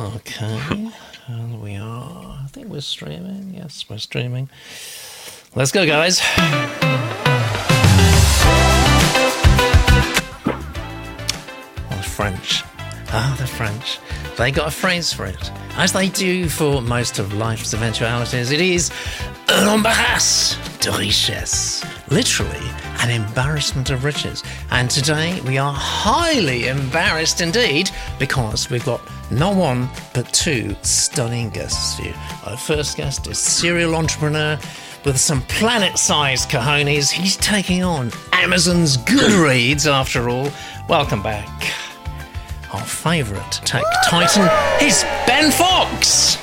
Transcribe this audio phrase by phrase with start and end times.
[0.00, 0.90] Okay.
[1.26, 2.38] And we are.
[2.42, 3.52] I think we're streaming.
[3.54, 4.48] Yes, we're streaming.
[5.54, 6.22] Let's go, guys.
[11.82, 12.64] Oh, the French.
[13.12, 13.98] Ah, the French.
[14.38, 15.50] They got a phrase for it.
[15.76, 18.90] As they do for most of life's eventualities, it is
[19.48, 21.84] un embarras de richesse.
[22.10, 22.70] Literally,
[23.00, 24.42] an embarrassment of riches.
[24.70, 31.50] And today we are highly embarrassed indeed because we've got not one but two stunning
[31.50, 32.00] guests.
[32.46, 34.58] Our first guest is serial entrepreneur
[35.04, 37.10] with some planet sized cojones.
[37.10, 40.50] He's taking on Amazon's Goodreads after all.
[40.88, 41.48] Welcome back.
[42.72, 44.48] Our favourite tech titan
[44.80, 46.36] is Ben Fox.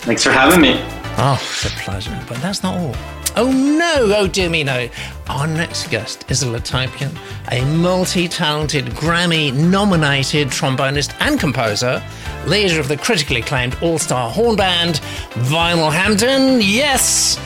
[0.00, 0.80] Thanks for having me.
[1.18, 2.18] Oh, it's a pleasure.
[2.28, 2.94] But that's not all.
[3.40, 4.88] Oh no, oh dear me no.
[5.28, 7.16] Our next guest is a Litopian,
[7.52, 12.02] a multi-talented Grammy-nominated trombonist and composer,
[12.46, 14.96] leader of the critically acclaimed all-star horn band,
[15.34, 16.60] Vinyl Hampton.
[16.60, 17.38] Yes!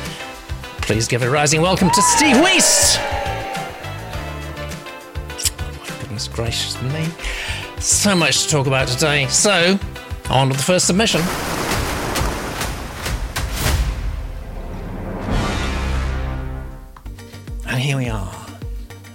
[0.81, 2.97] Please give a rising welcome to Steve Wiest.
[5.29, 7.07] Oh goodness gracious me.
[7.81, 9.27] So much to talk about today.
[9.27, 9.79] So,
[10.31, 11.21] on to the first submission.
[17.83, 18.33] Here we are.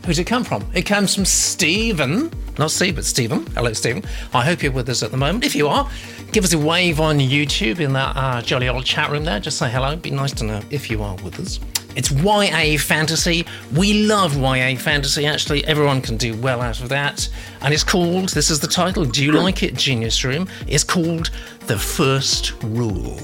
[0.06, 0.66] Who's it come from?
[0.74, 2.30] It comes from Stephen.
[2.58, 3.46] Not Steve, but Stephen.
[3.48, 4.04] Hello, Stephen.
[4.34, 5.46] I hope you're with us at the moment.
[5.46, 5.90] If you are,
[6.34, 9.40] give us a wave on YouTube in that uh, jolly old chat room there.
[9.40, 9.88] Just say hello.
[9.90, 11.60] It'd be nice to know if you are with us.
[11.96, 13.46] It's YA fantasy.
[13.74, 15.64] We love YA fantasy, actually.
[15.66, 17.30] Everyone can do well out of that.
[17.62, 20.48] And it's called, this is the title, Do You Like It, Genius Room?
[20.68, 21.32] It's called
[21.68, 23.16] The First Rule.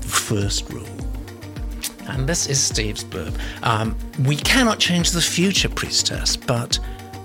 [0.00, 0.97] The First Rule.
[2.08, 3.38] And this is Steve's blurb.
[3.62, 6.78] Um, we cannot change the future, priestess, but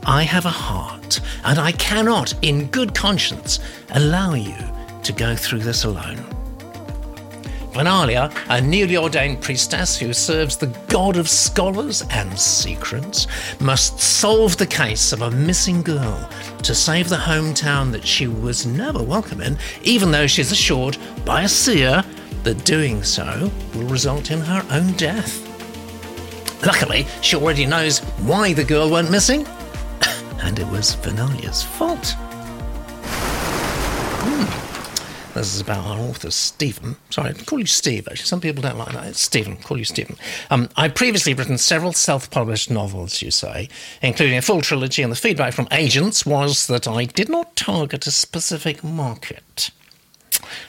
[0.06, 3.60] I have a heart, and I cannot, in good conscience,
[3.92, 4.58] allow you
[5.04, 6.18] to go through this alone.
[7.74, 13.26] Vanalia, a newly ordained priestess who serves the god of scholars and secrets,
[13.60, 16.30] must solve the case of a missing girl
[16.62, 21.42] to save the hometown that she was never welcome in, even though she's assured by
[21.42, 22.04] a seer
[22.44, 25.50] that doing so will result in her own death.
[26.66, 29.46] Luckily, she already knows why the girl went missing,
[30.42, 32.16] and it was Vanalia's fault.
[34.26, 35.34] Hmm.
[35.34, 36.96] This is about our author, Stephen.
[37.10, 38.28] Sorry, I call you Steve, actually.
[38.28, 39.08] Some people don't like that.
[39.08, 39.58] It's Stephen.
[39.58, 40.16] Call you Stephen.
[40.50, 43.68] Um, I've previously written several self published novels, you say,
[44.02, 48.08] including a full trilogy, and the feedback from agents was that I did not target
[48.08, 49.72] a specific market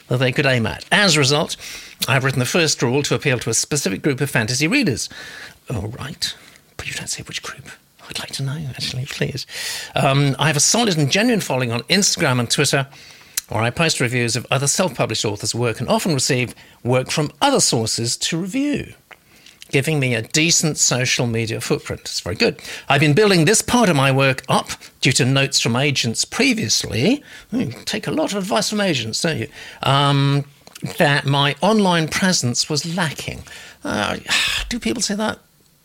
[0.07, 0.85] that they could aim at.
[0.91, 1.55] As a result,
[2.07, 5.09] I've written the first rule to appeal to a specific group of fantasy readers.
[5.69, 6.35] All right,
[6.77, 7.69] but you don't say which group.
[8.07, 9.47] I'd like to know, actually, please.
[9.95, 12.87] Um, I have a solid and genuine following on Instagram and Twitter,
[13.49, 17.31] where I post reviews of other self published authors' work and often receive work from
[17.41, 18.93] other sources to review,
[19.75, 21.99] giving me a decent social media footprint.
[22.03, 22.61] It's very good.
[22.87, 24.69] I've been building this part of my work up
[25.01, 27.21] due to notes from agents previously.
[27.51, 29.49] You take a lot of advice from agents, don't you?
[29.83, 30.45] Um,
[30.97, 33.43] that my online presence was lacking.
[33.83, 34.19] Uh,
[34.69, 35.39] do people say that?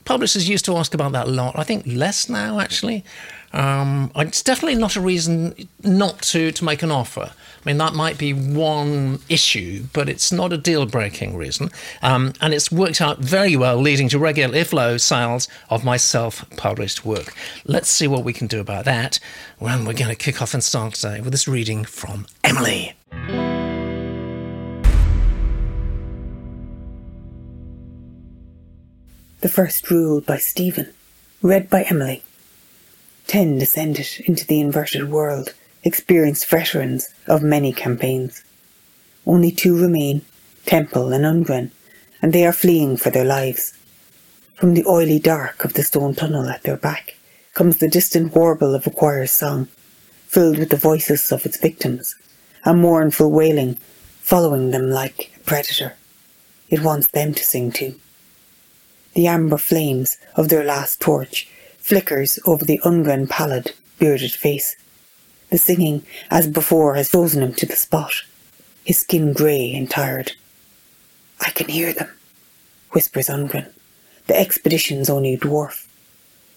[0.05, 1.59] Publishers used to ask about that a lot.
[1.59, 3.05] I think less now, actually.
[3.53, 7.33] Um, it's definitely not a reason not to, to make an offer.
[7.63, 11.71] I mean, that might be one issue, but it's not a deal breaking reason.
[12.03, 15.99] Um, and it's worked out very well, leading to regular, if low, sales of my
[15.99, 17.35] self published work.
[17.67, 19.21] Let's see what we can do about that.
[19.59, 22.95] Well, we're going to kick off and start today with this reading from Emily.
[29.41, 30.93] The First Rule by Stephen,
[31.43, 32.23] read by Emily.
[33.27, 38.45] Ten descended into the inverted world, experienced veterans of many campaigns.
[39.27, 40.23] Only two remain,
[40.67, 41.71] Temple and Ungren,
[42.23, 43.75] and they are fleeing for their lives.
[44.55, 47.17] From the oily dark of the stone tunnel at their back
[47.55, 49.69] comes the distant warble of a choir's song,
[50.27, 52.15] filled with the voices of its victims,
[52.65, 53.77] a mournful wailing
[54.21, 55.95] following them like a predator.
[56.69, 57.97] It wants them to sing too.
[59.15, 64.77] The amber flames of their last torch flickers over the Ungren pallid, bearded face.
[65.51, 68.13] The singing, as before, has frozen him to the spot,
[68.85, 70.33] his skin grey and tired.
[71.41, 72.09] I can hear them,
[72.93, 73.69] whispers Ungren,
[74.27, 75.87] the expedition's only dwarf.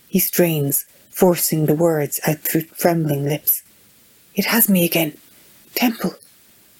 [0.08, 3.64] He strains, forcing the words out through trembling lips.
[4.36, 5.18] It has me again.
[5.76, 6.14] Temple,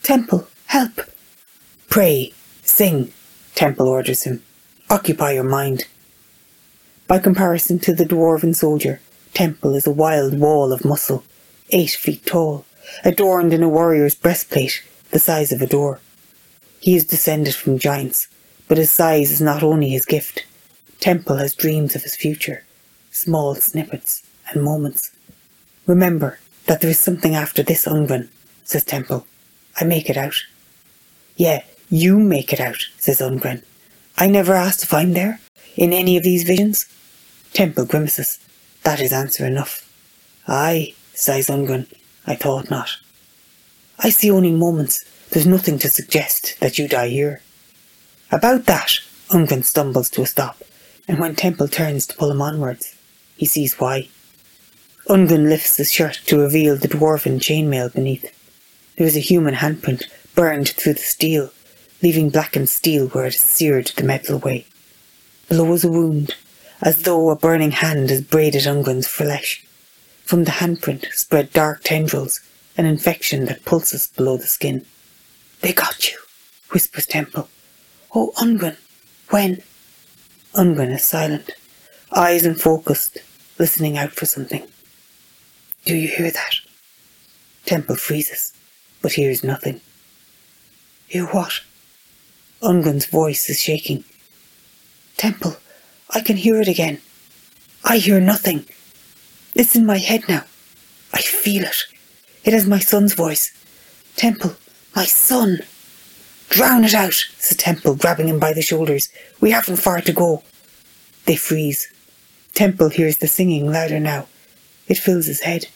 [0.04, 1.02] Temple, help!
[1.90, 3.12] Pray, sing,
[3.56, 4.44] Temple orders him.
[4.90, 5.86] Occupy your mind.
[7.08, 9.00] By comparison to the dwarven soldier,
[9.34, 11.24] Temple is a wild wall of muscle,
[11.74, 12.66] eight feet tall,
[13.04, 16.00] adorned in a warrior's breastplate the size of a door.
[16.80, 18.28] He is descended from giants,
[18.68, 20.46] but his size is not only his gift.
[21.00, 22.64] Temple has dreams of his future,
[23.12, 25.12] small snippets and moments.
[25.86, 28.30] Remember that there is something after this, Ungren,
[28.64, 29.26] says Temple.
[29.80, 30.36] I make it out.
[31.36, 33.64] Yeah, you make it out, says Ungren.
[34.18, 35.40] I never asked if I'm there,
[35.76, 36.86] in any of these visions.
[37.54, 38.40] Temple grimaces.
[38.84, 39.90] That is answer enough.
[40.48, 41.88] Aye, sighs Ungren.
[42.26, 42.90] I thought not.
[44.00, 45.04] I see only moments.
[45.30, 47.42] There's nothing to suggest that you die here.
[48.32, 49.00] About that,
[49.30, 50.62] Ungren stumbles to a stop,
[51.08, 52.96] and when Temple turns to pull him onwards,
[53.38, 54.10] he sees why.
[55.08, 58.26] Ungren lifts his shirt to reveal the dwarven chainmail beneath.
[58.96, 60.04] There is a human handprint
[60.36, 61.52] burned through the steel,
[62.02, 64.66] leaving blackened steel where it has seared the metal away.
[65.50, 66.36] Below is a wound,
[66.82, 69.63] as though a burning hand has braided Ungren's flesh.
[70.24, 72.40] From the handprint spread dark tendrils,
[72.78, 74.86] an infection that pulses below the skin.
[75.62, 76.18] They got you,
[76.72, 77.50] whispers Temple.
[78.16, 78.78] Oh, Ungren,
[79.30, 79.62] when?
[80.54, 81.52] Ungren is silent,
[82.12, 83.18] eyes unfocused,
[83.60, 84.64] listening out for something.
[85.86, 86.56] Do you hear that?
[87.66, 88.54] Temple freezes,
[89.02, 89.82] but hears nothing.
[91.08, 91.62] Hear what?
[92.62, 94.04] Ungren's voice is shaking.
[95.18, 95.58] Temple,
[96.10, 97.02] I can hear it again.
[97.84, 98.66] I hear nothing.
[99.56, 100.44] It's in my head now.
[101.14, 101.84] I feel it.
[102.44, 103.52] It is my son's voice.
[104.16, 104.56] Temple,
[104.96, 105.60] my son.
[106.50, 109.10] Drown it out, says Temple, grabbing him by the shoulders.
[109.42, 110.44] We haven't far to go.
[111.26, 111.92] They freeze.
[112.54, 114.28] Temple hears the singing louder now.
[114.88, 115.68] It fills his head.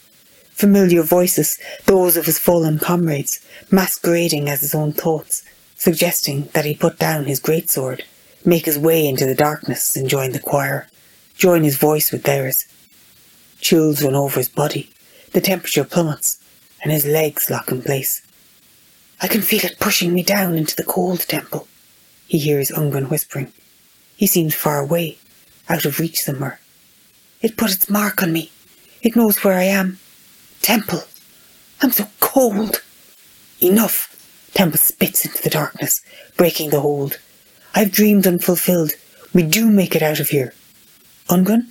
[0.51, 5.44] Familiar voices, those of his fallen comrades, masquerading as his own thoughts,
[5.75, 8.01] suggesting that he put down his greatsword,
[8.44, 10.88] make his way into the darkness and join the choir,
[11.35, 12.65] join his voice with theirs.
[13.67, 14.89] Chills run over his body,
[15.33, 16.39] the temperature plummets,
[16.81, 18.21] and his legs lock in place.
[19.21, 21.67] I can feel it pushing me down into the cold temple,
[22.29, 23.51] he hears Ungren whispering.
[24.15, 25.17] He seems far away,
[25.67, 26.61] out of reach somewhere.
[27.41, 28.51] It put its mark on me.
[29.01, 29.99] It knows where I am.
[30.61, 31.03] Temple.
[31.81, 32.81] I'm so cold.
[33.59, 34.15] Enough.
[34.53, 35.99] Temple spits into the darkness,
[36.37, 37.19] breaking the hold.
[37.75, 38.93] I've dreamed unfulfilled.
[39.33, 40.53] We do make it out of here.
[41.27, 41.67] Ungren?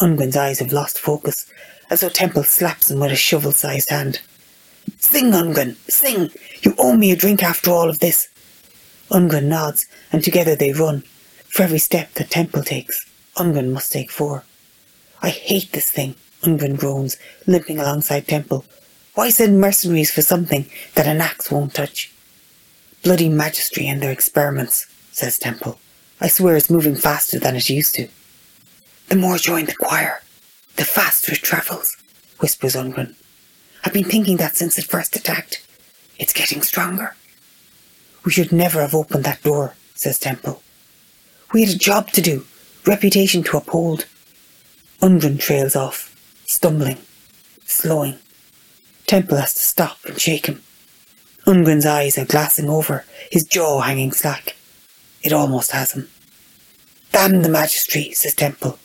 [0.00, 1.50] Ungren's eyes have lost focus,
[1.90, 4.20] as though Temple slaps him with a shovel-sized hand.
[4.98, 6.30] Sing, Ungren, sing!
[6.62, 8.28] You owe me a drink after all of this.
[9.10, 11.02] Ungren nods, and together they run.
[11.48, 13.06] For every step that Temple takes,
[13.36, 14.44] Ungren must take four.
[15.22, 17.16] I hate this thing, Ungren groans,
[17.46, 18.64] limping alongside Temple.
[19.14, 22.12] Why send mercenaries for something that an axe won't touch?
[23.02, 25.78] Bloody magistry and their experiments, says Temple.
[26.20, 28.08] I swear it's moving faster than it used to.
[29.08, 30.20] The more join the choir,
[30.76, 31.96] the faster it travels,
[32.40, 33.14] whispers Ungren.
[33.84, 35.66] I've been thinking that since it first attacked.
[36.18, 37.14] It's getting stronger.
[38.24, 40.62] We should never have opened that door, says Temple.
[41.54, 42.44] We had a job to do,
[42.86, 44.04] reputation to uphold.
[45.00, 46.14] Ungren trails off,
[46.44, 46.98] stumbling,
[47.64, 48.18] slowing.
[49.06, 50.60] Temple has to stop and shake him.
[51.46, 54.54] Ungren's eyes are glassing over, his jaw hanging slack.
[55.22, 56.08] It almost has him.
[57.10, 58.78] Damn the magistry, says Temple,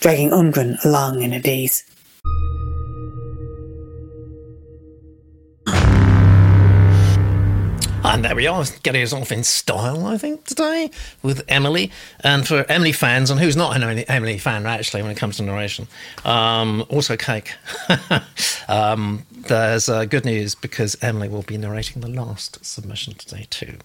[0.00, 1.84] dragging Ungren along in a daze.
[8.02, 10.90] And there we are, getting us off in style, I think, today
[11.22, 11.92] with Emily.
[12.20, 15.42] And for Emily fans, and who's not an Emily, fan actually when it comes to
[15.42, 15.86] narration,
[16.24, 17.52] um, also cake.
[18.68, 23.76] um, there's uh, good news because Emily will be narrating the last submission today too,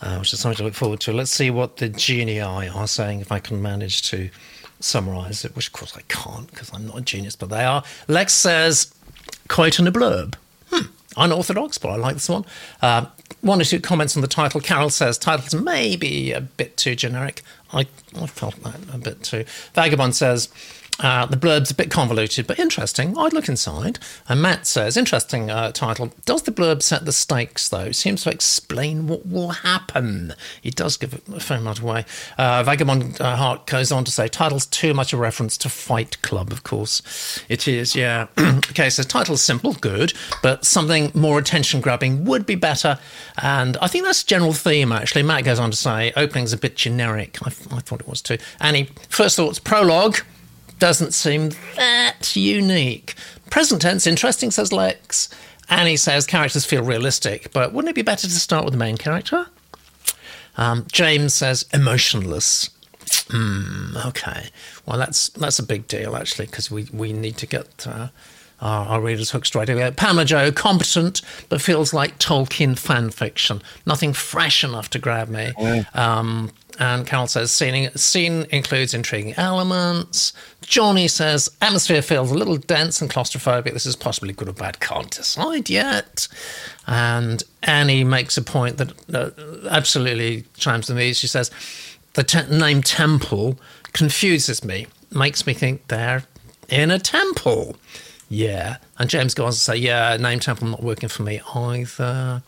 [0.00, 1.12] uh, which is something to look forward to.
[1.12, 4.30] Let's see what the genii are saying if I can manage to
[4.84, 7.82] summarise it, which of course I can't because I'm not a genius, but they are.
[8.08, 8.94] Lex says,
[9.48, 10.34] quote in a blurb.
[10.70, 10.86] Hmm,
[11.16, 12.44] unorthodox, but I like this one.
[12.82, 13.06] Uh,
[13.40, 14.60] one or two comments on the title.
[14.60, 17.42] Carol says titles may be a bit too generic.
[17.72, 17.86] I,
[18.16, 19.44] I felt that a bit too.
[19.74, 20.48] Vagabond says
[21.00, 23.18] uh, the blurb's a bit convoluted, but interesting.
[23.18, 23.98] I'd look inside.
[24.28, 26.12] And Matt says, interesting uh, title.
[26.24, 27.90] Does the blurb set the stakes, though?
[27.90, 30.34] Seems to explain what will happen.
[30.62, 32.04] It does give a fair amount away.
[32.38, 36.22] Uh, Vagabond uh, Heart goes on to say, title's too much a reference to Fight
[36.22, 37.42] Club, of course.
[37.48, 38.28] It is, yeah.
[38.38, 43.00] okay, so title's simple, good, but something more attention grabbing would be better.
[43.42, 45.24] And I think that's general theme, actually.
[45.24, 47.38] Matt goes on to say, opening's a bit generic.
[47.42, 48.38] I, I thought it was too.
[48.60, 50.18] Annie, first thoughts, prologue
[50.78, 53.14] doesn't seem that unique.
[53.50, 55.28] Present tense, interesting, says Lex.
[55.70, 58.96] Annie says characters feel realistic, but wouldn't it be better to start with the main
[58.96, 59.46] character?
[60.56, 62.70] Um, James says emotionless.
[63.30, 64.50] Hmm, okay.
[64.86, 68.08] Well, that's that's a big deal actually, because we, we need to get uh,
[68.64, 69.90] our, our readers hooked straight away.
[69.92, 73.62] Pamela Joe, competent, but feels like Tolkien fan fiction.
[73.86, 75.52] Nothing fresh enough to grab me.
[75.94, 80.32] Um, and Carol says, scene, scene includes intriguing elements.
[80.62, 83.72] Johnny says, atmosphere feels a little dense and claustrophobic.
[83.72, 84.80] This is possibly good or bad.
[84.80, 86.26] Can't decide yet.
[86.88, 91.12] And Annie makes a point that uh, absolutely chimes with me.
[91.12, 91.52] She says,
[92.14, 93.56] the te- name temple
[93.92, 96.24] confuses me, makes me think they're
[96.68, 97.76] in a temple.
[98.28, 98.78] Yeah.
[98.98, 102.42] And James goes on to say, yeah, name temple not working for me either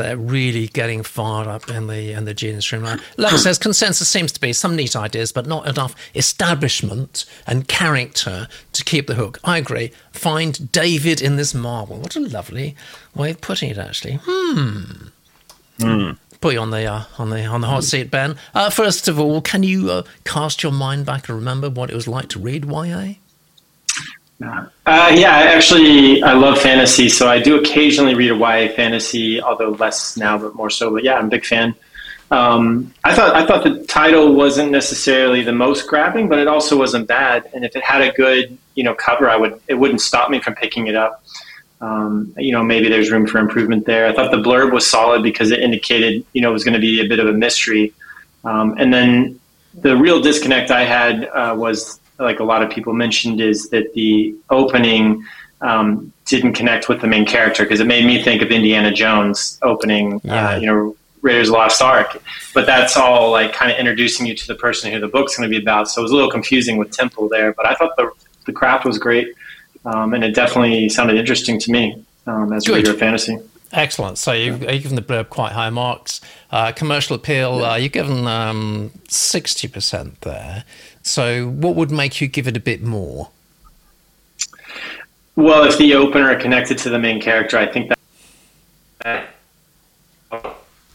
[0.00, 3.00] they're really getting fired up in the in the genius room.
[3.16, 8.48] Like says, consensus seems to be some neat ideas, but not enough establishment and character
[8.72, 9.38] to keep the hook.
[9.44, 9.92] I agree.
[10.12, 11.98] Find David in this marble.
[11.98, 12.74] What a lovely
[13.14, 14.18] way of putting it, actually.
[14.22, 15.08] Hmm.
[15.78, 16.18] Mm.
[16.40, 18.36] Put you on the uh, on the on the hot seat, Ben.
[18.54, 21.94] Uh, first of all, can you uh, cast your mind back and remember what it
[21.94, 23.14] was like to read YA?
[24.86, 29.70] Uh, yeah, actually, I love fantasy, so I do occasionally read a YA fantasy, although
[29.70, 30.90] less now, but more so.
[30.90, 31.74] But yeah, I'm a big fan.
[32.30, 36.78] Um, I thought I thought the title wasn't necessarily the most grabbing, but it also
[36.78, 37.50] wasn't bad.
[37.52, 40.40] And if it had a good, you know, cover, I would it wouldn't stop me
[40.40, 41.22] from picking it up.
[41.80, 44.06] Um, you know, maybe there's room for improvement there.
[44.06, 46.80] I thought the blurb was solid because it indicated, you know, it was going to
[46.80, 47.92] be a bit of a mystery.
[48.44, 49.40] Um, and then
[49.74, 53.92] the real disconnect I had uh, was like a lot of people mentioned, is that
[53.94, 55.24] the opening
[55.60, 59.58] um, didn't connect with the main character because it made me think of Indiana Jones
[59.62, 60.50] opening, uh, yeah.
[60.50, 62.22] uh, you know, Raiders of the Lost Ark.
[62.54, 65.50] But that's all like kind of introducing you to the person who the book's going
[65.50, 65.88] to be about.
[65.88, 68.10] So it was a little confusing with Temple there, but I thought the
[68.46, 69.28] the craft was great,
[69.84, 73.38] um, and it definitely sounded interesting to me um, as a reader of fantasy.
[73.72, 74.18] Excellent.
[74.18, 76.20] So you've, you've, given the blurb quite high marks.
[76.50, 80.64] Uh, commercial appeal, uh, you've given um, 60% there.
[81.02, 83.30] So, what would make you give it a bit more?
[85.36, 87.92] Well, if the opener connected to the main character, I think
[89.02, 89.30] that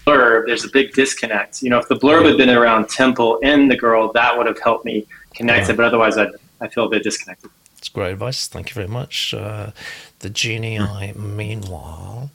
[0.05, 1.61] blurb, there's a big disconnect.
[1.61, 4.59] You know, if the blurb had been around Temple and the girl, that would have
[4.59, 5.73] helped me connect yeah.
[5.73, 5.77] it.
[5.77, 6.27] But otherwise, I
[6.61, 7.49] I feel a bit disconnected.
[7.75, 8.47] That's great advice.
[8.47, 9.33] Thank you very much.
[9.33, 9.71] Uh,
[10.19, 12.29] the genie, I meanwhile.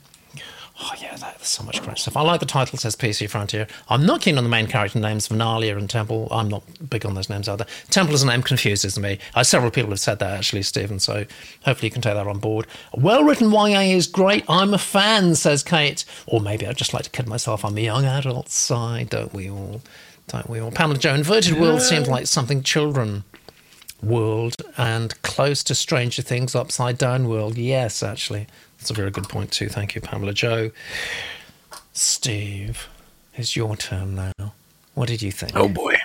[0.83, 2.17] Oh yeah, that's so much great stuff.
[2.17, 3.67] I like the title says PC Frontier.
[3.91, 6.27] I'm not keen on the main character names Vernalia and Temple.
[6.31, 7.67] I'm not big on those names either.
[7.91, 9.19] Temple as a name confuses me.
[9.35, 10.99] Uh, several people have said that actually, Stephen.
[10.99, 11.27] So
[11.65, 12.67] hopefully you can take that on board.
[12.95, 14.45] Well written YA is great.
[14.49, 16.05] I'm a fan, says Kate.
[16.27, 19.11] Or maybe I'd just like to kid myself I'm a young adult side.
[19.11, 19.83] Don't we all?
[20.29, 20.71] Don't we all?
[20.71, 21.15] Pamela Joe.
[21.15, 21.61] Inverted yeah.
[21.61, 23.25] World seems like something children
[24.03, 27.59] world and close to Stranger Things upside down world.
[27.59, 28.47] Yes, actually.
[28.81, 29.69] That's a very good point, too.
[29.69, 30.71] Thank you, Pamela Joe.
[31.93, 32.89] Steve,
[33.35, 34.55] it's your turn now.
[34.95, 35.53] What did you think?
[35.55, 35.97] Oh, boy.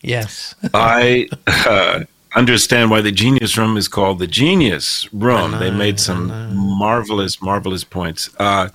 [0.00, 0.54] Yes.
[0.72, 2.04] I uh,
[2.36, 5.50] understand why the Genius Room is called the Genius Room.
[5.50, 8.30] Know, they made some marvelous, marvelous points.
[8.38, 8.68] Uh,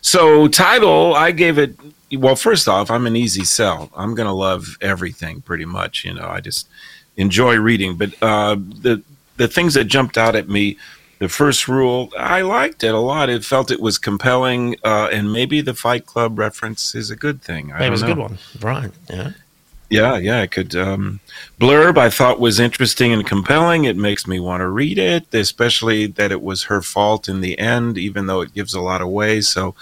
[0.00, 1.76] so, title, I gave it.
[2.12, 3.88] Well, first off, I'm an easy sell.
[3.96, 6.04] I'm going to love everything pretty much.
[6.04, 6.66] You know, I just
[7.16, 7.96] enjoy reading.
[7.96, 9.00] But uh, the
[9.36, 10.76] the things that jumped out at me
[11.18, 13.28] the first rule, I liked it a lot.
[13.28, 17.42] It felt it was compelling, uh, and maybe the Fight Club reference is a good
[17.42, 17.72] thing.
[17.72, 18.08] I it was know.
[18.08, 18.90] a good one, right?
[19.08, 19.32] Yeah,
[19.88, 20.42] yeah, yeah.
[20.42, 21.20] It could um,
[21.60, 21.96] blurb.
[21.96, 23.84] I thought was interesting and compelling.
[23.84, 27.58] It makes me want to read it, especially that it was her fault in the
[27.58, 29.40] end, even though it gives a lot away.
[29.40, 29.74] So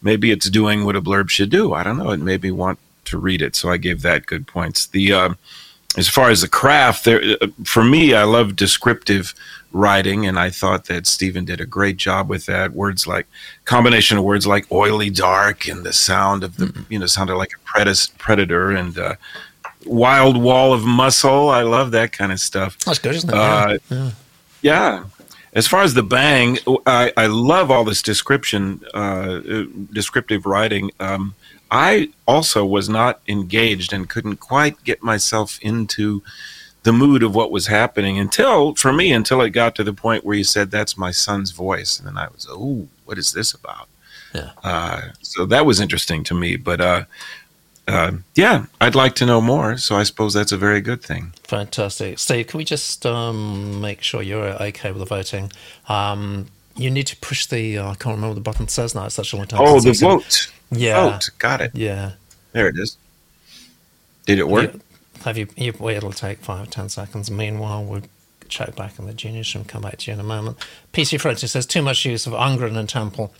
[0.00, 1.74] maybe it's doing what a blurb should do.
[1.74, 2.10] I don't know.
[2.10, 4.86] It made me want to read it, so I gave that good points.
[4.86, 5.34] The uh,
[5.96, 9.34] as far as the craft, there uh, for me, I love descriptive
[9.72, 12.72] writing, and I thought that Stephen did a great job with that.
[12.72, 13.26] Words like
[13.64, 16.92] combination of words like oily, dark, and the sound of the mm-hmm.
[16.92, 19.14] you know sounded like a predator and uh,
[19.84, 21.48] wild wall of muscle.
[21.48, 22.78] I love that kind of stuff.
[22.78, 23.36] That's good, isn't it?
[23.36, 24.10] Uh, yeah.
[24.62, 25.04] yeah.
[25.52, 29.40] As far as the bang, I, I love all this description, uh,
[29.92, 30.92] descriptive writing.
[31.00, 31.34] Um,
[31.70, 36.22] I also was not engaged and couldn't quite get myself into
[36.82, 40.24] the mood of what was happening until, for me, until it got to the point
[40.24, 43.52] where you said, "That's my son's voice," and then I was, "Oh, what is this
[43.52, 43.88] about?"
[44.34, 44.50] Yeah.
[44.62, 47.04] Uh, so that was interesting to me, but uh,
[47.86, 49.76] uh, yeah, I'd like to know more.
[49.76, 51.32] So I suppose that's a very good thing.
[51.44, 52.46] Fantastic, Steve.
[52.46, 55.52] Can we just um, make sure you're okay with the voting?
[55.88, 56.46] Um,
[56.76, 57.78] you need to push the.
[57.78, 59.06] Uh, I can't remember what the button says now.
[59.06, 59.60] It's such a long time.
[59.62, 60.50] Oh, the vote.
[60.70, 61.10] Yeah.
[61.10, 61.30] Vote.
[61.38, 61.70] Got it.
[61.74, 62.12] Yeah.
[62.52, 62.96] There it is.
[64.26, 64.74] Did it work?
[65.24, 67.30] have you, you wait, it'll take five, ten seconds.
[67.30, 68.02] Meanwhile, we're
[68.50, 69.64] check back in the juniors room.
[69.64, 70.58] Come back to you in a moment.
[70.92, 73.32] PC French says too much use of Ungren and Temple.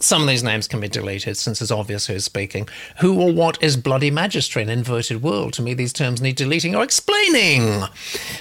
[0.00, 2.68] Some of these names can be deleted since it's obvious who is speaking.
[3.00, 5.54] Who or what is bloody magistrate in inverted world?
[5.54, 7.84] To me, these terms need deleting or explaining.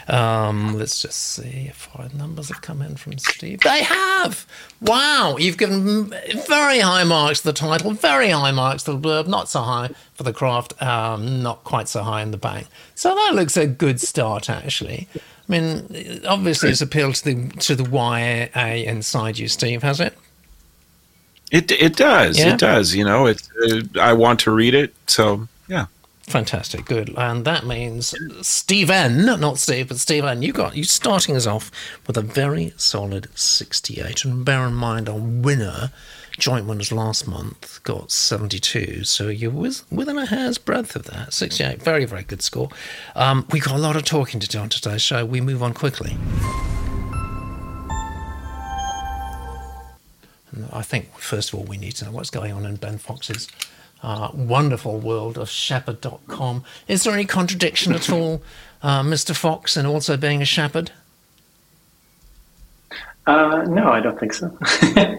[0.08, 3.62] Um, let's just see if our numbers have come in from Steve.
[3.62, 4.46] They have.
[4.82, 6.14] Wow, you've given
[6.48, 9.92] very high marks to the title, very high marks to the blurb, not so high
[10.14, 12.68] for the craft, um, not quite so high in the bank.
[12.96, 15.08] So that looks a good start, actually.
[15.48, 20.18] I mean, obviously, it's appealed to the to the YA inside you, Steve, has it?
[21.52, 22.38] It it does.
[22.38, 22.54] Yeah?
[22.54, 22.94] It does.
[22.94, 24.94] You know, it, uh, I want to read it.
[25.08, 25.86] So yeah.
[26.24, 31.48] Fantastic, good, and that means Steven, not Steve, but Steven, you got you starting us
[31.48, 31.72] off
[32.06, 35.94] with a very solid sixty-eight, and bear in mind our winner,
[36.38, 41.34] joint winners last month, got seventy-two, so you're with, within a hair's breadth of that,
[41.34, 42.70] sixty-eight, very very good score.
[43.16, 45.26] Um, we got a lot of talking to do on today's show.
[45.26, 46.18] We move on quickly.
[50.72, 53.48] I think first of all we need to know what's going on in Ben Fox's
[54.02, 56.64] uh, wonderful world of shepherd.com.
[56.88, 58.42] Is there any contradiction at all,
[58.82, 59.36] uh, Mr.
[59.36, 60.92] Fox, in also being a shepherd?
[63.28, 64.48] Uh, no, I don't think so.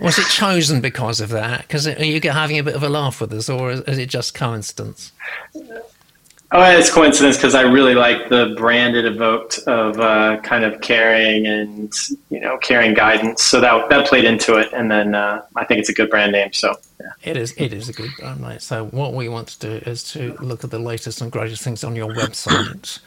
[0.03, 1.63] Was it chosen because of that?
[1.63, 4.09] Because are you having a bit of a laugh with us, or is is it
[4.09, 5.13] just coincidence?
[6.51, 10.81] Oh, it's coincidence because I really like the brand it evoked of uh, kind of
[10.81, 11.93] caring and
[12.31, 13.43] you know caring guidance.
[13.43, 16.33] So that that played into it, and then uh, I think it's a good brand
[16.33, 16.55] name.
[16.55, 17.11] So yeah.
[17.23, 17.53] It is.
[17.59, 18.63] It is a good brand, mate.
[18.63, 21.85] So what we want to do is to look at the latest and greatest things
[21.85, 23.01] on your website.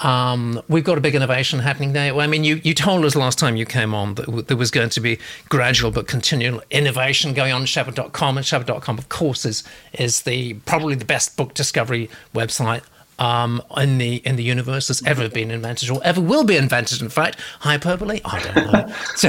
[0.00, 2.14] Um, we've got a big innovation happening there.
[2.16, 4.88] I mean, you, you told us last time you came on that there was going
[4.90, 5.18] to be
[5.48, 8.36] gradual but continual innovation going on at Shepherd.com.
[8.36, 12.82] And Shepherd.com, of course, is, is the probably the best book discovery website
[13.18, 17.00] um, in the in the universe that's ever been invented or ever will be invented.
[17.00, 18.94] In fact, hyperbole, I don't know.
[19.16, 19.28] so,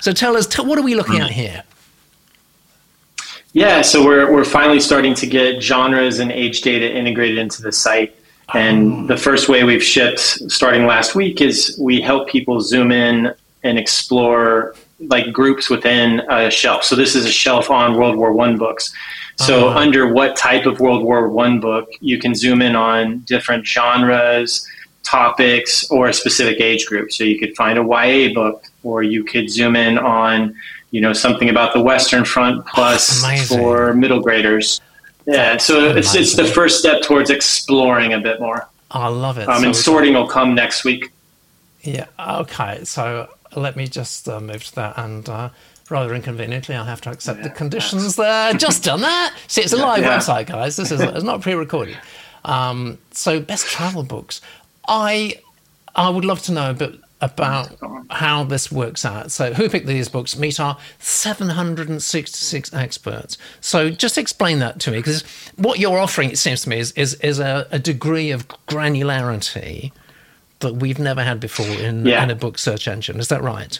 [0.00, 1.64] so tell us, what are we looking at here?
[3.54, 7.72] Yeah, so we're we're finally starting to get genres and age data integrated into the
[7.72, 8.16] site.
[8.54, 13.34] And the first way we've shipped starting last week is we help people zoom in
[13.62, 16.84] and explore like groups within a shelf.
[16.84, 18.92] So this is a shelf on World War One books.
[19.36, 19.78] So Uh-huh.
[19.78, 24.66] under what type of World War One book, you can zoom in on different genres,
[25.02, 27.10] topics, or a specific age group.
[27.12, 30.54] So you could find a YA book, or you could zoom in on,
[30.90, 33.22] you know, something about the Western Front plus
[33.56, 34.80] for middle graders.
[35.26, 38.68] Yeah, so it's it's the first step towards exploring a bit more.
[38.90, 39.48] I love it.
[39.48, 41.10] Um, So and sorting will come next week.
[41.82, 42.06] Yeah.
[42.18, 42.84] Okay.
[42.84, 45.50] So let me just uh, move to that, and uh,
[45.90, 48.52] rather inconveniently, I have to accept the conditions there.
[48.66, 49.34] Just done that.
[49.46, 50.18] See, it's a live Yeah.
[50.18, 50.76] website, guys.
[50.76, 51.96] This is it's not pre-recorded.
[52.44, 54.40] Um, so, best travel books.
[54.88, 55.36] I
[55.94, 57.70] I would love to know a bit about
[58.10, 59.30] how this works out.
[59.32, 60.36] So, who picked these books?
[60.36, 63.38] Meet our 766 experts.
[63.60, 65.22] So, just explain that to me, because
[65.56, 69.92] what you're offering, it seems to me, is is, is a, a degree of granularity
[70.60, 72.22] that we've never had before in, Yeah.
[72.22, 73.18] in a book search engine.
[73.18, 73.78] Is that right?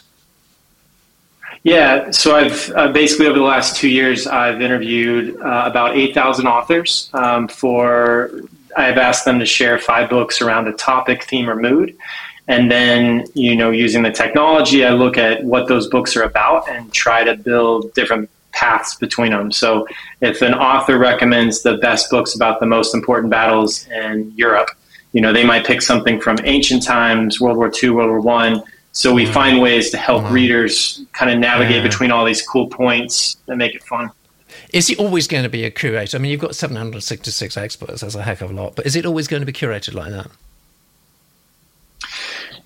[1.65, 6.47] Yeah, so I've uh, basically over the last two years, I've interviewed uh, about 8,000
[6.49, 8.33] authors um, for,
[8.77, 11.97] I've asked them to share five books around a topic, theme, or mood.
[12.49, 16.69] And then, you know, using the technology, I look at what those books are about
[16.69, 19.53] and try to build different paths between them.
[19.53, 19.87] So
[20.21, 24.71] if an author recommends the best books about the most important battles in Europe,
[25.13, 28.63] you know, they might pick something from ancient times, World War II, World War One.
[28.93, 29.33] So we mm-hmm.
[29.33, 30.35] find ways to help mm-hmm.
[30.35, 31.83] readers kind of navigate Yeah.
[31.83, 34.11] between all these cool points and make it fun.
[34.73, 36.17] Is it always going to be a curator?
[36.17, 39.07] I mean, you've got 766 experts, that's a heck of a lot, but is it
[39.07, 40.31] always going to be curated like that?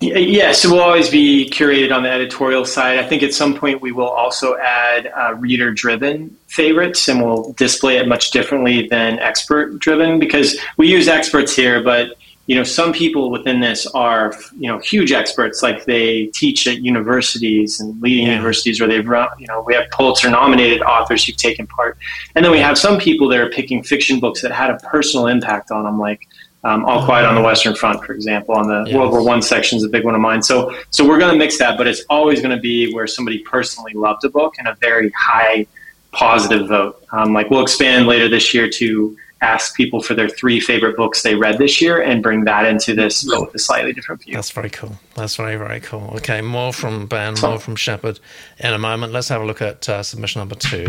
[0.01, 2.99] Y- Yeah, so we'll always be curated on the editorial side.
[2.99, 7.53] I think at some point we will also add uh, reader driven favorites and we'll
[7.53, 12.11] display it much differently than expert driven because we use experts here, but
[12.45, 16.77] you know some people within this are you know huge experts like they teach at
[16.77, 18.35] universities and leading Yeah.
[18.35, 21.97] universities where they've run you know we have pulitzer nominated authors who've taken part
[22.35, 25.27] and then we have some people that are picking fiction books that had a personal
[25.27, 26.25] impact on them like
[26.63, 28.95] um, all quiet on the western front for example on the Yes.
[28.95, 31.37] world war one section is a big one of mine so so we're going to
[31.37, 34.67] mix that but it's always going to be where somebody personally loved a book and
[34.67, 35.65] a very high
[36.11, 40.59] positive vote um, like we'll expand later this year to ask people for their three
[40.59, 43.93] favorite books they read this year and bring that into this but with a slightly
[43.93, 44.97] different view That's very cool.
[45.15, 46.11] That's very, very cool.
[46.15, 48.19] Okay, more from Ben, So- more from Shepherd
[48.57, 49.13] in a moment.
[49.13, 50.87] Let's have a look at uh, submission number two.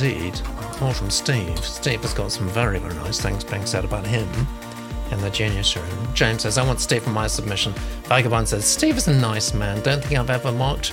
[0.00, 0.40] Indeed,
[0.80, 1.58] more from Steve.
[1.64, 4.28] Steve has got some very, very nice things being said about him
[5.10, 6.14] in the genius room.
[6.14, 7.72] James says, I want Steve for my submission.
[8.04, 9.82] Vagabond says, Steve is a nice man.
[9.82, 10.90] Don't think I've ever marked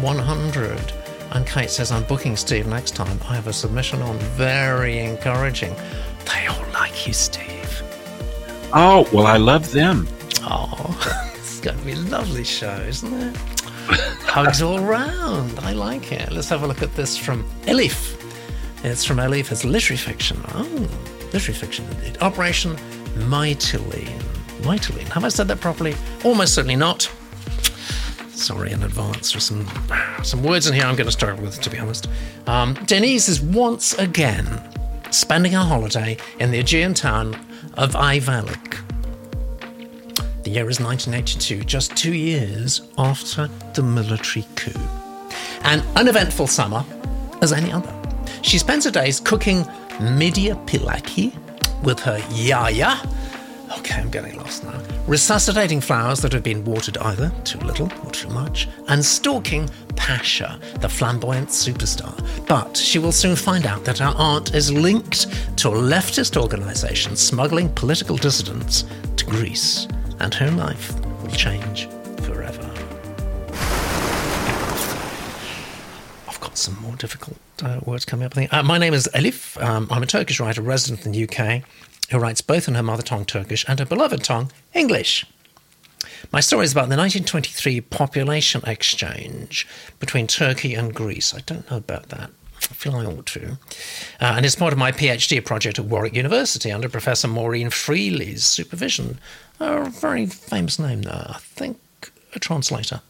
[0.00, 0.92] 100.
[1.30, 3.18] And Kate says, I'm booking Steve next time.
[3.28, 4.18] I have a submission on.
[4.18, 5.74] Very encouraging.
[6.24, 7.82] They all like you, Steve.
[8.72, 10.08] Oh, well, I love them.
[10.40, 13.36] Oh, it's going to be a lovely show, isn't it?
[14.24, 15.58] Hugs all round.
[15.60, 16.32] I like it.
[16.32, 18.21] Let's have a look at this from Elif.
[18.84, 19.20] It's from.
[19.20, 20.40] It's literary fiction.
[20.54, 20.88] Oh,
[21.32, 22.20] literary fiction indeed.
[22.20, 22.76] Operation
[23.14, 24.22] Mytilene.
[24.62, 25.08] Mytilene.
[25.08, 25.94] Have I said that properly?
[26.24, 27.10] Almost certainly not.
[28.30, 29.30] Sorry in advance.
[29.30, 29.68] for some
[30.24, 32.08] some words in here I'm going to struggle with, to be honest.
[32.46, 34.46] Um, Denise is once again
[35.12, 37.34] spending her holiday in the Aegean town
[37.74, 38.78] of Ayvalik.
[40.42, 44.72] The year is 1982, just two years after the military coup.
[45.62, 46.84] An uneventful summer
[47.40, 48.01] as any other.
[48.42, 49.64] She spends her days cooking
[49.98, 51.32] midye pilaki
[51.82, 53.00] with her yaya.
[53.78, 54.78] Okay, I'm getting lost now.
[55.06, 60.60] Resuscitating flowers that have been watered either too little or too much, and stalking Pasha,
[60.80, 62.12] the flamboyant superstar.
[62.46, 65.26] But she will soon find out that her aunt is linked
[65.58, 68.84] to a leftist organisation smuggling political dissidents
[69.16, 69.88] to Greece,
[70.20, 71.88] and her life will change
[72.22, 72.70] forever.
[76.28, 78.32] I've got some more difficult uh, words coming up.
[78.32, 78.52] I think.
[78.52, 79.62] Uh, my name is Elif.
[79.62, 81.62] Um, I'm a Turkish writer resident in the UK
[82.10, 85.24] who writes both in her mother tongue Turkish and her beloved tongue English.
[86.30, 89.66] My story is about the 1923 population exchange
[89.98, 91.34] between Turkey and Greece.
[91.34, 92.30] I don't know about that.
[92.56, 93.52] I feel I ought to.
[94.20, 98.44] Uh, and it's part of my PhD project at Warwick University under Professor Maureen Freely's
[98.44, 99.18] supervision.
[99.58, 101.26] A very famous name there.
[101.28, 101.78] I think
[102.34, 103.00] a translator.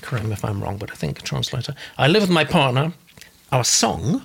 [0.00, 1.74] Correct me if I'm wrong, but I think a translator.
[1.98, 2.92] I live with my partner.
[3.52, 4.22] Our song.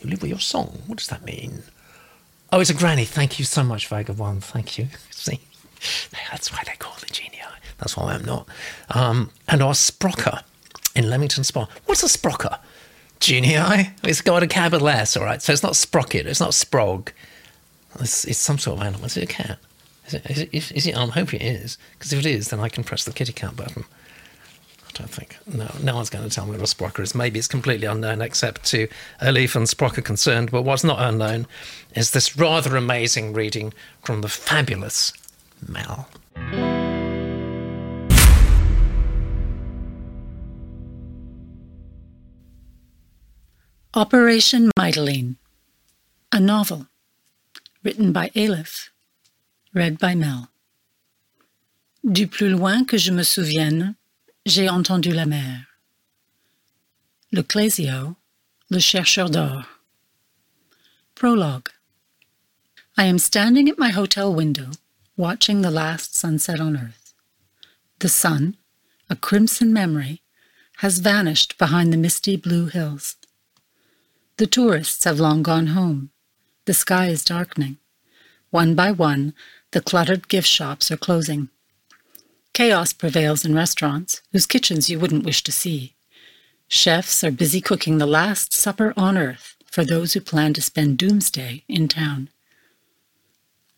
[0.00, 0.82] You live with your song.
[0.86, 1.62] What does that mean?
[2.52, 3.04] Oh, it's a granny.
[3.04, 4.44] Thank you so much, Vagabond.
[4.44, 4.88] Thank you.
[5.10, 5.40] See,
[6.30, 7.40] that's why they call the genii.
[7.78, 8.48] That's why I'm not.
[8.90, 10.42] Um, and our sprocker
[10.94, 11.68] in Leamington Spa.
[11.84, 12.58] What's a sprocker?
[13.20, 13.90] Genii?
[14.02, 15.42] It's got a capital S, all right.
[15.42, 16.26] So it's not sprocket.
[16.26, 17.10] It's not sprog.
[18.00, 19.06] It's, it's some sort of animal.
[19.06, 19.58] Is it a cat?
[20.06, 20.26] Is it?
[20.30, 21.78] Is it, is it I'm hoping it is.
[21.98, 23.84] Because if it is, then I can press the kitty cat button.
[25.00, 25.36] I think.
[25.46, 27.14] No, no one's going to tell me what sprocker is.
[27.14, 28.88] Maybe it's completely unknown, except to
[29.20, 30.50] Elif and Sprocker concerned.
[30.50, 31.46] But what's not unknown
[31.94, 35.12] is this rather amazing reading from the fabulous
[35.66, 36.08] Mel.
[43.94, 45.36] Operation Mytilene,
[46.30, 46.86] a novel
[47.82, 48.90] written by Elif,
[49.72, 50.50] read by Mel.
[52.04, 53.95] Du plus loin que je me souvienne,
[54.46, 55.66] j'ai entendu la mer.
[57.32, 58.14] Le Clézio,
[58.70, 59.64] le chercheur d'or.
[61.16, 61.70] Prologue.
[62.96, 64.70] I am standing at my hotel window,
[65.16, 67.12] watching the last sunset on earth.
[67.98, 68.56] The sun,
[69.10, 70.22] a crimson memory,
[70.76, 73.16] has vanished behind the misty blue hills.
[74.36, 76.10] The tourists have long gone home.
[76.66, 77.78] The sky is darkening.
[78.50, 79.34] One by one,
[79.72, 81.48] the cluttered gift shops are closing.
[82.56, 85.94] Chaos prevails in restaurants, whose kitchens you wouldn't wish to see.
[86.68, 90.96] Chefs are busy cooking the last supper on earth for those who plan to spend
[90.96, 92.30] doomsday in town.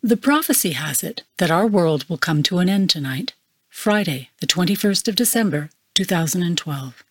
[0.01, 3.33] The prophecy has it that our world will come to an end tonight,
[3.67, 7.03] Friday, the 21st of December, 2012.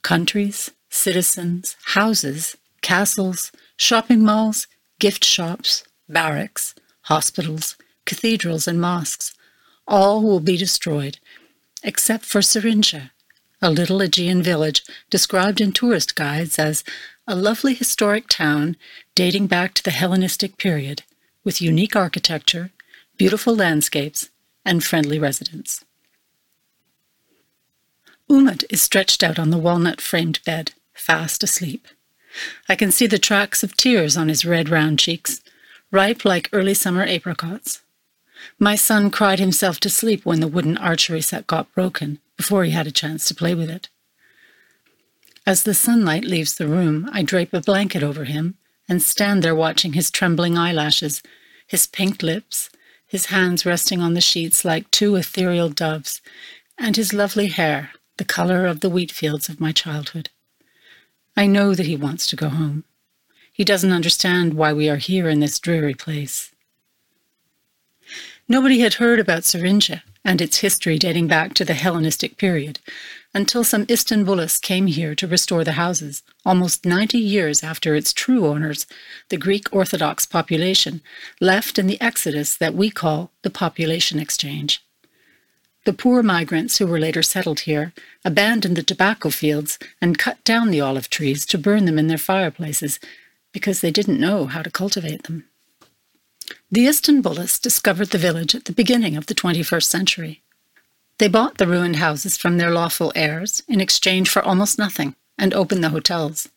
[0.00, 4.66] Countries, citizens, houses, castles, shopping malls,
[4.98, 9.34] gift shops, barracks, hospitals, cathedrals, and mosques
[9.86, 11.18] all will be destroyed,
[11.82, 13.12] except for Syringa,
[13.60, 16.82] a little Aegean village described in tourist guides as
[17.26, 18.76] a lovely historic town
[19.14, 21.02] dating back to the Hellenistic period,
[21.44, 22.70] with unique architecture,
[23.16, 24.30] beautiful landscapes,
[24.64, 25.84] and friendly residents.
[28.28, 31.86] Umut is stretched out on the walnut framed bed, fast asleep.
[32.68, 35.42] I can see the tracks of tears on his red round cheeks,
[35.90, 37.81] ripe like early summer apricots.
[38.58, 42.70] My son cried himself to sleep when the wooden archery set got broken, before he
[42.70, 43.88] had a chance to play with it.
[45.46, 48.56] As the sunlight leaves the room, I drape a blanket over him
[48.88, 51.22] and stand there watching his trembling eyelashes,
[51.66, 52.70] his pink lips,
[53.06, 56.20] his hands resting on the sheets like two ethereal doves,
[56.78, 60.30] and his lovely hair, the color of the wheat fields of my childhood.
[61.36, 62.84] I know that he wants to go home.
[63.52, 66.52] He doesn't understand why we are here in this dreary place.
[68.48, 72.80] Nobody had heard about Syringa and its history dating back to the Hellenistic period,
[73.34, 78.46] until some Istanbulists came here to restore the houses, almost 90 years after its true
[78.46, 78.86] owners,
[79.30, 81.00] the Greek Orthodox population,
[81.40, 84.84] left in the exodus that we call the population exchange.
[85.84, 87.92] The poor migrants who were later settled here
[88.24, 92.18] abandoned the tobacco fields and cut down the olive trees to burn them in their
[92.18, 93.00] fireplaces
[93.52, 95.44] because they didn't know how to cultivate them.
[96.70, 100.42] The Istanbulists discovered the village at the beginning of the 21st century.
[101.18, 105.54] They bought the ruined houses from their lawful heirs in exchange for almost nothing and
[105.54, 106.48] opened the hotels.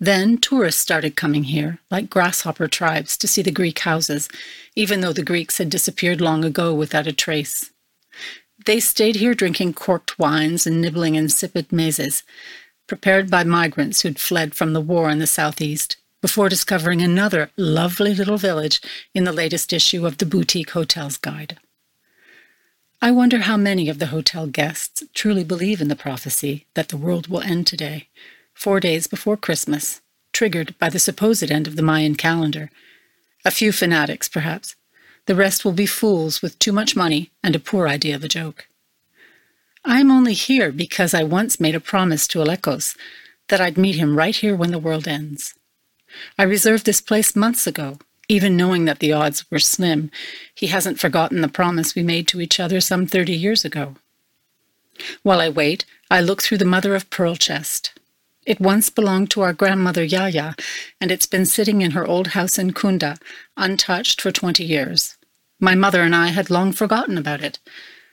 [0.00, 4.28] Then tourists started coming here, like grasshopper tribes, to see the Greek houses,
[4.74, 7.70] even though the Greeks had disappeared long ago without a trace.
[8.66, 12.22] They stayed here drinking corked wines and nibbling insipid mezes,
[12.86, 18.14] prepared by migrants who'd fled from the war in the southeast, before discovering another lovely
[18.14, 18.80] little village
[19.12, 21.58] in the latest issue of the Boutique Hotels Guide.
[23.02, 26.96] I wonder how many of the hotel guests truly believe in the prophecy that the
[26.96, 28.08] world will end today,
[28.54, 30.00] four days before Christmas,
[30.32, 32.70] triggered by the supposed end of the Mayan calendar.
[33.44, 34.76] A few fanatics, perhaps.
[35.26, 38.28] The rest will be fools with too much money and a poor idea of a
[38.28, 38.66] joke.
[39.84, 42.96] I am only here because I once made a promise to Alekos
[43.48, 45.54] that I'd meet him right here when the world ends.
[46.38, 47.98] I reserved this place months ago,
[48.28, 50.10] even knowing that the odds were slim.
[50.54, 53.96] He hasn't forgotten the promise we made to each other some thirty years ago.
[55.22, 57.92] While I wait, I look through the mother of pearl chest.
[58.46, 60.54] It once belonged to our grandmother Yaya,
[61.00, 63.16] and it's been sitting in her old house in Cunda,
[63.56, 65.16] untouched for twenty years.
[65.58, 67.58] My mother and I had long forgotten about it.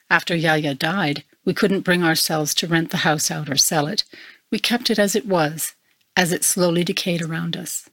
[0.09, 4.03] After Yaya died, we couldn't bring ourselves to rent the house out or sell it.
[4.51, 5.75] We kept it as it was,
[6.15, 7.89] as it slowly decayed around us.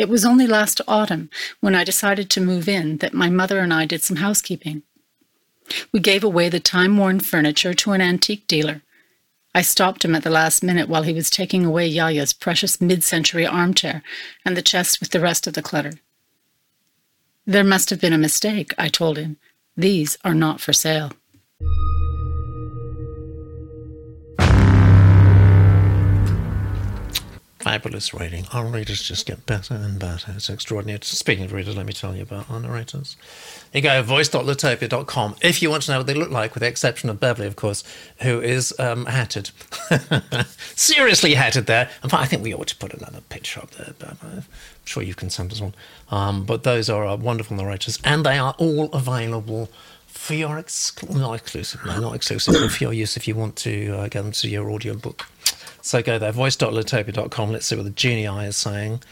[0.00, 1.28] It was only last autumn,
[1.60, 4.82] when I decided to move in, that my mother and I did some housekeeping.
[5.92, 8.80] We gave away the time worn furniture to an antique dealer.
[9.54, 13.04] I stopped him at the last minute while he was taking away Yaya's precious mid
[13.04, 14.02] century armchair
[14.42, 15.92] and the chest with the rest of the clutter.
[17.44, 19.36] There must have been a mistake, I told him.
[19.76, 21.12] These are not for sale.
[27.60, 28.46] Fabulous reading.
[28.54, 30.32] Our readers just get better and better.
[30.34, 30.98] It's extraordinary.
[31.02, 33.18] Speaking of readers, let me tell you about our narrators.
[33.74, 37.10] You go voice.litopia.com if you want to know what they look like, with the exception
[37.10, 37.84] of Beverly, of course,
[38.22, 39.50] who is um, hatted.
[40.74, 41.90] Seriously hatted there.
[42.02, 44.44] In fact, I think we ought to put another picture up there, but I'm
[44.86, 45.74] sure you can send us one.
[46.10, 49.68] Um, but those are our wonderful narrators, and they are all available
[50.06, 50.48] for your
[51.10, 54.22] not exclusive, no, not exclusive, but for your use if you want to uh, get
[54.22, 55.26] them to your audio book.
[55.82, 57.52] So go there, voice.litopia.com.
[57.52, 59.02] Let's see what the genie eye is saying.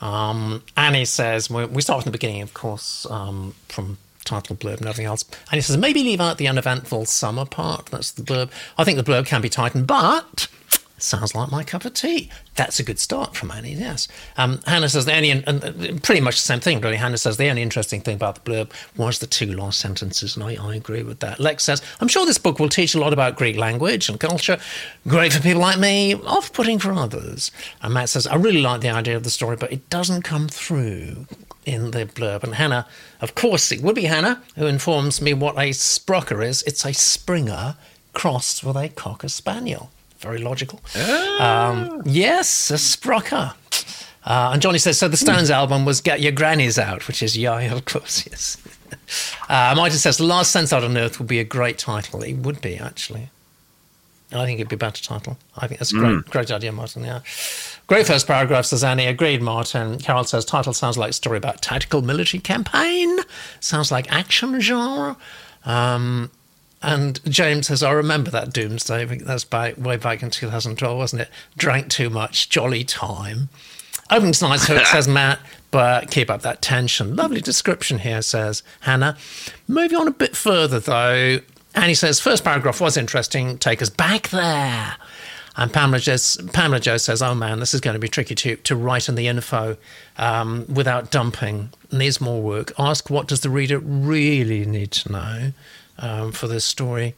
[0.00, 4.86] Um, Annie says, we start from the beginning, of course, um, from title blurb and
[4.86, 5.24] everything else.
[5.50, 7.86] Annie says, maybe leave out the uneventful summer part.
[7.86, 8.50] That's the blurb.
[8.76, 10.48] I think the blurb can be tightened, but
[11.00, 12.28] Sounds like my cup of tea.
[12.56, 14.08] That's a good start from Annie, yes.
[14.36, 16.96] Um, Hannah says the only, and, and pretty much the same thing, really.
[16.96, 20.44] Hannah says the only interesting thing about the blurb was the two last sentences, and
[20.44, 21.38] I, I agree with that.
[21.38, 24.58] Lex says, I'm sure this book will teach a lot about Greek language and culture.
[25.06, 27.52] Great for people like me, off putting for others.
[27.80, 30.48] And Matt says, I really like the idea of the story, but it doesn't come
[30.48, 31.26] through
[31.64, 32.42] in the blurb.
[32.42, 32.88] And Hannah,
[33.20, 36.62] of course, it would be Hannah who informs me what a sprocker is.
[36.64, 37.76] It's a Springer
[38.14, 39.92] crossed with a Cocker Spaniel.
[40.18, 40.80] Very logical.
[40.96, 41.68] Ah.
[41.70, 43.54] Um, yes, a sprocker.
[44.24, 47.36] Uh, and Johnny says, so the Stones album was Get Your Grannies Out, which is
[47.36, 48.58] yeah, of course, yes.
[49.48, 52.22] uh, Martin says, The Last Sunset on Earth would be a great title.
[52.22, 53.30] It would be, actually.
[54.30, 55.38] I think it'd be a better title.
[55.56, 57.04] I think that's a great, great idea, Martin.
[57.04, 57.20] Yeah.
[57.86, 59.06] Great first paragraph, says Annie.
[59.06, 59.98] Agreed, Martin.
[59.98, 63.18] Carol says, title sounds like story about tactical military campaign.
[63.60, 65.16] Sounds like action genre.
[65.64, 66.30] Um,
[66.82, 69.02] and James says, I remember that Doomsday.
[69.02, 71.28] I think that's back, way back in 2012, wasn't it?
[71.56, 73.48] Drank too much, jolly time.
[74.10, 77.16] Opening's nice hook, says Matt, but keep up that tension.
[77.16, 79.16] Lovely description here, says Hannah.
[79.66, 81.40] Moving on a bit further, though,
[81.74, 83.58] Annie says, first paragraph was interesting.
[83.58, 84.96] Take us back there.
[85.56, 88.54] And Pamela, just, Pamela Joe says, oh man, this is going to be tricky to,
[88.56, 89.76] to write in the info
[90.16, 91.70] um, without dumping.
[91.90, 92.72] Needs more work.
[92.78, 95.52] Ask what does the reader really need to know
[95.98, 97.14] um, for this story.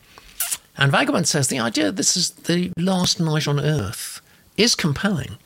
[0.76, 4.20] And Vagabond says the idea this is the last night on Earth
[4.56, 5.36] is compelling.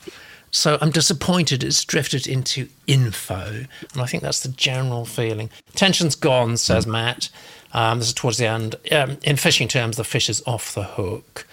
[0.50, 5.50] So I'm disappointed it's drifted into info, and I think that's the general feeling.
[5.74, 7.28] Tension's gone, says Matt.
[7.72, 8.76] Um, this is towards the end.
[8.92, 11.48] Um, in fishing terms, the fish is off the hook.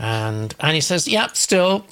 [0.00, 1.86] And Annie says, "Yeah, still,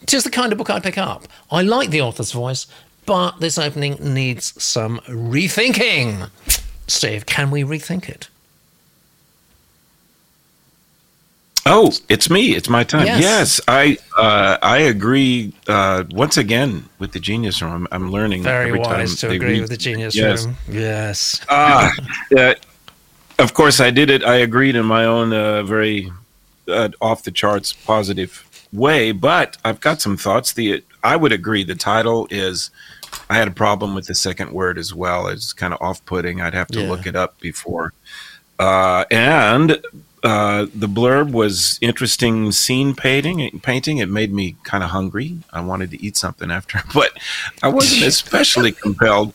[0.00, 1.28] it is the kind of book I pick up.
[1.50, 2.66] I like the author's voice,
[3.04, 6.30] but this opening needs some rethinking."
[6.86, 8.30] Steve, can we rethink it?
[11.68, 12.54] Oh, it's me.
[12.56, 13.06] It's my time.
[13.06, 13.20] Yes.
[13.20, 17.86] Yes, I uh, I agree uh, once again with the genius room.
[17.92, 20.46] I'm, learning Very every time wise to agree read- with the genius Yes.
[20.46, 20.56] room.
[20.68, 21.40] Yes.
[21.48, 21.92] Ah,
[22.36, 22.54] uh,
[23.38, 24.24] of course I did it.
[24.24, 26.10] I agreed in my own uh, very
[26.68, 30.52] uh, off the charts positive way, but I've got some thoughts.
[30.52, 31.64] The I would agree.
[31.64, 32.70] The title is.
[33.30, 35.28] I had a problem with the second word as well.
[35.28, 36.42] It's kind of off-putting.
[36.42, 36.88] I'd have to Yeah.
[36.90, 37.94] look it up before.
[38.58, 39.80] Uh, and
[40.22, 43.60] uh, the blurb was interesting scene painting.
[43.60, 43.98] Painting.
[43.98, 45.38] It made me kind of hungry.
[45.52, 47.12] I wanted to eat something after, but
[47.62, 49.32] I wasn't especially compelled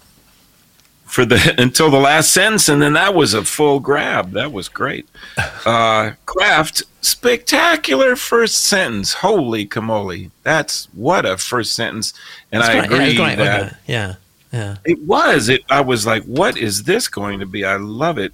[1.05, 4.31] for the until the last sentence, and then that was a full grab.
[4.31, 5.07] That was great.
[5.65, 9.13] Uh, Craft, spectacular first sentence.
[9.13, 10.29] Holy camole!
[10.43, 12.13] That's what a first sentence.
[12.51, 12.75] And That's I.
[12.75, 13.77] Yeah, agree it's great, that wasn't?
[13.87, 14.15] Yeah.
[14.51, 14.75] Yeah.
[14.83, 15.47] it was.
[15.47, 15.61] It.
[15.69, 18.33] I was like, "What is this going to be?" I love it.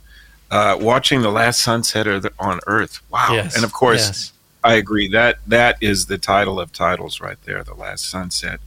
[0.51, 2.07] Uh, watching the last sunset
[2.39, 3.01] on Earth.
[3.11, 3.29] Wow!
[3.31, 3.55] Yes.
[3.55, 4.33] And of course, yes.
[4.63, 7.63] I agree that that is the title of titles right there.
[7.63, 8.59] The last sunset.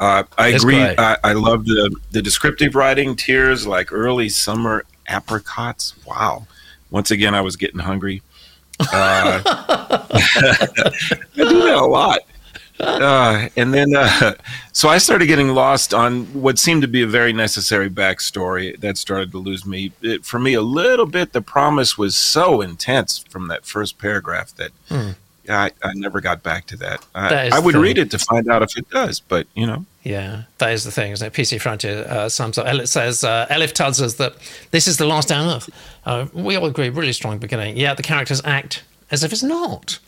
[0.00, 0.80] Uh, I agree.
[0.80, 3.14] I, I love the the descriptive writing.
[3.16, 5.94] Tears like early summer apricots.
[6.06, 6.46] Wow!
[6.90, 8.22] Once again, I was getting hungry.
[8.80, 10.68] Uh, I
[11.34, 12.20] do that a lot.
[12.80, 14.34] Uh, and then, uh,
[14.72, 18.96] so I started getting lost on what seemed to be a very necessary backstory that
[18.96, 19.92] started to lose me.
[20.00, 24.54] It, for me, a little bit, the promise was so intense from that first paragraph
[24.56, 25.10] that Hmm.
[25.48, 27.04] I, I never got back to that.
[27.14, 30.42] That I, would read it to find out if it does, but you know, Yeah,
[30.58, 31.32] that is the thing, isn't it?
[31.32, 32.66] PC Frontier uh, sums up.
[32.66, 34.34] It says, uh, Elif tells us that
[34.72, 35.70] this is the last on Earth.
[36.04, 37.76] Uh, we all agree, really strong beginning.
[37.78, 39.98] Yeah, the characters act as if it's not.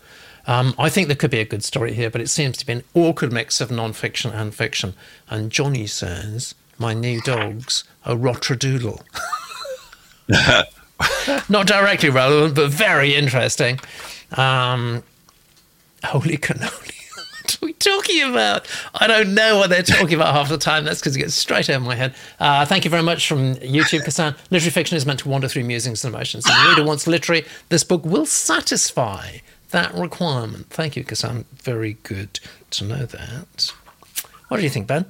[0.46, 2.72] Um, I think there could be a good story here, but it seems to be
[2.72, 4.94] an awkward mix of non-fiction and fiction.
[5.28, 9.02] And Johnny says, "My new dog's a rotradoodle."
[11.48, 13.80] Not directly relevant, but very interesting.
[14.32, 15.02] Um,
[16.04, 16.96] holy cannoli.
[17.42, 18.68] What are we talking about?
[18.94, 20.84] I don't know what they're talking about half the time.
[20.84, 22.14] That's because it gets straight over my head.
[22.38, 24.36] Uh, thank you very much from YouTube, Kassan.
[24.50, 26.44] Literary fiction is meant to wander through musings and emotions.
[26.46, 29.38] If the reader wants literary, this book will satisfy
[29.70, 30.70] that requirement.
[30.70, 32.40] Thank you, because I'm Very good
[32.72, 33.72] to know that.
[34.48, 35.06] What do you think, Ben?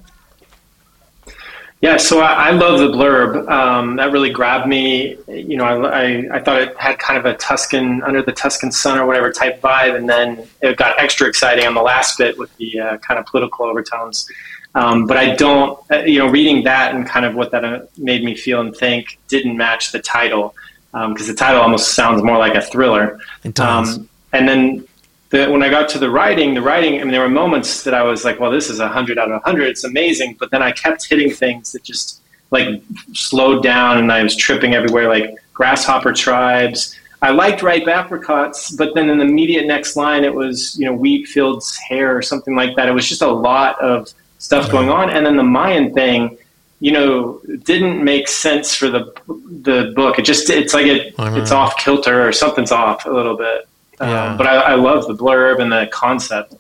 [1.81, 3.49] Yeah, so I, I love the blurb.
[3.49, 5.17] Um, that really grabbed me.
[5.29, 8.71] You know, I, I, I thought it had kind of a Tuscan, under the Tuscan
[8.71, 12.37] sun or whatever type vibe, and then it got extra exciting on the last bit
[12.37, 14.29] with the uh, kind of political overtones.
[14.75, 17.81] Um, but I don't, uh, you know, reading that and kind of what that uh,
[17.97, 20.55] made me feel and think didn't match the title
[20.93, 23.21] because the title almost sounds more like a thriller.
[23.43, 23.97] It does.
[23.97, 24.87] Um, and then
[25.31, 27.95] the, when I got to the writing, the writing, I mean, there were moments that
[27.95, 29.69] I was like, well, this is a 100 out of 100.
[29.69, 30.37] It's amazing.
[30.39, 34.75] But then I kept hitting things that just like slowed down and I was tripping
[34.75, 36.97] everywhere, like grasshopper tribes.
[37.23, 40.95] I liked ripe apricots, but then in the immediate next line, it was, you know,
[40.95, 42.89] wheat fields hair or something like that.
[42.89, 45.11] It was just a lot of stuff going on.
[45.11, 46.39] And then the Mayan thing,
[46.81, 50.19] you know, didn't make sense for the the book.
[50.19, 53.69] It just, it's like it, it's off kilter or something's off a little bit.
[54.01, 54.31] Yeah.
[54.33, 56.55] Um, but I, I love the blurb and the concept.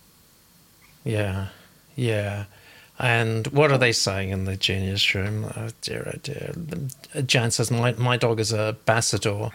[1.05, 1.49] Yeah,
[1.97, 2.45] yeah.
[2.99, 5.51] And what are they saying in the genius room?
[5.57, 6.53] Oh dear, oh dear.
[7.25, 9.53] Jan says my my dog is a bassador.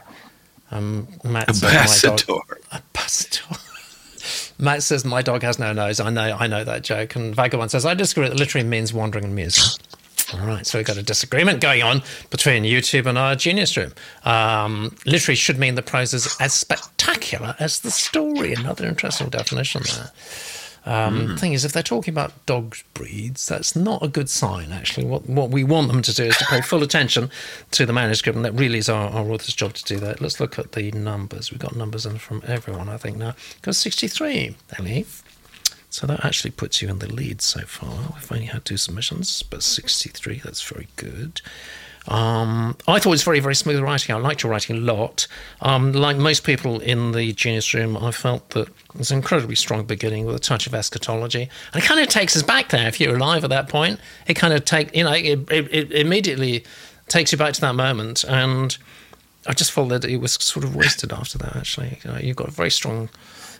[0.72, 2.60] Um, Matt says my dog Ambassador.
[2.72, 4.56] a bassador.
[4.60, 6.00] Matt says my dog has no nose.
[6.00, 7.16] I know, I know that joke.
[7.16, 8.26] And Vagabond says I disagree.
[8.26, 9.80] It literally means wandering and musing.
[10.34, 13.94] All right, so we've got a disagreement going on between YouTube and our genius room.
[14.24, 18.54] Um, literally should mean the prose is as spectacular as the story.
[18.54, 20.12] Another interesting definition there.
[20.88, 24.72] Um, Thing is, if they're talking about dog breeds, that's not a good sign.
[24.72, 27.32] Actually, what what we want them to do is to pay full attention
[27.72, 30.22] to the manuscript, and that really is our, our author's job to do that.
[30.22, 31.50] Let's look at the numbers.
[31.52, 33.34] We've got numbers in from everyone, I think now.
[33.64, 35.08] Got sixty three, Ellie.
[35.96, 38.12] So that actually puts you in the lead so far.
[38.14, 41.40] We've only had two submissions, but 63, that's very good.
[42.10, 44.14] Um, I thought it was very, very smooth writing.
[44.14, 45.26] I liked your writing a lot.
[45.62, 49.56] Um, like most people in the Genius Room, I felt that it was an incredibly
[49.56, 51.50] strong beginning with a touch of eschatology.
[51.74, 52.90] And it kind of takes us back there.
[52.90, 55.92] If you're alive at that point, it kind of take you know, it, it, it
[55.94, 56.66] immediately
[57.08, 58.26] takes you back to that moment.
[58.26, 58.78] And
[59.48, 62.00] I just felt that it was sort of wasted after that, actually.
[62.04, 63.08] You you've got a very strong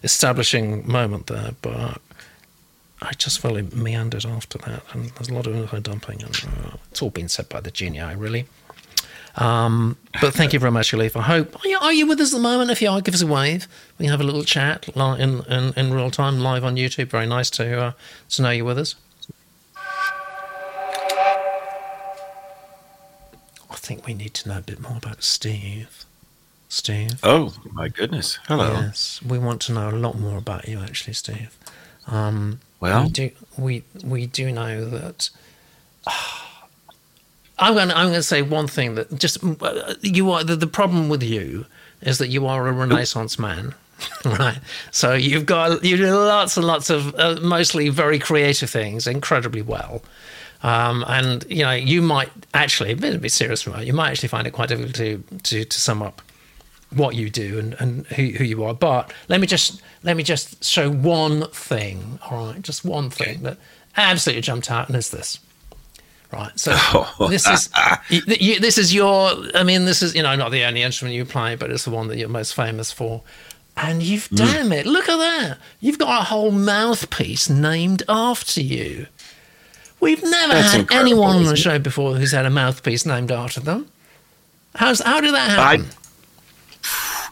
[0.04, 2.02] establishing moment there, but
[3.02, 6.36] I just felt it meandered after that, and there's a lot of info dumping, and
[6.46, 8.46] uh, it's all been said by the genii, really.
[9.38, 11.18] Um, but thank you very much, Elif.
[11.18, 12.72] I hope are you, are you with us at the moment?
[12.72, 13.68] If you are, give us a wave.
[14.00, 17.10] We can have a little chat in, in, in real time, live on YouTube.
[17.10, 17.92] Very nice to uh,
[18.30, 18.96] to know you're with us.
[23.70, 26.06] I think we need to know a bit more about Steve.
[26.70, 27.20] Steve.
[27.22, 28.40] Oh my goodness!
[28.48, 28.72] Hello.
[28.72, 31.56] Yes, we want to know a lot more about you, actually, Steve.
[32.08, 35.30] Um, Well, we do we we do know that.
[37.58, 37.88] I'm going.
[37.88, 41.24] To, I'm to say one thing that just uh, you are the, the problem with
[41.24, 41.66] you
[42.02, 43.74] is that you are a Renaissance man,
[44.26, 44.60] right?
[44.92, 49.62] So you've got you do lots and lots of uh, mostly very creative things incredibly
[49.62, 50.02] well.
[50.64, 54.10] Um, and you know, you might actually, a bit, a bit serious about you might
[54.10, 56.22] actually find it quite difficult to, to, to sum up
[56.96, 58.74] what you do and, and who, who you are.
[58.74, 63.44] But let me just let me just show one thing, all right, just one thing
[63.44, 63.58] that
[63.98, 65.40] absolutely jumped out, and it's this.
[66.32, 66.72] Right, so
[67.30, 67.70] this is
[68.10, 69.32] you, this is your.
[69.54, 71.92] I mean, this is you know not the only instrument you play, but it's the
[71.92, 73.22] one that you're most famous for.
[73.78, 75.58] And you've damn it, look at that!
[75.82, 79.08] You've got a whole mouthpiece named after you.
[80.00, 83.60] We've never That's had anyone on the show before who's had a mouthpiece named after
[83.60, 83.90] them.
[84.76, 85.88] How's how did that happen?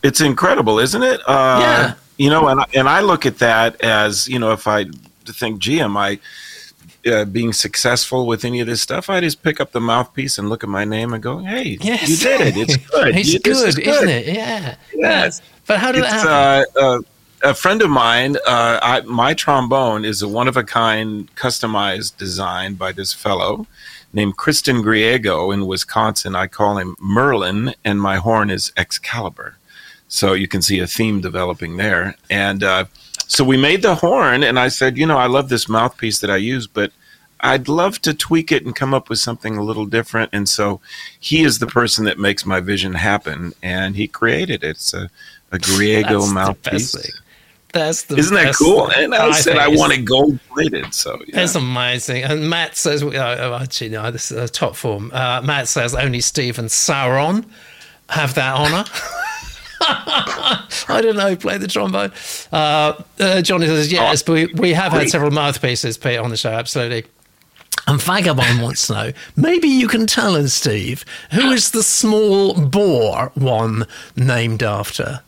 [0.03, 1.21] It's incredible, isn't it?
[1.27, 1.93] Uh, Yeah.
[2.17, 4.85] You know, and and I look at that as you know, if I
[5.25, 6.19] think, gee, am I
[7.11, 9.09] uh, being successful with any of this stuff?
[9.09, 12.07] I just pick up the mouthpiece and look at my name and go, hey, Yes.
[12.09, 12.55] you did it.
[12.57, 13.15] It's good.
[13.17, 14.27] it's You- good, is isn't it?
[14.27, 14.75] Yeah.
[14.93, 15.41] Yes.
[15.65, 16.73] But how did It's that happen?
[16.77, 16.99] uh, uh,
[17.51, 18.37] a friend of mine.
[18.45, 23.65] Uh, I, my trombone is a one of a kind, customized design by this fellow
[24.13, 26.35] named Kristen Griego in Wisconsin.
[26.35, 29.57] I call him Merlin, and my horn is Excalibur.
[30.13, 32.15] So you can see a theme developing there.
[32.29, 32.85] And uh,
[33.25, 36.29] so we made the horn, and I said, you know, I love this mouthpiece that
[36.29, 36.91] I use, but
[37.39, 40.29] I'd love to tweak it and come up with something a little different.
[40.31, 40.81] And so
[41.19, 44.69] he is the person that makes my vision happen, and he created it.
[44.69, 45.09] It's a,
[45.51, 47.19] a Griego That's the mouthpiece.
[47.73, 48.91] That's the Isn't that cool?
[48.91, 50.93] And I, said I want it gold plated.
[50.93, 51.41] So yeah.
[51.41, 52.23] It's amazing.
[52.23, 55.09] And Matt says, oh, actually, no, this is uh, top form.
[55.11, 57.45] Uh, Matt says only Steve and Sauron
[58.09, 58.85] have that honour.
[60.87, 62.11] I don't know played the trombone.
[62.51, 66.37] Uh, uh, Johnny says, yes, but we, we have had several mouthpieces, Pete, on the
[66.37, 67.09] show, absolutely.
[67.87, 72.53] And Vagabond wants to know, maybe you can tell us, Steve, who is the small
[72.53, 75.21] boar one named after?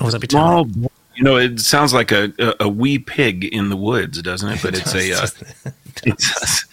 [0.00, 0.68] Or was that be Small,
[1.16, 4.60] you know, it sounds like a, a, a wee pig in the woods, doesn't it?
[4.62, 5.72] But it's a.
[6.06, 6.66] Uh, it does.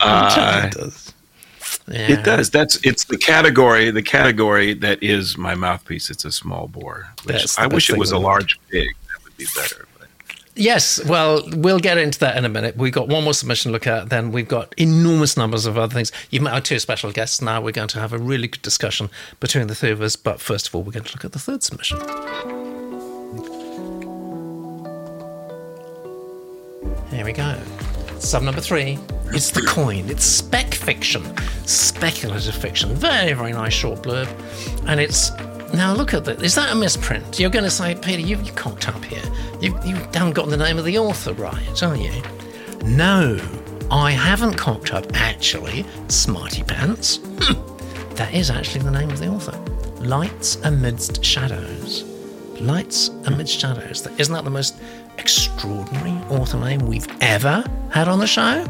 [0.00, 1.14] Uh, it does.
[1.92, 2.50] It does.
[2.50, 3.90] That's it's the category.
[3.90, 6.10] The category that is my mouthpiece.
[6.10, 7.08] It's a small bore.
[7.24, 8.88] Which I wish it was a large pig.
[9.08, 9.86] That would be better.
[9.98, 10.08] But
[10.54, 12.76] Yes, well, we'll get into that in a minute.
[12.76, 15.94] We've got one more submission to look at, then we've got enormous numbers of other
[15.94, 16.12] things.
[16.30, 17.60] You've met our two special guests now.
[17.60, 19.08] We're going to have a really good discussion
[19.40, 21.38] between the three of us, but first of all, we're going to look at the
[21.38, 21.98] third submission.
[27.10, 27.58] Here we go.
[28.22, 28.98] Sub number three.
[29.26, 30.08] It's the coin.
[30.08, 32.94] It's spec fiction, speculative fiction.
[32.94, 34.28] Very, very nice short blurb.
[34.86, 35.30] And it's
[35.74, 36.42] now look at that.
[36.42, 37.40] Is that a misprint?
[37.40, 39.22] You're going to say, Peter, you, you cocked up here.
[39.60, 42.22] You, you haven't got the name of the author right, are you?
[42.84, 43.40] No,
[43.90, 45.84] I haven't cocked up, actually.
[46.08, 47.18] Smarty Pants.
[48.16, 49.58] That is actually the name of the author.
[50.04, 52.02] Lights Amidst Shadows.
[52.60, 54.06] Lights Amidst Shadows.
[54.18, 54.76] Isn't that the most
[55.18, 58.66] extraordinary author name we've ever had on the show?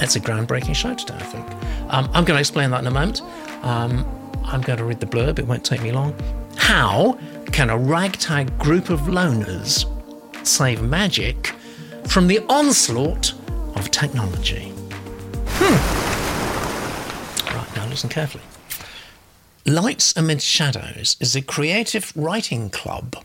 [0.00, 1.46] It's a groundbreaking show today, I think.
[1.92, 3.22] Um, I'm going to explain that in a moment.
[3.62, 4.06] Um,
[4.44, 6.14] I'm going to read the blurb, it won't take me long.
[6.56, 7.18] How
[7.52, 9.86] can a ragtag group of loners
[10.46, 11.48] save magic
[12.06, 13.32] from the onslaught
[13.76, 14.72] of technology?
[15.46, 15.76] Hmm.
[17.56, 18.44] Right, now listen carefully.
[19.66, 23.16] Lights Amid Shadows is a creative writing club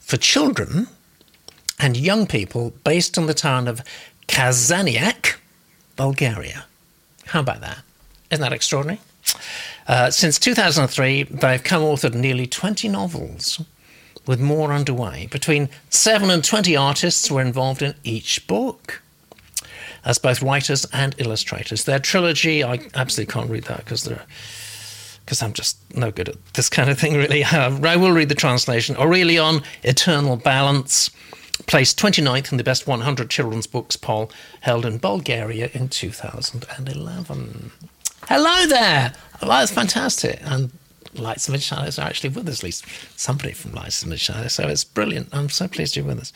[0.00, 0.88] for children
[1.84, 3.82] and young people based in the town of
[4.26, 5.36] Kazanlak,
[5.96, 6.64] Bulgaria.
[7.26, 7.80] How about that?
[8.30, 9.00] Isn't that extraordinary?
[9.86, 13.62] Uh, since 2003, they've co authored nearly 20 novels,
[14.26, 15.28] with more underway.
[15.30, 19.02] Between 7 and 20 artists were involved in each book
[20.06, 21.84] as both writers and illustrators.
[21.84, 24.08] Their trilogy, I absolutely can't read that because
[25.24, 27.44] because I'm just no good at this kind of thing, really.
[27.44, 28.96] I will read the translation.
[28.96, 31.10] Aurelion, Eternal Balance,
[31.66, 34.30] placed 29th in the best 100 children's books poll
[34.60, 37.70] held in Bulgaria in 2011.
[38.28, 39.12] Hello there!
[39.42, 40.40] Oh, that's fantastic.
[40.42, 40.72] And
[41.14, 42.84] Lights and Shadows are actually with us, at least
[43.16, 44.54] somebody from Lights and Shadows.
[44.54, 45.28] So it's brilliant.
[45.32, 46.32] I'm so pleased you're with us.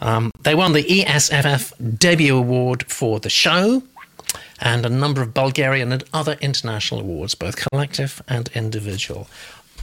[0.00, 3.82] Um, they won the ESFF debut award for the show
[4.60, 9.28] and a number of Bulgarian and other international awards, both collective and individual.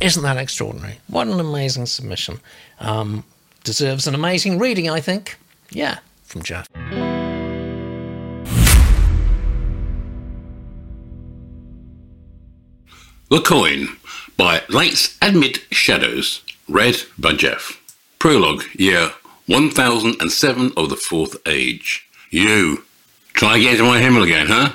[0.01, 0.99] Isn't that extraordinary?
[1.07, 2.39] What an amazing submission.
[2.79, 3.23] Um,
[3.63, 5.37] deserves an amazing reading, I think.
[5.69, 6.67] Yeah, from Jeff.
[13.29, 13.87] The Coin
[14.37, 17.79] by Lights Amid Shadows, read by Jeff.
[18.19, 19.11] Prologue, year
[19.47, 22.07] 1007 of the Fourth Age.
[22.29, 22.83] You,
[23.33, 24.73] try to my Himmel again, huh?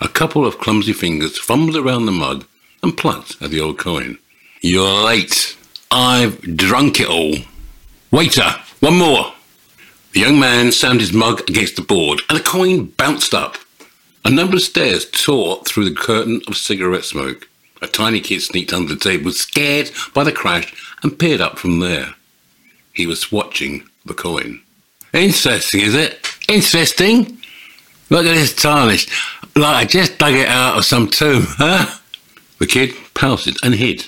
[0.00, 2.44] A couple of clumsy fingers fumbled around the mud
[2.82, 4.18] and plucked at the old coin.
[4.60, 5.56] You're late.
[5.90, 7.36] I've drunk it all.
[8.16, 9.34] Waiter, one more.
[10.14, 13.58] The young man slammed his mug against the board and the coin bounced up.
[14.24, 17.46] A number of stairs tore through the curtain of cigarette smoke.
[17.82, 21.80] A tiny kid sneaked under the table, scared by the crash, and peered up from
[21.80, 22.14] there.
[22.94, 24.62] He was watching the coin.
[25.12, 26.26] Interesting, is it?
[26.48, 27.36] Interesting?
[28.08, 29.08] Look at this tarnish.
[29.54, 31.98] Like I just dug it out of some tomb, huh?
[32.60, 34.06] The kid pouted and hid.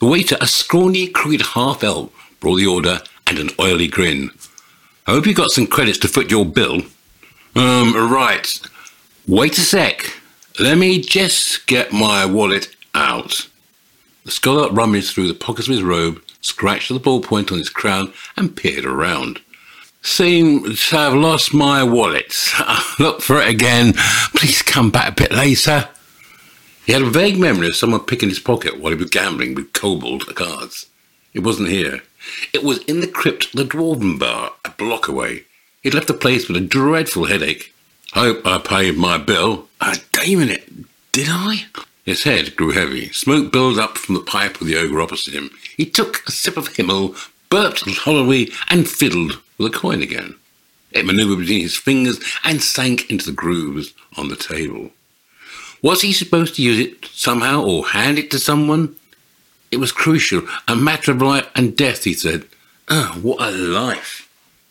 [0.00, 4.30] The waiter, a scrawny, crooked half elf, brought the order and an oily grin.
[5.06, 6.82] I hope you got some credits to foot your bill.
[7.54, 8.60] Um, right.
[9.26, 10.12] Wait a sec.
[10.58, 13.48] Let me just get my wallet out.
[14.24, 18.12] The scholar rummaged through the pockets of his robe, scratched the ballpoint on his crown,
[18.36, 19.40] and peered around.
[20.02, 22.34] Seem to have lost my wallet.
[22.98, 23.94] Look for it again.
[24.34, 25.88] Please come back a bit later.
[26.86, 29.72] He had a vague memory of someone picking his pocket while he was gambling with
[29.72, 30.86] kobold cards.
[31.34, 32.02] It wasn't here.
[32.52, 35.44] It was in the crypt of the Dwarven Bar, a block away.
[35.82, 37.72] He'd left the place with a dreadful headache.
[38.12, 39.68] Hope I paid my bill.
[39.80, 40.68] Ah, damn it,
[41.12, 41.66] did I?
[42.04, 43.10] His head grew heavy.
[43.12, 45.50] Smoke billowed up from the pipe of the ogre opposite him.
[45.76, 47.14] He took a sip of Himmel,
[47.50, 50.36] burped hollowly, and fiddled with a coin again.
[50.92, 54.90] It maneuvered between his fingers and sank into the grooves on the table.
[55.82, 58.96] Was he supposed to use it somehow or hand it to someone?
[59.70, 62.46] It was crucial, a matter of life and death, he said.
[62.88, 64.28] Ah, what a life.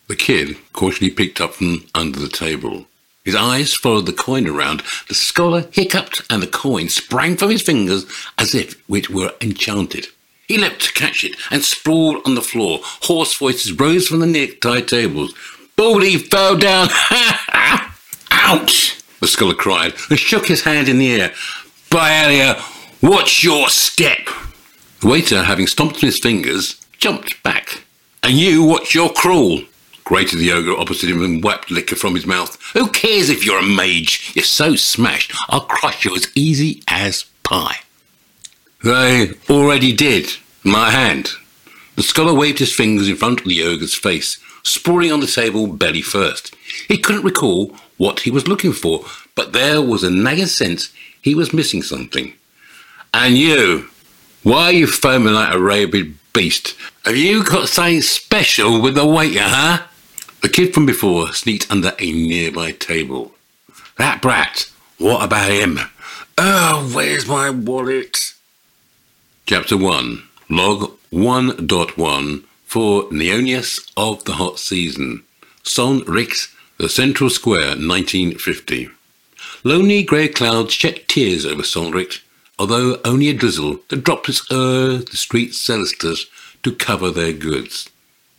[0.08, 2.86] The kid cautiously picked up from under the table.
[3.24, 4.84] His eyes followed the coin around.
[5.08, 8.06] The scholar hiccuped, and the coin sprang from his fingers
[8.38, 10.08] as if it were enchanted.
[10.48, 12.80] He leapt to catch it and sprawled on the floor.
[12.84, 15.34] Hoarse voices rose from the necktie tables.
[15.76, 16.88] Baldy fell down.
[18.32, 19.02] Ouch!
[19.22, 21.34] The scholar cried and shook his hand in the air.
[21.90, 22.62] By Elia,
[23.02, 24.28] watch your step!
[25.06, 27.84] The waiter, having stomped on his fingers, jumped back.
[28.24, 29.62] And you watch your crawl
[30.04, 32.60] grated the ogre opposite him and wiped liquor from his mouth.
[32.74, 34.32] Who cares if you're a mage?
[34.34, 37.82] You're so smashed, I'll crush you as easy as pie.
[38.84, 40.32] They already did.
[40.64, 41.30] My hand.
[41.98, 45.68] The scholar waved his fingers in front of the ogre's face, sprawling on the table
[45.68, 46.56] belly first.
[46.88, 50.92] He couldn't recall what he was looking for, but there was a nagging sense
[51.22, 52.34] he was missing something.
[53.14, 53.88] And you,
[54.46, 56.76] why are you foaming like a rabid beast?
[57.04, 59.88] Have you got something special with the waiter, huh?
[60.44, 63.32] The kid from before sneaked under a nearby table.
[63.98, 65.80] That brat, what about him?
[66.38, 68.36] Oh, where's my wallet?
[69.48, 75.24] Chapter 1, Log 1.1 for Neonius of the Hot Season.
[75.64, 78.90] Son Rix, the Central Square, 1950.
[79.64, 82.20] Lonely grey clouds shed tears over Sonric,
[82.58, 86.26] although only a drizzle that droplets o'er the streets celestas
[86.64, 87.90] to cover their goods.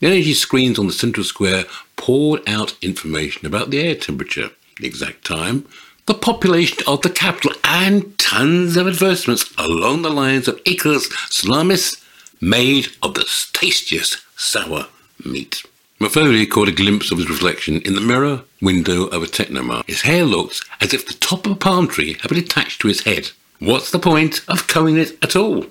[0.00, 1.64] The energy screens on the central square
[1.96, 5.66] poured out information about the air temperature, the exact time,
[6.06, 11.96] the population of the capital, and tons of advertisements along the lines of Icarus Salamis,
[12.40, 14.86] made of the tastiest sour
[15.24, 15.62] meat.
[15.98, 19.86] Mafoli caught a glimpse of his reflection in the mirror window of a technomart.
[19.86, 22.88] His hair looked as if the top of a palm tree had been attached to
[22.88, 23.30] his head.
[23.58, 25.66] What's the point of combing it at all?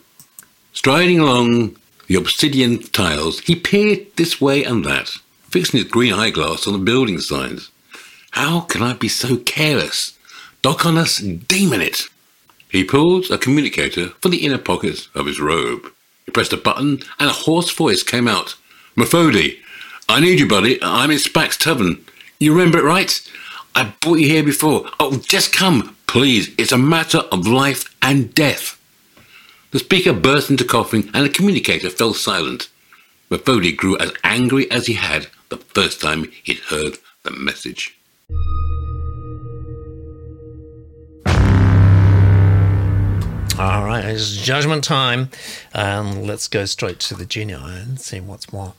[0.74, 1.78] Striding along
[2.08, 5.10] the obsidian tiles, he peered this way and that,
[5.50, 7.70] fixing his green eyeglass on the building signs.
[8.32, 10.18] How can I be so careless?
[10.62, 12.04] Doc on us, demon it!
[12.70, 15.92] He pulled a communicator from the inner pocket of his robe.
[16.26, 18.56] He pressed a button, and a hoarse voice came out.
[18.96, 19.60] Methody,
[20.10, 20.80] I need you, buddy.
[20.82, 22.04] I'm in Spack's Tavern.
[22.40, 23.22] You remember it, right?
[23.76, 24.90] I brought you here before.
[25.00, 26.56] Oh, just come, please.
[26.58, 28.80] It's a matter of life and death.
[29.72, 32.70] The speaker burst into coughing, and the communicator fell silent.
[33.30, 37.98] Methody grew as angry as he had the first time he'd heard the message.
[43.60, 45.32] All right, it's judgment time.
[45.74, 48.74] And let's go straight to the junior and see what's what.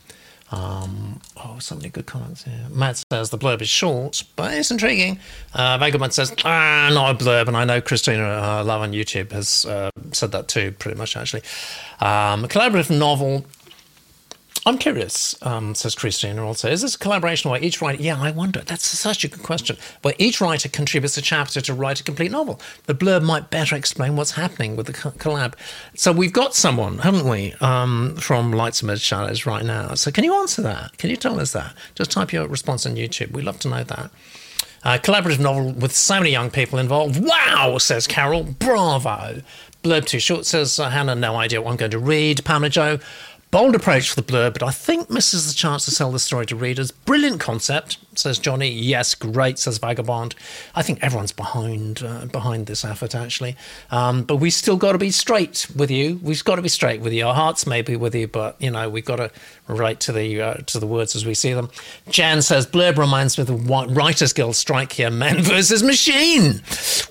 [0.53, 2.66] Um, oh, so many good comments here.
[2.70, 5.18] Matt says the blurb is short, but it's intriguing.
[5.55, 7.49] Uh, Vagabond says, ah, not a blurb.
[7.49, 11.16] And I know Christina uh, Love on YouTube has uh, said that too, pretty much,
[11.16, 11.42] actually.
[12.01, 13.44] Um, collaborative novel
[14.67, 16.69] I'm curious, um, says Christina also.
[16.69, 19.77] Is this a collaboration where each writer, yeah, I wonder, that's such a good question,
[20.03, 22.61] where each writer contributes a chapter to write a complete novel?
[22.87, 25.55] The blurb might better explain what's happening with the collab.
[25.95, 29.95] So we've got someone, haven't we, um, from Lights Amid Shadows right now.
[29.95, 30.99] So can you answer that?
[30.99, 31.73] Can you tell us that?
[31.95, 33.31] Just type your response on YouTube.
[33.31, 34.11] We'd love to know that.
[34.83, 37.25] Uh, collaborative novel with so many young people involved.
[37.25, 38.43] Wow, says Carol.
[38.43, 39.43] Bravo.
[39.85, 41.14] Blurb too short, says uh, Hannah.
[41.14, 42.45] No idea what I'm going to read.
[42.45, 42.99] Pamela Joe.
[43.57, 46.45] Bold approach for the blurb, but I think misses the chance to sell the story
[46.45, 46.91] to readers.
[46.91, 48.69] Brilliant concept, says Johnny.
[48.69, 50.35] Yes, great, says Vagabond.
[50.75, 53.57] I think everyone's behind uh, behind this effort, actually.
[53.91, 56.21] Um, but we still got to be straight with you.
[56.23, 57.27] We've got to be straight with you.
[57.27, 59.31] Our hearts may be with you, but you know we've got to
[59.69, 61.71] relate to the uh, to the words as we see them.
[62.09, 66.62] Jan says blurb reminds me of the Writers Guild strike here, man versus machine.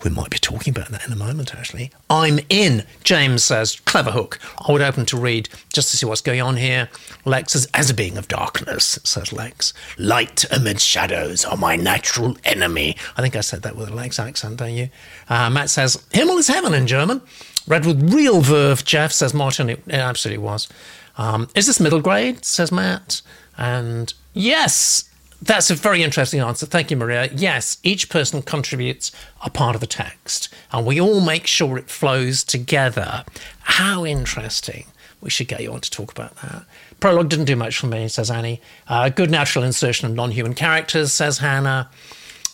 [0.03, 1.91] We might be talking about that in a moment, actually.
[2.09, 2.83] I'm in.
[3.03, 4.39] James says clever hook.
[4.67, 6.89] I would open to read just to see what's going on here.
[7.25, 9.73] Lex says, as a being of darkness, says Lex.
[9.97, 12.95] Light amid shadows are my natural enemy.
[13.17, 14.87] I think I said that with a Lex accent, don't you?
[15.27, 17.21] Uh, Matt says, Himmel is heaven in German.
[17.67, 19.69] Read with real verve, Jeff, says Martin.
[19.69, 20.69] It, it absolutely was.
[21.17, 23.21] Um, is this middle grade, says Matt.
[23.57, 25.09] And yes,
[25.41, 26.65] that's a very interesting answer.
[26.65, 27.29] Thank you, Maria.
[27.35, 29.11] Yes, each person contributes
[29.43, 33.25] a part of the text, and we all make sure it flows together.
[33.59, 34.85] How interesting.
[35.19, 36.63] We should get you on to talk about that.
[36.99, 38.61] Prologue didn't do much for me, says Annie.
[38.87, 41.89] Uh, good natural insertion of non human characters, says Hannah.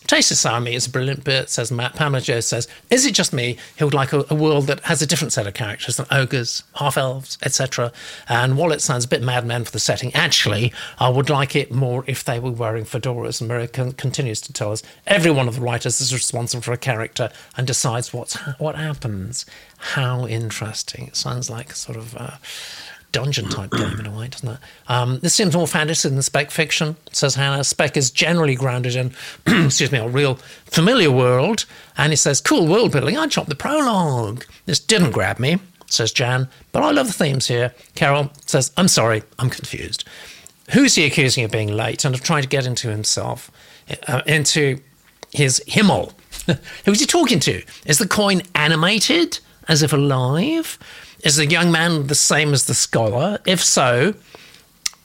[0.06, 1.94] Taste of Meat is a brilliant bit, says Matt.
[1.94, 5.00] Pamela Joe says, Is it just me who would like a, a world that has
[5.00, 7.92] a different set of characters than ogres, half elves, etc.?
[8.28, 11.54] And while it sounds a bit Mad Men for the setting, actually, I would like
[11.54, 13.40] it more if they were wearing fedoras.
[13.40, 16.72] And Maria con- continues to tell us every one of the writers is responsible for
[16.72, 19.46] a character and decides what's ha- what happens.
[19.78, 21.06] How interesting.
[21.06, 22.16] It sounds like sort of.
[22.16, 22.36] Uh,
[23.12, 24.58] dungeon type game in a way, doesn't it?
[24.88, 27.62] Um, this seems more fantasy than spec fiction, says Hannah.
[27.62, 29.12] Spec is generally grounded in,
[29.46, 31.66] excuse me, a real familiar world.
[31.96, 33.16] And he says, cool world building.
[33.16, 34.44] I chopped the prologue.
[34.66, 37.74] This didn't grab me, says Jan, but I love the themes here.
[37.94, 40.04] Carol says, I'm sorry, I'm confused.
[40.72, 43.50] Who's he accusing of being late and of trying to get into himself,
[44.08, 44.80] uh, into
[45.32, 46.12] his Himmel?
[46.84, 47.62] Who's he talking to?
[47.84, 49.38] Is the coin animated,
[49.68, 50.78] as if alive?
[51.22, 53.38] Is the young man the same as the scholar?
[53.46, 54.14] If so,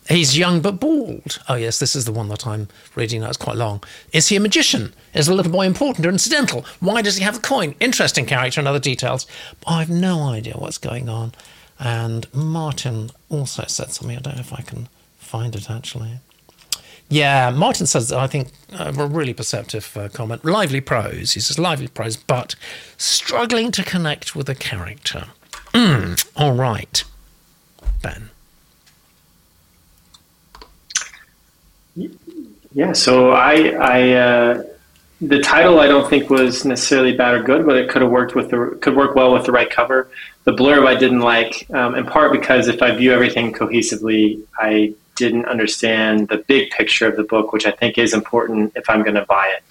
[0.09, 1.39] he's young but bald.
[1.47, 3.27] Oh, yes, this is the one that I'm reading now.
[3.27, 3.83] It's quite long.
[4.13, 4.93] Is he a magician?
[5.13, 6.65] Is the little boy important or incidental?
[6.79, 7.75] Why does he have a coin?
[7.79, 9.27] Interesting character and other details.
[9.67, 11.33] I have no idea what's going on.
[11.79, 14.17] And Martin also said something.
[14.17, 14.89] I don't know if I can
[15.19, 16.19] find it actually.
[17.09, 20.43] Yeah, Martin says, I think, a really perceptive uh, comment.
[20.43, 21.33] Lively prose.
[21.33, 22.55] He says, lively prose, but
[22.97, 25.27] struggling to connect with a character.
[25.73, 27.03] Mm, all right.
[28.01, 28.29] Ben.
[32.73, 34.63] Yeah, so I, I uh,
[35.21, 38.35] the title I don't think was necessarily bad or good, but it could have worked
[38.35, 40.09] with the could work well with the right cover.
[40.43, 44.93] The blurb I didn't like, um, in part because if I view everything cohesively, I
[45.15, 49.01] didn't understand the big picture of the book, which I think is important if I'm
[49.01, 49.63] going to buy it.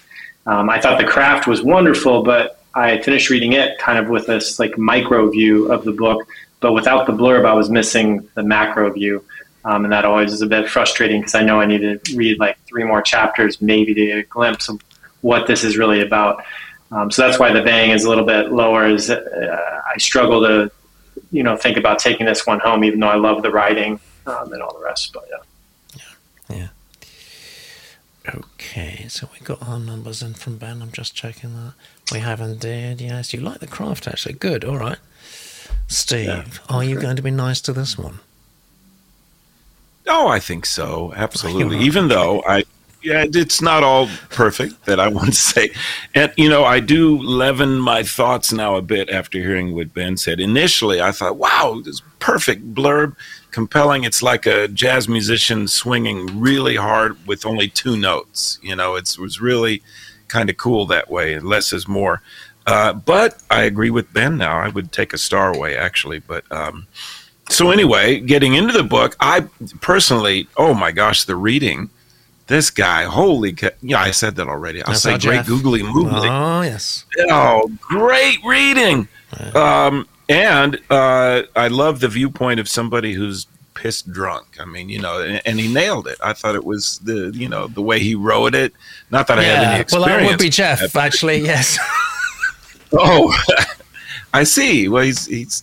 [0.46, 4.26] Um, I thought the craft was wonderful, but I finished reading it kind of with
[4.26, 6.28] this like micro view of the book,
[6.60, 9.24] but without the blurb, I was missing the macro view.
[9.64, 12.38] Um, and that always is a bit frustrating because I know I need to read
[12.38, 14.80] like three more chapters, maybe to get a glimpse of
[15.22, 16.44] what this is really about.
[16.92, 18.86] Um, so that's why the bang is a little bit lower.
[18.86, 20.70] Is uh, I struggle to,
[21.32, 24.52] you know, think about taking this one home, even though I love the writing um,
[24.52, 25.12] and all the rest.
[25.12, 26.00] But yeah,
[26.50, 26.68] yeah, yeah.
[28.34, 30.82] Okay, so we got our numbers in from Ben.
[30.82, 31.74] I'm just checking that.
[32.12, 33.32] We have indeed, yes.
[33.32, 34.34] You like the craft, actually.
[34.34, 34.98] Good, all right.
[35.88, 38.18] Steve, yeah, are you going to be nice to this one?
[40.08, 41.12] Oh, I think so.
[41.16, 41.78] Absolutely.
[41.84, 42.64] Even though I,
[43.02, 45.70] yeah, it's not all perfect that I want to say.
[46.14, 50.16] And, you know, I do leaven my thoughts now a bit after hearing what Ben
[50.16, 50.40] said.
[50.40, 53.14] Initially, I thought, wow, this perfect blurb,
[53.56, 54.04] compelling.
[54.04, 58.58] It's like a jazz musician swinging really hard with only two notes.
[58.62, 59.82] You know, it was really
[60.28, 61.38] kind of cool that way.
[61.40, 62.20] Less is more.
[62.66, 64.58] Uh, but I agree with Ben now.
[64.58, 66.18] I would take a star away, actually.
[66.18, 66.86] But um,
[67.48, 69.46] so anyway, getting into the book, I
[69.80, 71.88] personally, oh my gosh, the reading.
[72.48, 74.82] This guy, holy, ca- yeah, I said that already.
[74.82, 75.46] I'll That's say great Jeff.
[75.46, 76.28] googly moogly.
[76.28, 77.06] Oh yes.
[77.30, 79.08] Oh, great reading.
[79.54, 84.56] Um, and uh, I love the viewpoint of somebody who's pissed drunk.
[84.60, 86.18] I mean, you know, and, and, he nailed it.
[86.22, 88.72] I thought it was the, you know, the way he wrote it.
[89.10, 89.42] Not that yeah.
[89.42, 89.92] I had any experience.
[90.08, 91.38] Well, that would be Jeff, actually.
[91.38, 91.78] Yes.
[92.92, 93.36] oh,
[94.34, 94.88] I see.
[94.88, 95.62] Well, he's he's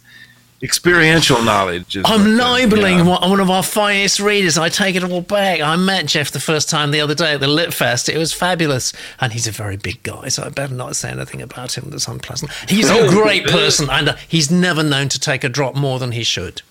[0.63, 1.97] experiential knowledge.
[1.97, 3.03] is I'm libeling yeah.
[3.19, 4.57] one one of our finest readers.
[4.57, 5.59] I take it all back.
[5.61, 8.09] I met Jeff the first time the other day at the Lit Fest.
[8.09, 8.93] It was fabulous.
[9.19, 12.07] And he's a very big guy, so I better not say anything about him that's
[12.07, 12.51] unpleasant.
[12.67, 16.13] He's a great person, and uh, he's never known to take a drop more than
[16.13, 16.61] he should.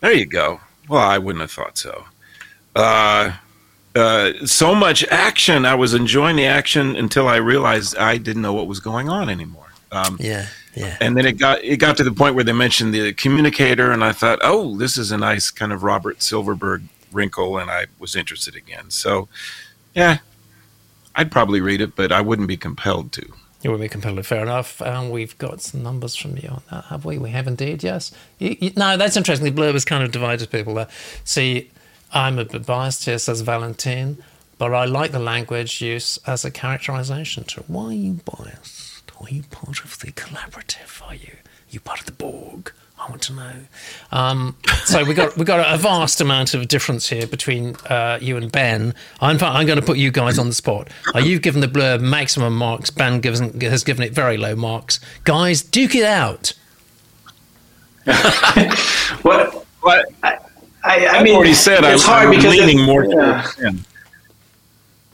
[0.00, 0.60] There you go.
[0.88, 2.04] Well, I wouldn't have thought so.
[2.74, 3.32] Uh,
[3.94, 5.66] uh, so much action.
[5.66, 9.28] I was enjoying the action until I realized I didn't know what was going on
[9.28, 9.66] anymore.
[9.92, 10.96] Um, Yeah, yeah.
[11.00, 14.04] and then it got it got to the point where they mentioned the communicator, and
[14.04, 18.16] I thought, oh, this is a nice kind of Robert Silverberg wrinkle, and I was
[18.16, 18.90] interested again.
[18.90, 19.28] So,
[19.94, 20.18] yeah,
[21.14, 23.26] I'd probably read it, but I wouldn't be compelled to.
[23.62, 24.80] You will be completely fair enough.
[24.80, 27.18] And we've got some numbers from you on that, have we?
[27.18, 28.10] We have indeed, yes.
[28.38, 29.52] You, you, no, that's interesting.
[29.52, 30.88] The blurb has kind of divided people there.
[31.24, 31.70] See,
[32.12, 34.22] I'm a bit biased here, says Valentine,
[34.56, 37.64] but I like the language use as a characterization tool.
[37.66, 38.79] Why are you biased?
[39.20, 41.06] Are you part of the collaborative?
[41.06, 41.36] Are you?
[41.68, 42.72] you part of the Borg?
[42.98, 43.52] I want to know.
[44.12, 48.36] Um, so we got we got a vast amount of difference here between uh, you
[48.36, 48.94] and Ben.
[49.20, 50.88] I'm I'm going to put you guys on the spot.
[51.14, 52.90] Uh, you've given the blurb maximum marks.
[52.90, 55.00] Ben gives, has given it very low marks.
[55.24, 56.52] Guys, duke it out.
[59.22, 59.64] What?
[59.82, 60.38] But I,
[60.84, 63.46] I I mean, already said I, it's hard I'm because leaning it- more yeah.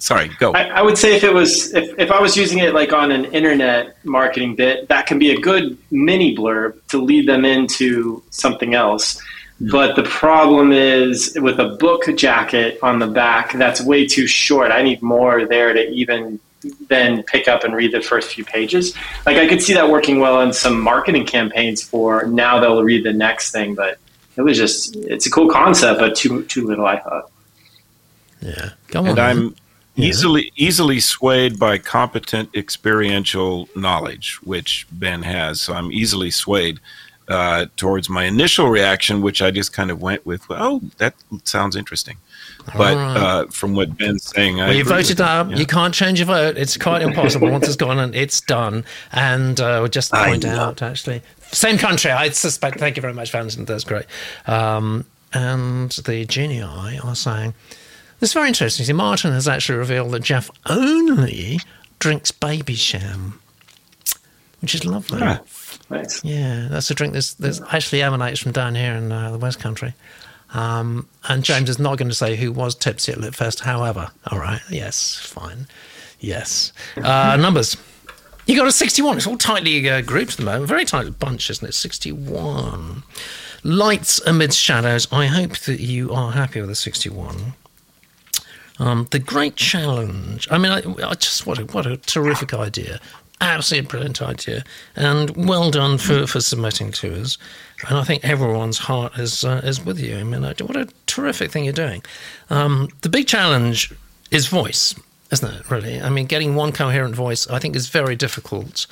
[0.07, 0.37] Towards Ben.
[0.37, 0.53] Sorry, go.
[0.53, 3.11] I, I would say if it was if, if I was using it like on
[3.11, 8.23] an internet marketing bit, that can be a good mini blurb to lead them into
[8.31, 9.21] something else.
[9.59, 9.71] Hmm.
[9.71, 14.71] But the problem is with a book jacket on the back, that's way too short.
[14.71, 16.39] I need more there to even
[16.89, 18.95] then pick up and read the first few pages.
[19.25, 23.05] Like I could see that working well in some marketing campaigns for now they'll read
[23.05, 23.99] the next thing, but
[24.37, 27.31] it was just it's a cool concept, but too too little I thought.
[28.41, 29.09] Yeah, go on.
[29.09, 29.25] and then.
[29.25, 29.57] I'm
[29.97, 35.61] easily easily swayed by competent experiential knowledge, which Ben has.
[35.61, 36.81] So I'm easily swayed
[37.29, 40.45] uh, towards my initial reaction, which I just kind of went with.
[40.51, 42.17] Oh, that sounds interesting.
[42.77, 43.17] But Alright.
[43.17, 45.51] uh, from what Ben's saying, I you voted up.
[45.51, 45.57] Yeah.
[45.57, 46.57] You can't change your vote.
[46.57, 47.51] It's quite impossible.
[47.51, 48.85] Once it's gone, and it's done.
[49.13, 51.23] And uh, we'll just point out, actually,
[51.53, 52.11] same country.
[52.11, 52.81] I suspect.
[52.81, 53.67] Thank you very much, Valentin.
[53.67, 54.07] That's great.
[54.47, 57.55] Um, and the genii are saying
[58.21, 58.85] this is very interesting.
[58.87, 61.59] See, Martin has actually revealed that Jeff only
[61.99, 63.35] drinks Babycham,
[64.61, 65.21] which is lovely.
[65.23, 65.41] Ah.
[65.89, 66.25] Nice.
[66.25, 69.61] Yeah, that's a drink that's, that's actually emanates from down here in uh, the West
[69.61, 69.95] Country.
[70.53, 73.61] Um, and James is not going to say who was tipsy at Litfest.
[73.61, 75.67] However, all right, yes, fine,
[76.21, 76.73] yes.
[76.97, 77.77] Uh, numbers.
[78.47, 79.17] You got a 61.
[79.17, 80.67] It's all tightly uh, grouped at the moment.
[80.69, 81.73] Very tight bunch, isn't it?
[81.73, 83.03] 61.
[83.64, 85.09] Lights amidst shadows.
[85.11, 87.55] I hope that you are happy with a 61.
[88.79, 90.49] Um, the great challenge.
[90.51, 93.01] I mean, I, I just what a, what a terrific idea,
[93.41, 94.64] absolutely brilliant idea,
[94.95, 97.39] and well done for, for submitting to us.
[97.89, 100.18] And I think everyone's heart is uh, is with you.
[100.18, 102.03] I mean, what a terrific thing you're doing.
[102.51, 103.93] Um, the big challenge
[104.31, 104.95] is voice,
[105.31, 105.70] isn't it?
[105.70, 108.87] Really, I mean, getting one coherent voice, I think, is very difficult.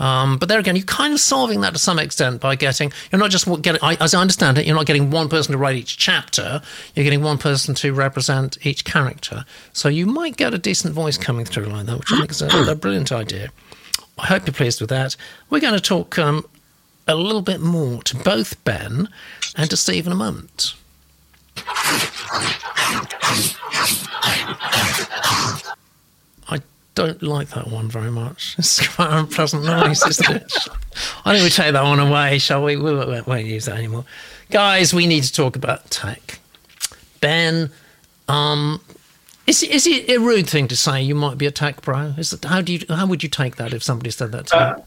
[0.00, 2.90] Um, but there again, you're kind of solving that to some extent by getting.
[3.12, 3.80] You're not just getting.
[3.82, 6.62] I, as I understand it, you're not getting one person to write each chapter.
[6.94, 9.44] You're getting one person to represent each character.
[9.74, 12.42] So you might get a decent voice coming through like that, which I think is
[12.42, 13.50] a, a brilliant idea.
[14.18, 15.16] I hope you're pleased with that.
[15.50, 16.46] We're going to talk um,
[17.06, 19.08] a little bit more to both Ben
[19.56, 20.74] and to Steve in a moment.
[27.00, 28.56] I don't like that one very much.
[28.58, 30.52] It's quite an unpleasant noise, isn't it?
[31.24, 32.76] I think we take that one away, shall we?
[32.76, 34.04] We won't, won't use that anymore.
[34.50, 36.40] Guys, we need to talk about tech.
[37.20, 37.70] Ben,
[38.28, 38.80] um,
[39.46, 42.14] is, is it a rude thing to say you might be a tech bro?
[42.16, 44.76] Is it, how do you how would you take that if somebody said that to
[44.78, 44.84] you?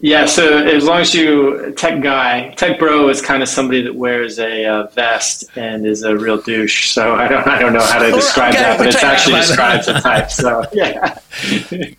[0.00, 3.94] Yeah, so as long as you tech guy, tech bro is kind of somebody that
[3.94, 6.90] wears a uh, vest and is a real douche.
[6.90, 9.34] So I don't, I don't know how to describe okay, that, but we'll it's actually
[9.34, 9.46] that.
[9.46, 10.30] describes the type.
[10.30, 11.18] So yeah,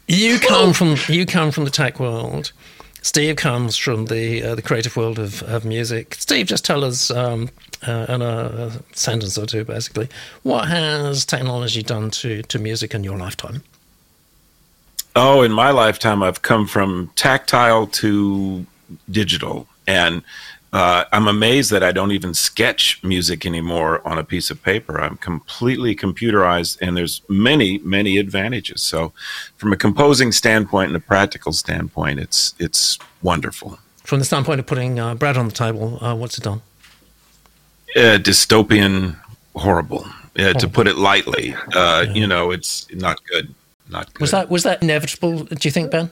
[0.08, 2.52] You come from you come from the tech world.
[3.02, 6.16] Steve comes from the uh, the creative world of, of music.
[6.16, 7.50] Steve, just tell us um,
[7.88, 10.10] uh, in a, a sentence or two, basically,
[10.43, 13.64] what has technology done to, to music in your lifetime?
[15.16, 18.66] Oh, in my lifetime, I've come from tactile to
[19.09, 20.22] digital, and
[20.74, 24.99] uh, I'm amazed that I don't even sketch music anymore on a piece of paper.
[24.99, 28.82] I'm completely computerized, and there's many, many advantages.
[28.82, 29.13] So,
[29.55, 33.80] from a composing standpoint and a practical standpoint, it's it's wonderful.
[34.03, 36.61] From the standpoint of putting uh, bread on the table, uh, what's it done?
[37.95, 39.16] Uh, dystopian,
[39.55, 40.05] horrible,
[40.38, 41.55] uh, to put it lightly.
[41.74, 43.55] Uh, You know, it's not good.
[43.90, 44.22] Not good.
[44.22, 45.44] Was that was that inevitable?
[45.44, 46.10] Do you think, Ben?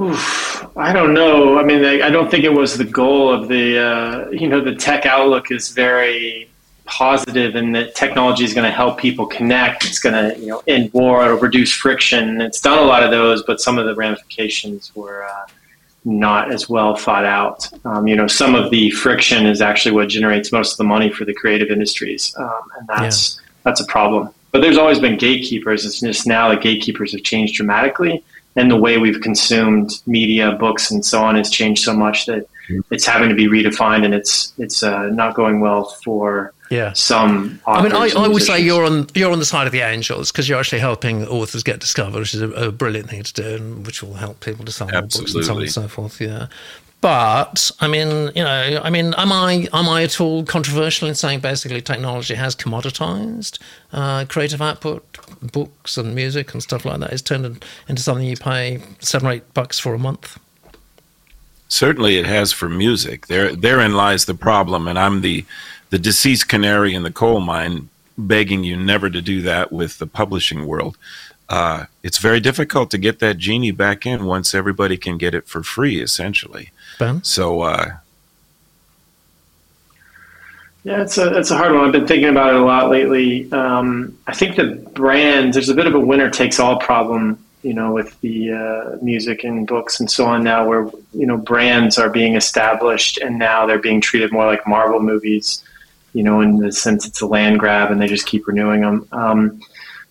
[0.00, 1.58] Oof, I don't know.
[1.58, 3.78] I mean, I, I don't think it was the goal of the.
[3.78, 6.48] Uh, you know, the tech outlook is very
[6.84, 9.84] positive, and that technology is going to help people connect.
[9.84, 12.40] It's going to, you know, end war or reduce friction.
[12.40, 15.24] It's done a lot of those, but some of the ramifications were.
[15.24, 15.46] Uh,
[16.04, 17.68] not as well thought out.
[17.84, 21.10] Um, you know, some of the friction is actually what generates most of the money
[21.10, 23.46] for the creative industries, um, and that's yeah.
[23.62, 24.30] that's a problem.
[24.52, 25.84] But there's always been gatekeepers.
[25.84, 28.22] It's just now the gatekeepers have changed dramatically,
[28.54, 32.46] and the way we've consumed media, books, and so on has changed so much that
[32.90, 36.92] it's having to be redefined, and it's it's uh, not going well for yeah.
[36.92, 37.60] some.
[37.66, 40.30] I mean, I, I would say you're on you're on the side of the angels
[40.30, 43.56] because you're actually helping authors get discovered, which is a, a, brilliant thing to do,
[43.56, 46.20] and which will help people to sell more books and so on and so forth.
[46.20, 46.48] Yeah.
[47.02, 51.16] But I mean, you know, I mean, am I am I at all controversial in
[51.16, 53.58] saying basically technology has commoditized
[53.92, 55.02] uh, creative output,
[55.52, 57.12] books and music and stuff like that?
[57.12, 60.38] It's turned into something you pay seven or eight bucks for a month.
[61.66, 63.26] Certainly, it has for music.
[63.26, 65.44] There, therein lies the problem, and I'm the
[65.90, 70.06] the deceased canary in the coal mine, begging you never to do that with the
[70.06, 70.96] publishing world.
[71.48, 75.48] Uh, it's very difficult to get that genie back in once everybody can get it
[75.48, 76.70] for free, essentially.
[76.98, 77.22] Ben?
[77.24, 77.96] So, uh,
[80.84, 81.84] yeah, it's a it's a hard one.
[81.84, 83.50] I've been thinking about it a lot lately.
[83.52, 87.74] Um, I think the brands there's a bit of a winner takes all problem you
[87.74, 91.96] know, with the uh, music and books and so on now, where you know brands
[91.96, 95.62] are being established and now they're being treated more like Marvel movies,
[96.12, 99.06] you know, in the sense it's a land grab and they just keep renewing them.
[99.12, 99.60] Um,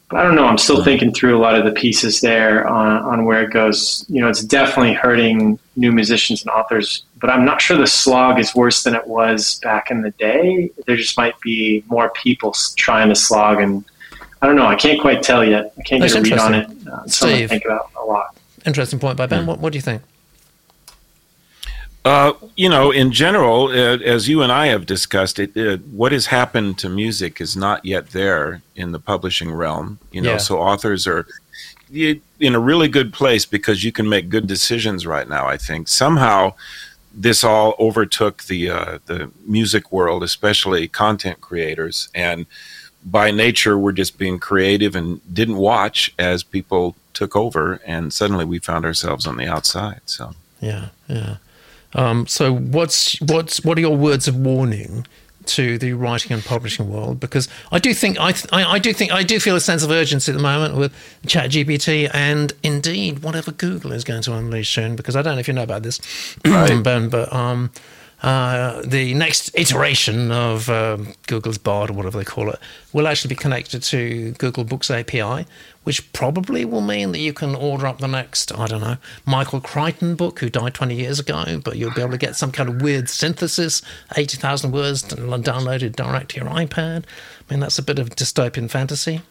[0.09, 0.45] but I don't know.
[0.45, 4.05] I'm still thinking through a lot of the pieces there on, on where it goes.
[4.09, 8.39] You know, it's definitely hurting new musicians and authors, but I'm not sure the slog
[8.39, 10.69] is worse than it was back in the day.
[10.85, 13.85] There just might be more people trying to slog and
[14.41, 14.65] I don't know.
[14.65, 15.73] I can't quite tell yet.
[15.77, 16.87] I can't That's get a read on it.
[16.87, 18.35] Uh, something to think about a lot.
[18.65, 19.41] Interesting point by Ben.
[19.41, 19.47] Hmm.
[19.47, 20.01] What, what do you think?
[22.03, 26.11] Uh, you know, in general, uh, as you and I have discussed, it, uh, what
[26.11, 29.99] has happened to music is not yet there in the publishing realm.
[30.11, 30.37] You know, yeah.
[30.37, 31.27] so authors are
[31.93, 35.47] in a really good place because you can make good decisions right now.
[35.47, 36.53] I think somehow
[37.13, 42.45] this all overtook the uh, the music world, especially content creators, and
[43.03, 48.45] by nature we're just being creative and didn't watch as people took over and suddenly
[48.45, 51.37] we found ourselves on the outside so yeah yeah
[51.93, 55.05] um, so what's what's what are your words of warning
[55.45, 59.11] to the writing and publishing world because I do think I, I, I do think
[59.11, 60.93] I do feel a sense of urgency at the moment with
[61.25, 65.47] ChatGPT and indeed whatever Google is going to unleash soon because I don't know if
[65.47, 65.99] you know about this,
[66.45, 66.83] right.
[66.83, 67.71] Ben, but um,
[68.21, 72.59] uh, the next iteration of um, Google's Bard or whatever they call it
[72.93, 75.47] will actually be connected to Google Books API,
[75.83, 79.59] which probably will mean that you can order up the next, I don't know, Michael
[79.59, 82.69] Crichton book who died 20 years ago, but you'll be able to get some kind
[82.69, 83.81] of weird synthesis,
[84.15, 87.05] 80,000 words downloaded direct to your iPad.
[87.05, 89.21] I mean, that's a bit of dystopian fantasy.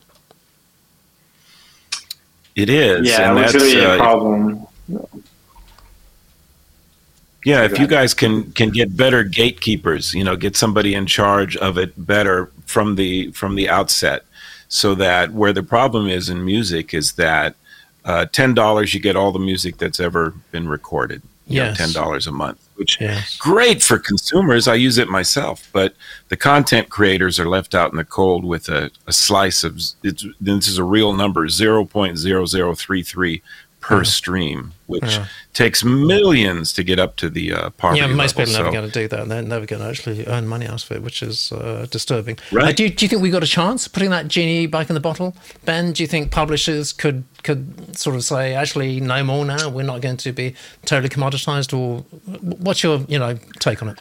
[2.57, 3.09] It is.
[3.09, 4.67] Yeah, and it's really a uh, problem.
[7.45, 11.57] Yeah, if you guys can can get better gatekeepers, you know, get somebody in charge
[11.57, 14.25] of it better from the from the outset,
[14.69, 17.55] so that where the problem is in music is that
[18.05, 21.23] uh, ten dollars you get all the music that's ever been recorded.
[21.47, 23.37] Yeah, ten dollars a month, which yes.
[23.39, 24.69] great for consumers.
[24.69, 25.95] I use it myself, but
[26.29, 29.81] the content creators are left out in the cold with a, a slice of.
[30.03, 33.43] this is a real number, zero point zero zero three three
[33.91, 35.27] per stream, which yeah.
[35.53, 38.01] takes millions to get up to the uh, poverty.
[38.01, 38.59] Yeah, most level, people so.
[38.59, 39.21] never going to do that.
[39.21, 42.39] And they're never going to actually earn money out of it, which is uh, disturbing.
[42.53, 42.69] Right.
[42.69, 44.95] Uh, do, you, do you think we got a chance putting that genie back in
[44.95, 45.93] the bottle, Ben?
[45.93, 49.69] Do you think publishers could could sort of say, actually, no more now?
[49.69, 52.01] We're not going to be totally commoditized, or
[52.41, 53.99] what's your you know take on it?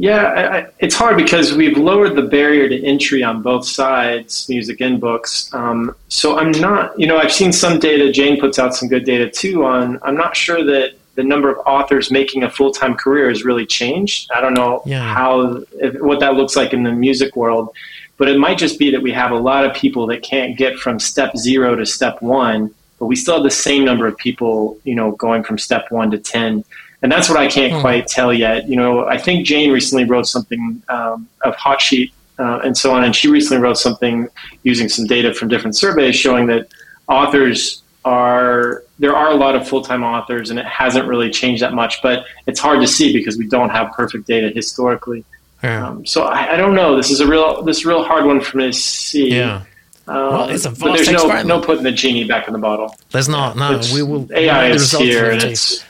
[0.00, 0.24] Yeah,
[0.54, 4.98] I, it's hard because we've lowered the barrier to entry on both sides, music and
[4.98, 5.52] books.
[5.52, 8.10] Um, so I'm not, you know, I've seen some data.
[8.10, 9.66] Jane puts out some good data too.
[9.66, 13.44] On I'm not sure that the number of authors making a full time career has
[13.44, 14.30] really changed.
[14.34, 15.02] I don't know yeah.
[15.02, 17.68] how if, what that looks like in the music world,
[18.16, 20.78] but it might just be that we have a lot of people that can't get
[20.78, 24.78] from step zero to step one, but we still have the same number of people,
[24.84, 26.64] you know, going from step one to ten
[27.02, 27.80] and that's what I can't hmm.
[27.80, 28.68] quite tell yet.
[28.68, 32.92] You know, I think Jane recently wrote something um, of hot sheet uh, and so
[32.92, 34.28] on, and she recently wrote something
[34.62, 36.68] using some data from different surveys showing that
[37.08, 41.74] authors are there are a lot of full-time authors and it hasn't really changed that
[41.74, 45.22] much but it's hard to see because we don't have perfect data historically
[45.62, 45.86] yeah.
[45.86, 48.24] um, so I, I, don't know this is a real this is a real hard
[48.24, 49.64] one for me to see yeah
[50.06, 52.96] Um, Well, it's a but there's no, no putting the genie back in the bottle.
[53.10, 53.56] There's not.
[53.56, 54.26] No, It's- we will.
[54.32, 55.84] AI is here, and it's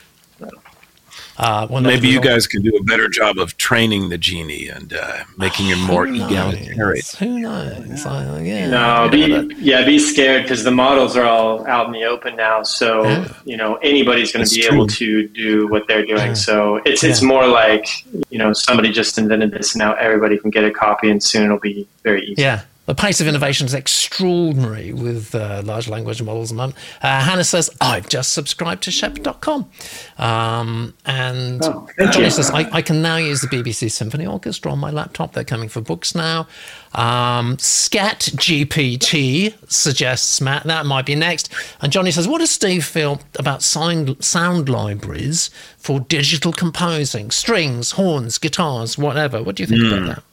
[1.41, 4.67] Uh, well, Maybe you result- guys can do a better job of training the genie
[4.67, 6.31] and uh, making him more Who knows?
[6.31, 7.05] egalitarian.
[7.17, 8.05] Who knows?
[8.05, 12.03] I, yeah, no, be yeah, be scared because the models are all out in the
[12.03, 12.61] open now.
[12.61, 13.33] So Yeah.
[13.43, 14.75] you know anybody's going to be true.
[14.75, 16.17] able to do what they're doing.
[16.27, 16.33] Yeah.
[16.33, 17.27] So it's it's Yeah.
[17.27, 17.87] more like
[18.29, 21.45] you know somebody just invented this, and now everybody can get a copy, and soon
[21.45, 22.43] it'll be very easy.
[22.43, 22.61] Yeah.
[22.91, 26.51] The pace of innovation is extraordinary with uh, large language models.
[26.51, 26.73] at the.
[27.01, 29.69] Uh, Hannah says, I've just subscribed to Shepherd.com.
[30.17, 34.79] Um, and Oh, Johnny says, I, I can now use the BBC Symphony Orchestra on
[34.79, 35.31] my laptop.
[35.31, 36.49] They're coming for books now.
[36.93, 41.49] Um, Scat GPT suggests, Matt, that might be next.
[41.79, 47.31] And Johnny says, What does Steve feel about sound, sound libraries for digital composing?
[47.31, 49.41] Strings, horns, guitars, whatever.
[49.41, 49.93] What do you think Hmm.
[49.93, 50.23] about that?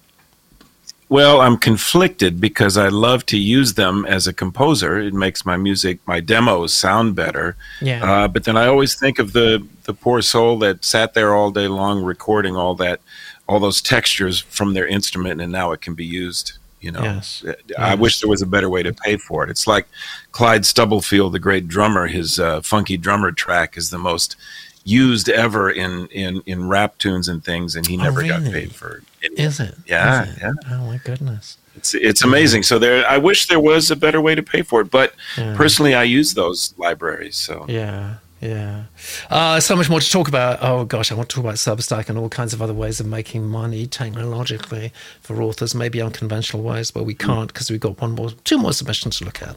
[1.11, 4.99] Well, I'm conflicted because I love to use them as a composer.
[4.99, 7.57] It makes my music, my demos sound better.
[7.81, 8.05] Yeah.
[8.05, 11.51] Uh, but then I always think of the the poor soul that sat there all
[11.51, 13.01] day long recording all that,
[13.49, 16.53] all those textures from their instrument, and now it can be used.
[16.81, 17.43] You know, Yes.
[17.79, 17.99] I Yes.
[17.99, 19.51] wish there was a better way to pay for it.
[19.51, 19.89] It's like
[20.33, 22.07] Clyde Stubblefield, the great drummer.
[22.07, 24.37] His uh, funky drummer track is the most
[24.85, 28.75] used ever in in in rap tunes and things, and he Oh, never got paid
[28.75, 29.05] for it.
[29.23, 29.75] Is it?
[29.87, 30.39] Yeah, Is it?
[30.41, 30.53] yeah.
[30.71, 31.57] Oh my goodness.
[31.77, 32.63] It's it's amazing.
[32.65, 34.91] So there, I wish there was a better way to pay for it.
[34.91, 35.55] But Yeah.
[35.57, 37.37] personally, I use those libraries.
[37.37, 38.85] So Yeah, yeah.
[39.31, 40.59] Uh, so much more to talk about.
[40.63, 43.07] Oh gosh, I want to talk about Substack and all kinds of other ways of
[43.07, 48.13] making money technologically for authors, maybe unconventional ways, but we can't because we've got one
[48.13, 49.55] more, two more submissions to look at.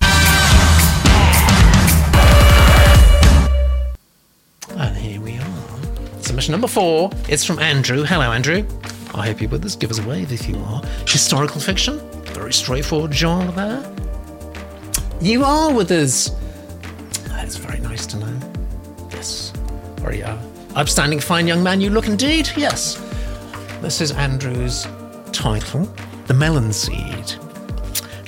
[4.77, 6.21] And here we are.
[6.21, 7.09] Submission number four.
[7.27, 8.03] It's from Andrew.
[8.03, 8.63] Hello, Andrew.
[9.13, 9.75] I hope you're with us.
[9.75, 10.81] Give us a wave if you are.
[11.05, 11.99] Historical fiction.
[12.33, 13.95] Very straightforward genre there.
[15.21, 16.31] You are with us.
[17.27, 18.39] That's very nice to know.
[19.11, 19.51] Yes.
[19.97, 20.37] Very uh,
[20.75, 22.49] upstanding, fine young man you look indeed.
[22.55, 22.95] Yes.
[23.81, 24.87] This is Andrew's
[25.31, 25.91] title,
[26.27, 27.33] The Melon Seed.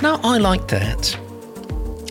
[0.01, 1.17] Now, I like that.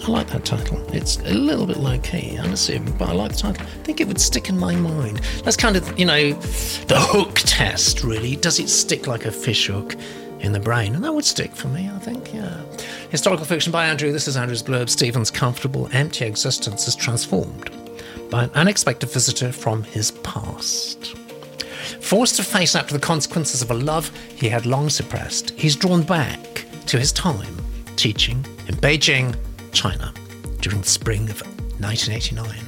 [0.05, 0.83] I like that title.
[0.93, 3.65] It's a little bit low key, unassuming, but I like the title.
[3.65, 5.19] I think it would stick in my mind.
[5.45, 8.35] That's kind of, you know, the hook test, really.
[8.35, 9.95] Does it stick like a fish hook
[10.41, 10.97] in the brain?
[10.97, 12.63] And that would stick for me, I think, yeah.
[13.11, 14.11] Historical fiction by Andrew.
[14.11, 14.89] This is Andrew's blurb.
[14.89, 17.71] Stephen's comfortable, empty existence is transformed
[18.29, 21.15] by an unexpected visitor from his past.
[22.01, 25.77] Forced to face up to the consequences of a love he had long suppressed, he's
[25.77, 27.55] drawn back to his time
[27.95, 29.37] teaching in Beijing,
[29.73, 30.13] China,
[30.61, 31.41] during the spring of
[31.81, 32.61] 1989.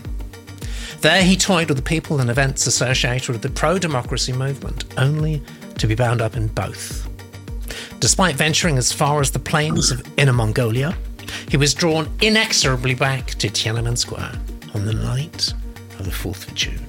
[1.01, 5.43] There he toyed with the people and events associated with the pro democracy movement, only
[5.79, 7.09] to be bound up in both.
[8.01, 10.97] Despite venturing as far as the plains of Inner Mongolia,
[11.49, 14.33] he was drawn inexorably back to Tiananmen Square
[14.75, 15.53] on the night
[15.99, 16.87] of the 4th of June.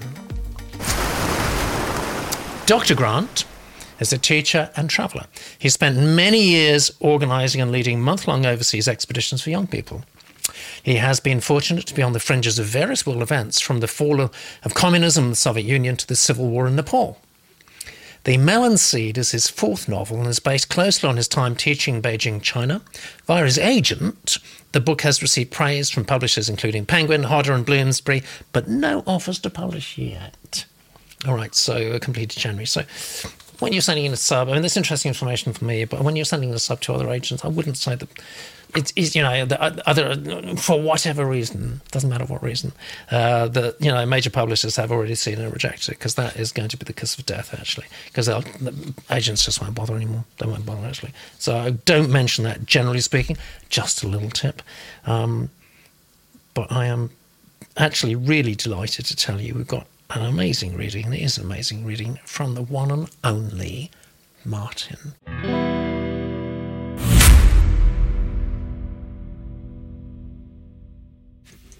[2.65, 2.95] Dr.
[2.95, 3.45] Grant
[3.99, 5.25] is a teacher and traveller.
[5.57, 10.03] He spent many years organising and leading month long overseas expeditions for young people.
[10.83, 13.87] He has been fortunate to be on the fringes of various world events, from the
[13.87, 17.19] fall of communism in the Soviet Union to the civil war in Nepal.
[18.25, 21.95] The Melon Seed is his fourth novel and is based closely on his time teaching
[21.95, 22.81] in Beijing, China.
[23.27, 24.39] Via his agent,
[24.71, 29.37] the book has received praise from publishers including Penguin, Hodder, and Bloomsbury, but no offers
[29.39, 30.65] to publish yet.
[31.27, 32.65] All right, so uh, completed January.
[32.65, 32.83] So
[33.59, 36.15] when you're sending in a sub, I mean, that's interesting information for me, but when
[36.15, 38.09] you're sending in a sub to other agents, I wouldn't say that
[38.75, 42.73] it's, it's you know, the other, for whatever reason, doesn't matter what reason,
[43.11, 46.51] uh, the, you know, major publishers have already seen and rejected it because that is
[46.51, 50.25] going to be the kiss of death, actually, because the agents just won't bother anymore.
[50.39, 51.13] They won't bother, actually.
[51.39, 53.37] So don't mention that, generally speaking,
[53.69, 54.61] just a little tip.
[55.05, 55.49] Um,
[56.53, 57.11] but I am
[57.77, 61.11] actually really delighted to tell you we've got an amazing reading.
[61.13, 63.91] It is an amazing reading from the one and only
[64.43, 65.13] Martin.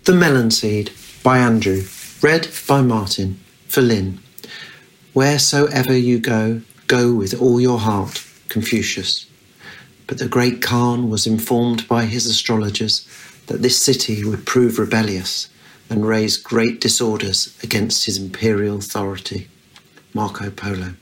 [0.04, 0.92] The Melon Seed
[1.24, 1.84] by Andrew.
[2.22, 3.40] Read by Martin.
[3.68, 4.20] For Lynn.
[5.14, 8.24] Wheresoever you go, go with all your heart.
[8.50, 9.26] Confucius.
[10.08, 13.08] But the great Khan was informed by his astrologers
[13.48, 15.50] that this city would prove rebellious
[15.90, 19.48] and raise great disorders against his imperial authority.
[20.14, 20.94] Marco Polo.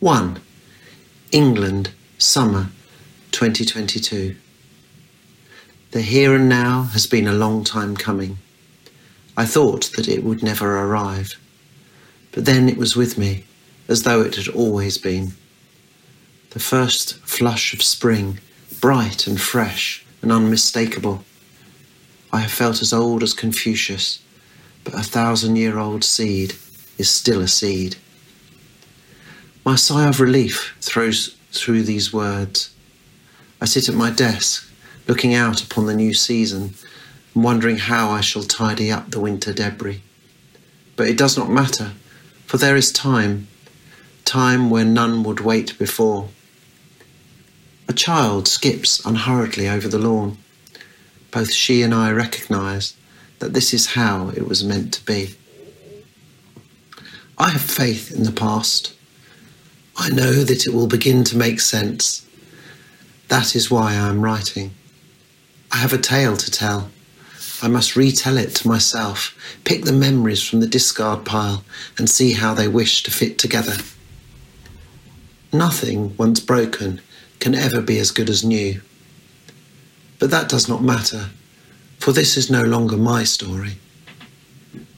[0.00, 0.40] 1.
[1.32, 2.68] England, summer
[3.32, 4.36] 2022.
[5.92, 8.38] The here and now has been a long time coming.
[9.36, 11.38] I thought that it would never arrive,
[12.32, 13.44] but then it was with me,
[13.88, 15.32] as though it had always been.
[16.50, 18.38] The first flush of spring,
[18.80, 21.24] bright and fresh, and unmistakable.
[22.32, 24.20] I have felt as old as Confucius,
[24.84, 26.54] but a thousand year old seed
[26.96, 27.96] is still a seed.
[29.64, 32.74] My sigh of relief throws through these words.
[33.60, 34.68] I sit at my desk,
[35.06, 36.74] looking out upon the new season
[37.34, 40.02] and wondering how I shall tidy up the winter debris.
[40.96, 41.92] But it does not matter,
[42.46, 43.48] for there is time,
[44.24, 46.28] time where none would wait before.
[47.88, 50.38] A child skips unhurriedly over the lawn.
[51.32, 52.94] Both she and I recognize
[53.38, 55.34] that this is how it was meant to be.
[57.38, 58.94] I have faith in the past.
[59.96, 62.24] I know that it will begin to make sense.
[63.28, 64.72] That is why I am writing.
[65.72, 66.90] I have a tale to tell.
[67.62, 71.64] I must retell it to myself, pick the memories from the discard pile,
[71.96, 73.76] and see how they wish to fit together.
[75.52, 77.00] Nothing, once broken,
[77.40, 78.82] can ever be as good as new.
[80.22, 81.30] But that does not matter,
[81.98, 83.78] for this is no longer my story.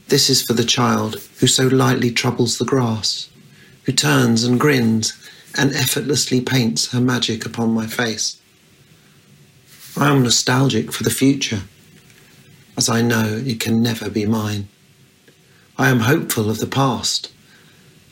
[0.09, 3.27] This is for the child who so lightly troubles the grass,
[3.85, 5.17] who turns and grins
[5.57, 8.39] and effortlessly paints her magic upon my face.
[9.97, 11.63] I am nostalgic for the future,
[12.77, 14.67] as I know it can never be mine.
[15.75, 17.31] I am hopeful of the past,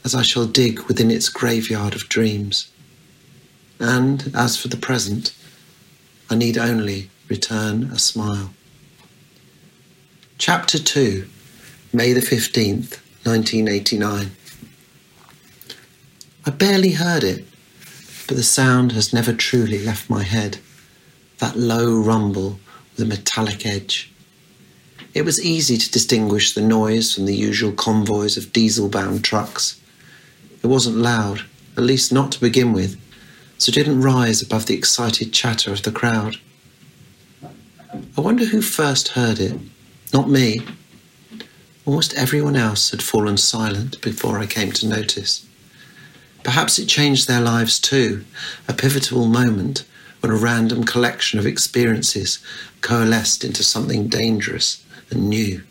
[0.04, 2.72] as I shall dig within its graveyard of dreams.
[3.80, 5.32] And as for the present,
[6.30, 8.54] I need only return a smile.
[10.38, 11.28] Chapter 2,
[11.94, 14.32] May the 15th, 1989.
[16.46, 17.46] I barely heard it,
[18.28, 20.58] but the sound has never truly left my head.
[21.38, 22.60] That low rumble
[22.92, 24.12] with a metallic edge.
[25.14, 29.80] It was easy to distinguish the noise from the usual convoys of diesel bound trucks.
[30.64, 31.44] It wasn't loud,
[31.78, 33.00] at least not to begin with,
[33.64, 36.36] so didn't rise above the excited chatter of the crowd.
[38.18, 39.58] I wonder who first heard it.
[40.14, 40.60] Not me.
[41.86, 45.46] Almost everyone else had fallen silent before I came to notice.
[46.44, 48.26] Perhaps it changed their lives too,
[48.68, 49.86] a pivotal moment
[50.20, 52.40] when a random collection of experiences
[52.82, 55.64] coalesced into something dangerous and new.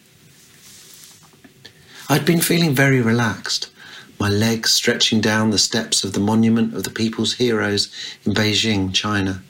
[2.09, 3.68] I'd been feeling very relaxed,
[4.23, 7.93] my legs stretching down the steps of the Monument of the People's Heroes
[8.25, 9.43] in Beijing, China.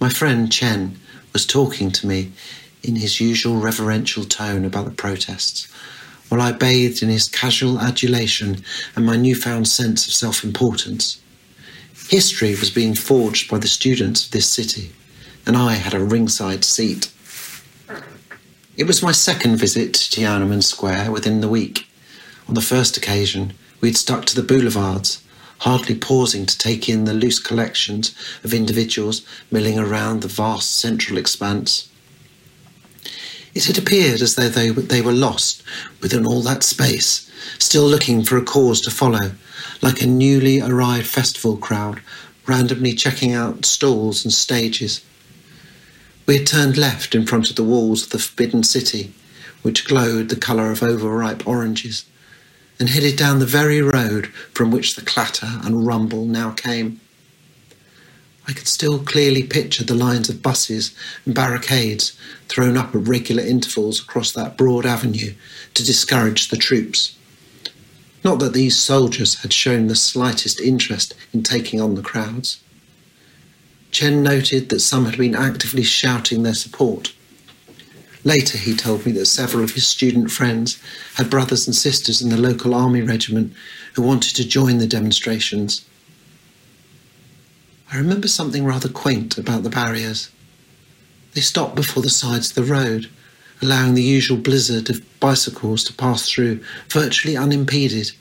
[0.00, 0.98] My friend Chen
[1.34, 2.32] was talking to me
[2.82, 5.70] in his usual reverential tone about the protests,
[6.30, 8.64] while I bathed in his casual adulation
[8.96, 11.20] and my newfound sense of self importance.
[12.08, 14.92] History was being forged by the students of this city,
[15.44, 17.12] and I had a ringside seat.
[18.78, 21.84] It was my second visit to Tiananmen Square within the week.
[22.48, 25.22] On the first occasion, we had stuck to the boulevards,
[25.60, 28.14] hardly pausing to take in the loose collections
[28.44, 31.88] of individuals milling around the vast central expanse.
[33.54, 35.62] It had appeared as though they, they were lost
[36.00, 39.32] within all that space, still looking for a cause to follow,
[39.82, 42.00] like a newly arrived festival crowd
[42.48, 45.04] randomly checking out stalls and stages.
[46.26, 49.12] We had turned left in front of the walls of the Forbidden City,
[49.62, 52.04] which glowed the colour of overripe oranges,
[52.78, 57.00] and headed down the very road from which the clatter and rumble now came.
[58.46, 60.94] I could still clearly picture the lines of buses
[61.26, 62.18] and barricades
[62.48, 65.34] thrown up at regular intervals across that broad avenue
[65.74, 67.14] to discourage the troops.
[68.24, 72.62] Not that these soldiers had shown the slightest interest in taking on the crowds.
[73.90, 77.12] Chen noted that some had been actively shouting their support.
[78.24, 80.82] Later, he told me that several of his student friends
[81.14, 83.52] had brothers and sisters in the local army regiment
[83.94, 85.84] who wanted to join the demonstrations
[87.90, 90.30] I remember something rather quaint about the barriers.
[91.32, 93.08] They stopped before the sides of the road,
[93.62, 96.60] allowing the usual blizzard of bicycles to pass through
[96.90, 98.12] virtually unimpeded.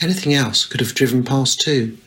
[0.00, 1.98] Anything else could have driven past too,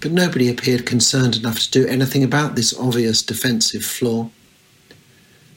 [0.00, 4.30] but nobody appeared concerned enough to do anything about this obvious defensive flaw.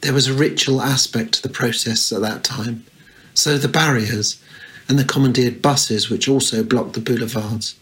[0.03, 2.85] There was a ritual aspect to the process at that time,
[3.33, 4.37] so the barriers
[4.89, 7.75] and the commandeered buses which also blocked the boulevards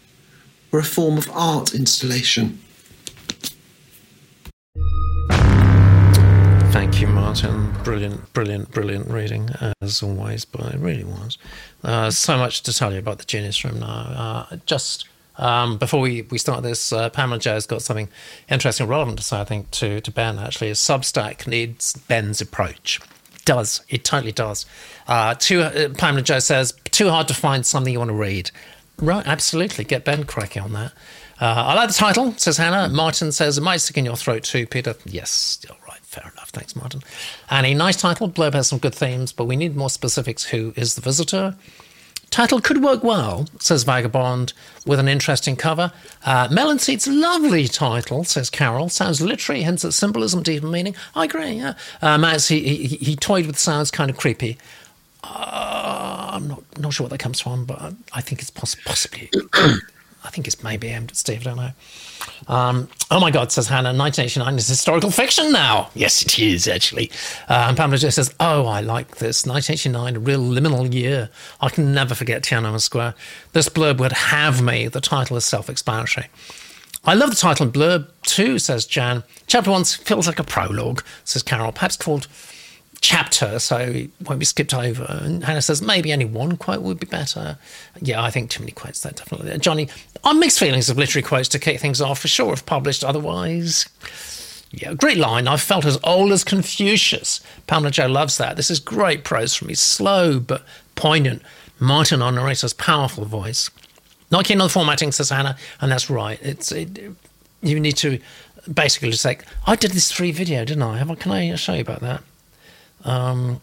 [0.69, 2.59] were a form of art installation.
[6.71, 7.73] Thank you, Martin.
[7.83, 9.49] Brilliant, brilliant, brilliant reading,
[9.81, 11.39] as always, but it really was.
[11.83, 13.87] Uh, so much to tell you about the Genius Room now.
[14.51, 18.09] Uh, just um, before we, we start this, uh, Pamela Joe has got something
[18.49, 20.71] interesting, relevant to say, I think, to, to Ben, actually.
[20.71, 22.99] Substack needs Ben's approach.
[23.45, 23.81] Does.
[23.89, 24.65] It totally does.
[25.07, 28.51] Uh, too, uh, Pamela Joe says, too hard to find something you want to read.
[28.99, 29.83] Right, absolutely.
[29.83, 30.93] Get Ben cracking on that.
[31.41, 32.87] Uh, I like the title, says Hannah.
[32.87, 34.93] Martin says, It might stick in your throat too, Peter.
[35.05, 36.49] Yes, all right, fair enough.
[36.49, 37.01] Thanks, Martin.
[37.49, 38.29] Annie, nice title.
[38.29, 40.43] Blurb has some good themes, but we need more specifics.
[40.45, 41.55] Who is the visitor?
[42.31, 44.53] Title could work well, says Vagabond,
[44.85, 45.91] with an interesting cover.
[46.25, 48.87] Uh, Melon Seed's lovely title, says Carol.
[48.87, 50.95] Sounds literary, hints at symbolism, deeper meaning.
[51.13, 51.73] I agree, yeah.
[52.01, 54.57] Uh, Matt, he, he, he toyed with sounds kind of creepy.
[55.23, 59.29] Uh, I'm not not sure what that comes from, but I think it's poss- possibly.
[60.23, 61.41] I think it's maybe aimed at Steve.
[61.41, 61.71] I don't know.
[62.47, 65.89] Um, oh my God, says Hannah, 1989 is historical fiction now.
[65.95, 67.09] Yes, it is, actually.
[67.49, 69.45] Uh, and Pamela just says, Oh, I like this.
[69.45, 71.29] 1989, a real liminal year.
[71.59, 73.15] I can never forget Tiananmen Square.
[73.53, 74.87] This blurb would have me.
[74.87, 76.27] The title is self explanatory.
[77.03, 79.23] I love the title and blurb too, says Jan.
[79.47, 82.27] Chapter one feels like a prologue, says Carol, perhaps called
[83.01, 85.05] chapter, so it won't be skipped over.
[85.09, 87.57] And Hannah says maybe only one quote would be better.
[87.99, 89.57] Yeah, I think too many quotes there, definitely.
[89.57, 89.89] Johnny,
[90.23, 93.89] I'm mixed feelings of literary quotes to kick things off, for sure, if published otherwise.
[94.71, 95.47] Yeah, great line.
[95.47, 97.41] I've felt as old as Confucius.
[97.67, 98.55] Pamela Joe loves that.
[98.55, 99.73] This is great prose from me.
[99.73, 100.63] Slow but
[100.95, 101.41] poignant.
[101.79, 103.69] Martin, our narrator's powerful voice.
[104.29, 106.39] Not keen on the formatting, says Hannah, and that's right.
[106.41, 106.99] It's it,
[107.61, 108.19] you need to
[108.71, 110.99] basically just say, I did this free video, didn't I?
[110.99, 111.15] Have I?
[111.15, 112.23] Can I show you about that?
[113.05, 113.61] Um,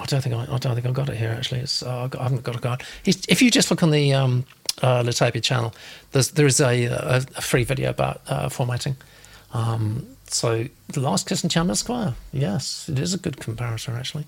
[0.00, 1.30] I don't think I, I don't think I got it here.
[1.30, 2.82] Actually, it's, uh, I haven't got a card.
[3.04, 4.44] If you just look on the um,
[4.82, 5.74] uh, Litopia channel,
[6.12, 8.96] there's there is a, a, a free video about uh, formatting.
[9.52, 12.14] Um, so the last kiss in Tiananmen Square.
[12.32, 14.24] Yes, it is a good comparison actually.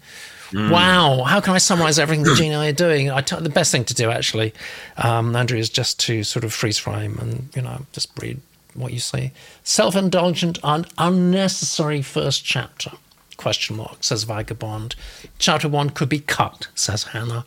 [0.51, 0.71] Mm.
[0.71, 3.11] Wow, how can I summarize everything the Genii are doing?
[3.11, 4.55] I t- the best thing to do actually,
[4.97, 8.41] um, Andrew, is just to sort of freeze frame and you know just read
[8.75, 9.33] what you see.
[9.63, 12.93] Self-indulgent and unnecessary first chapter
[13.41, 14.95] question mark, says Vagabond.
[15.39, 17.47] Chapter 1 could be cut, says Hannah.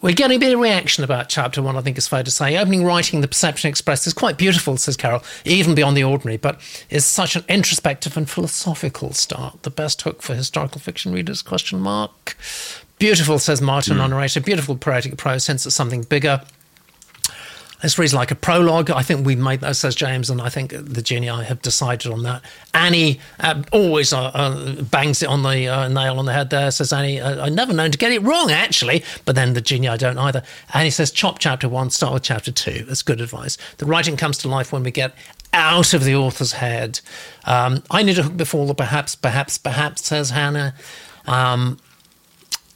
[0.00, 2.56] We're getting a bit of reaction about chapter one, I think it's fair to say.
[2.56, 6.60] Opening writing, the perception expressed is quite beautiful, says Carol, even beyond the ordinary, but
[6.90, 9.62] is such an introspective and philosophical start.
[9.62, 12.36] The best hook for historical fiction readers, question mark.
[12.98, 14.08] Beautiful, says Martin, mm.
[14.08, 14.40] narrator.
[14.40, 16.42] Beautiful poetic prose, hints at something bigger.
[17.82, 18.90] This reads like a prologue.
[18.90, 22.22] I think we made that, says James, and I think the Genii have decided on
[22.24, 22.42] that.
[22.74, 26.70] Annie uh, always uh, uh, bangs it on the uh, nail on the head there,
[26.70, 27.20] says Annie.
[27.20, 30.18] Uh, I never known to get it wrong, actually, but then the Genie I don't
[30.18, 30.42] either.
[30.74, 32.84] Annie says, chop chapter one, start with chapter two.
[32.84, 33.56] That's good advice.
[33.76, 35.14] The writing comes to life when we get
[35.52, 37.00] out of the author's head.
[37.44, 40.74] Um, I need a hook before the perhaps, perhaps, perhaps, says Hannah.
[41.26, 41.78] Um,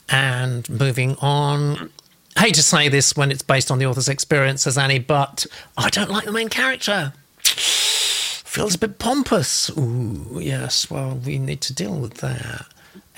[0.09, 1.91] and moving on
[2.37, 5.47] hate to say this when it's based on the author's experience, says Annie, but
[5.77, 7.13] I don't like the main character.
[7.43, 9.71] Feels a bit pompous.
[9.71, 12.67] Ooh, yes, well, we need to deal with that.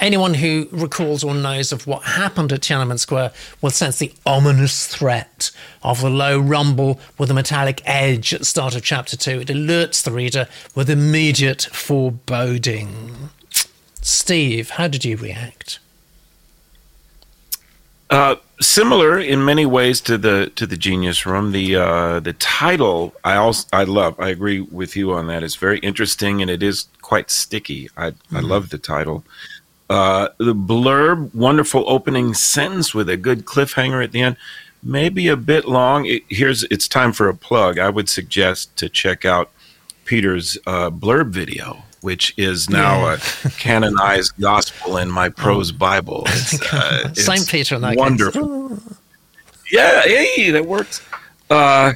[0.01, 4.87] Anyone who recalls or knows of what happened at Tiananmen Square will sense the ominous
[4.87, 5.51] threat
[5.83, 9.41] of the low rumble with a metallic edge at the start of chapter two.
[9.41, 13.31] It alerts the reader with immediate foreboding.
[14.03, 15.79] Steve, how did you react?
[18.15, 21.51] Uh, similar in many ways to the to the Genius Room.
[21.51, 24.21] The uh, the title I also I love.
[24.21, 25.43] I agree with you on that.
[25.43, 27.91] It's very interesting and it is quite sticky.
[27.97, 28.37] I mm-hmm.
[28.37, 29.25] I love the title.
[29.91, 34.37] Uh, the blurb, wonderful opening sentence with a good cliffhanger at the end.
[34.81, 36.07] Maybe a bit long.
[36.07, 37.81] It, here's it's time for a plug.
[37.81, 39.51] I would suggest to check out
[40.05, 43.17] Peter's uh, blurb video which is now yeah.
[43.47, 45.77] a canonized gospel in my prose oh.
[45.77, 46.25] Bible.
[46.35, 48.79] It's, uh, Saint Peter, that wonderful.
[49.73, 51.01] Yeah, hey, that works.
[51.49, 51.95] Uh,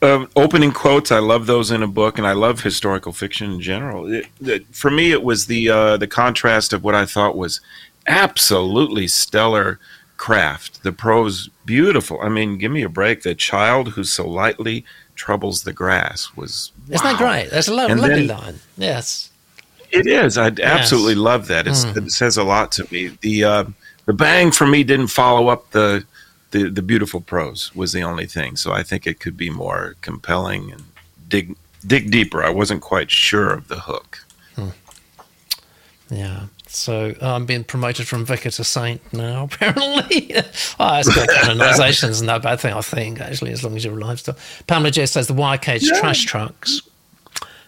[0.00, 3.60] uh, opening quotes, I love those in a book, and I love historical fiction in
[3.60, 4.10] general.
[4.10, 7.60] It, it, for me, it was the uh, the contrast of what I thought was
[8.06, 9.80] absolutely stellar
[10.16, 10.84] craft.
[10.84, 12.20] The prose, beautiful.
[12.22, 13.22] I mean, give me a break.
[13.22, 14.84] The child who so lightly
[15.14, 16.94] troubles the grass was wow.
[16.94, 17.50] isn't that great.
[17.50, 19.30] That's a lovely, lovely line yes.
[19.90, 20.36] It is.
[20.36, 20.60] I yes.
[20.60, 21.66] absolutely love that.
[21.66, 22.06] Mm.
[22.06, 23.16] it says a lot to me.
[23.20, 23.64] The uh,
[24.06, 26.04] the bang for me didn't follow up the,
[26.50, 28.56] the the beautiful prose was the only thing.
[28.56, 30.82] So i think it could be more compelling and
[31.28, 32.42] dig dig deeper.
[32.42, 34.24] I wasn't quite sure of the hook.
[34.56, 34.68] Hmm.
[36.10, 40.34] yeah so uh, I'm being promoted from vicar to saint now, apparently.
[40.80, 43.98] oh, it's good canonization is no bad thing, I think, actually, as long as you're
[43.98, 44.36] alive still.
[44.66, 45.98] Pamela J says the wire cage yeah.
[46.00, 46.82] trash trucks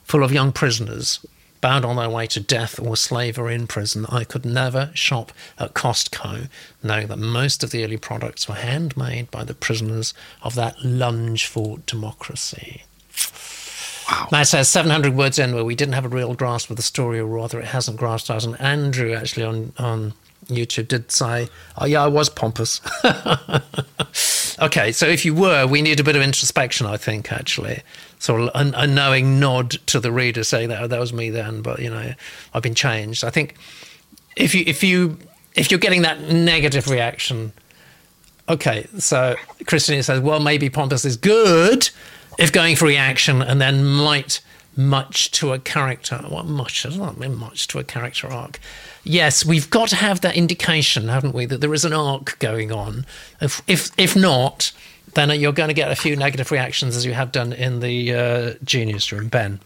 [0.05, 1.25] full of young prisoners
[1.61, 4.07] bound on their way to death or slavery in prison.
[4.09, 6.49] I could never shop at Costco
[6.83, 11.47] knowing that most of the early products were handmade by the prisoners of that lunge
[11.47, 12.85] for democracy.
[14.11, 14.29] Wow.
[14.31, 16.83] Matt says uh, 700 words in where we didn't have a real grasp of the
[16.83, 18.45] story, or rather, it hasn't grasped us.
[18.45, 20.15] And Andrew actually on, on
[20.47, 22.81] YouTube did say, oh, yeah, I was pompous.
[24.59, 27.83] Okay, so if you were, we need a bit of introspection, I think, actually.
[28.19, 31.61] So a, a knowing nod to the reader saying that oh, that was me then,
[31.61, 32.15] but you know,
[32.55, 33.23] I've been changed.
[33.23, 33.57] I think
[34.35, 35.19] if you if you
[35.55, 37.53] if you're getting that negative reaction,
[38.49, 41.91] okay, so Christina says, well, maybe Pompous is good
[42.39, 44.41] if going for reaction and then might
[44.77, 46.19] much to a character.
[46.29, 46.83] What much?
[46.83, 48.61] Does not mean much to a character arc.
[49.05, 52.71] Yes, we've got to have that indication, haven't we, that there is an arc going
[52.71, 53.07] on.
[53.41, 54.73] If if if not,
[55.15, 58.15] then you're going to get a few negative reactions as you have done in the
[58.15, 59.61] uh, Genius Room, Ben.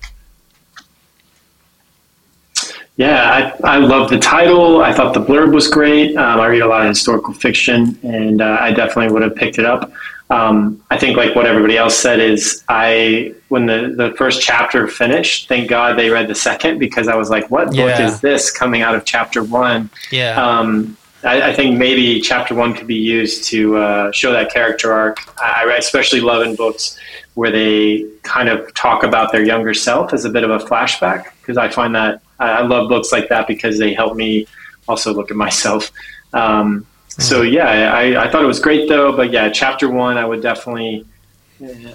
[2.97, 4.83] Yeah, I, I love the title.
[4.83, 6.15] I thought the blurb was great.
[6.17, 9.59] Um, I read a lot of historical fiction, and uh, I definitely would have picked
[9.59, 9.91] it up.
[10.31, 14.87] Um, I think, like what everybody else said, is I when the the first chapter
[14.87, 17.87] finished, thank God they read the second because I was like, "What Yeah.
[17.87, 20.41] book is this coming out of chapter one?" Yeah.
[20.41, 24.93] Um, I, I think maybe chapter one could be used to uh, show that character
[24.93, 25.19] arc.
[25.39, 26.97] I, I especially love in books
[27.35, 31.27] where they kind of talk about their younger self as a bit of a flashback
[31.41, 34.47] because I find that I, I love books like that because they help me
[34.89, 35.91] also look at myself.
[36.33, 36.87] Um,
[37.21, 39.13] so yeah, I, I thought it was great though.
[39.17, 41.05] But yeah, chapter one, I would definitely,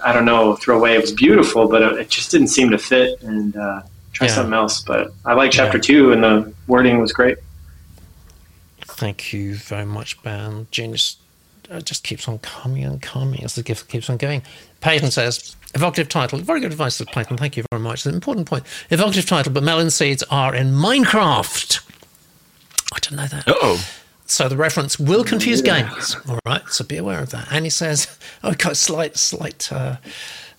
[0.03, 0.95] I don't know, throw away.
[0.95, 3.21] It was beautiful, but it, it just didn't seem to fit.
[3.23, 3.81] And uh,
[4.13, 4.33] try Yeah.
[4.33, 4.81] something else.
[4.81, 5.81] But I like chapter Yeah.
[5.83, 7.37] two, and the wording was great.
[8.81, 10.67] Thank you very much, Ben.
[10.71, 11.17] Genius
[11.69, 14.41] uh, just keeps on coming and coming as the gift keeps on going.
[14.79, 16.39] Peyton says, evocative title.
[16.39, 17.37] Very good advice, Peyton.
[17.37, 17.95] Thank you very much.
[17.99, 18.63] It's an important point.
[18.91, 21.81] Evocative title, but melon seeds are in Minecraft.
[22.93, 23.43] I didn't know that.
[23.47, 23.83] Oh,
[24.25, 26.15] So the reference will confuse gamers.
[26.29, 27.47] All right, so be aware of that.
[27.51, 29.97] And he says, "Oh, got slight, slight, uh,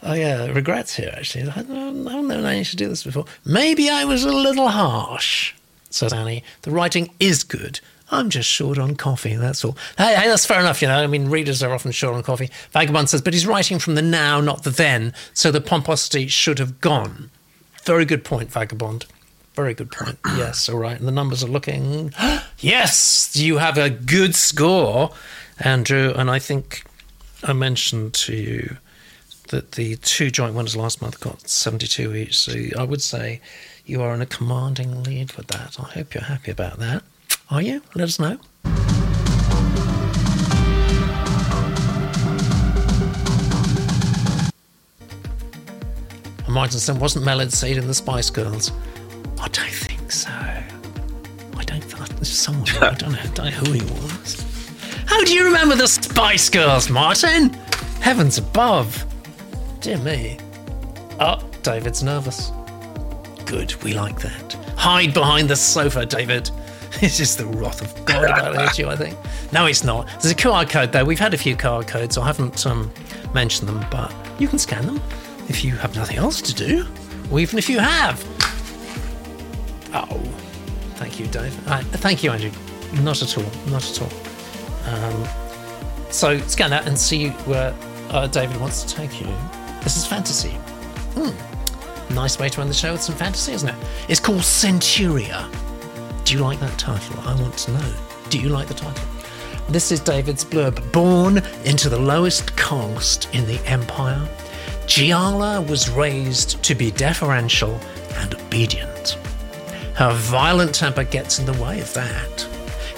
[0.02, 1.12] oh yeah, regrets here.
[1.16, 3.24] Actually, I don't, I don't know I should do this before.
[3.44, 5.54] Maybe I was a little harsh."
[5.90, 6.44] Says Annie.
[6.62, 7.80] The writing is good.
[8.10, 9.34] I'm just short on coffee.
[9.34, 9.76] That's all.
[9.98, 10.80] Hey, hey, that's fair enough.
[10.80, 12.50] You know, I mean, readers are often short on coffee.
[12.70, 15.12] Vagabond says, but he's writing from the now, not the then.
[15.34, 17.30] So the pomposity should have gone.
[17.84, 19.06] Very good point, Vagabond.
[19.56, 20.18] Very good point.
[20.36, 20.98] Yes, all right.
[20.98, 22.12] And the numbers are looking.
[22.58, 25.12] yes, you have a good score,
[25.58, 26.12] Andrew.
[26.14, 26.84] And I think
[27.42, 28.76] I mentioned to you
[29.48, 32.38] that the two joint winners last month got 72 each.
[32.38, 33.40] So I would say
[33.86, 35.78] you are in a commanding lead with that.
[35.80, 37.02] I hope you're happy about that.
[37.50, 37.80] Are you?
[37.94, 38.38] Let us know.
[46.44, 48.70] And Martin said, wasn't Melon Seed in the Spice Girls?
[49.40, 50.30] I don't think so.
[50.30, 52.68] I don't think there's someone.
[52.80, 54.42] I don't know, don't know who he was.
[55.06, 57.50] How do you remember the Spice Girls, Martin?
[58.00, 59.04] Heavens above.
[59.80, 60.38] Dear me.
[61.20, 62.52] Oh, David's nervous.
[63.44, 64.52] Good, we like that.
[64.76, 66.50] Hide behind the sofa, David.
[67.02, 69.18] It's just the wrath of God about to hit you, I think.
[69.52, 70.06] No, it's not.
[70.08, 71.04] There's a QR code there.
[71.04, 72.16] We've had a few QR codes.
[72.16, 72.90] I haven't um,
[73.34, 75.02] mentioned them, but you can scan them
[75.48, 76.86] if you have nothing else to do,
[77.30, 78.24] or even if you have.
[79.96, 80.20] Oh,
[80.96, 81.56] thank you, Dave.
[81.66, 82.50] Uh, thank you, Andrew.
[83.02, 83.50] Not at all.
[83.70, 84.12] Not at all.
[84.92, 85.28] Um,
[86.10, 87.74] so scan that and see where
[88.10, 89.26] uh, David wants to take you.
[89.82, 90.50] This is fantasy.
[91.14, 92.14] Hmm.
[92.14, 93.74] Nice way to end the show with some fantasy, isn't it?
[94.08, 95.50] It's called Centuria.
[96.24, 97.18] Do you like that title?
[97.20, 97.94] I want to know.
[98.28, 99.04] Do you like the title?
[99.68, 100.92] This is David's blurb.
[100.92, 104.28] Born into the lowest caste in the Empire,
[104.86, 107.80] Giala was raised to be deferential
[108.14, 109.18] and obedient.
[109.96, 112.46] Her violent temper gets in the way of that.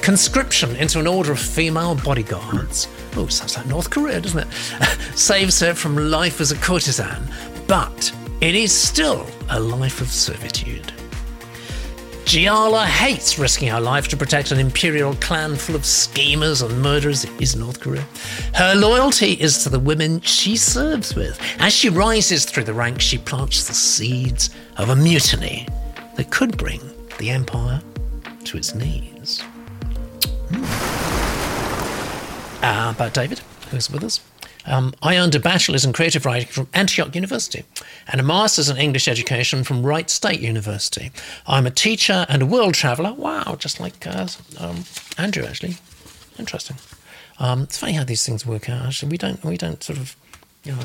[0.03, 2.89] Conscription into an order of female bodyguards.
[3.15, 4.53] Oh, sounds like North Korea, doesn't it?
[5.15, 7.23] Saves her from life as a courtesan,
[7.69, 10.93] but it is still a life of servitude.
[12.25, 17.23] Giala hates risking her life to protect an imperial clan full of schemers and murderers.
[17.23, 18.05] It is North Korea.
[18.55, 21.41] Her loyalty is to the women she serves with.
[21.61, 25.69] As she rises through the ranks, she plants the seeds of a mutiny
[26.19, 26.81] that could bring
[27.19, 27.81] the empire
[28.43, 29.41] to its knees.
[30.51, 30.65] Hmm.
[32.65, 33.39] Uh, about David,
[33.71, 34.21] who's with us.
[34.67, 37.65] Um, I earned a bachelor's in creative writing from Antioch University
[38.09, 41.13] and a master's in English education from Wright State University.
[41.47, 43.13] I'm a teacher and a world traveller.
[43.13, 44.27] Wow, just like uh,
[44.59, 44.85] um,
[45.17, 45.77] Andrew, actually.
[46.37, 46.77] Interesting.
[47.39, 48.87] Um, it's funny how these things work out.
[48.87, 50.17] Actually, we don't we don't sort of
[50.65, 50.83] you know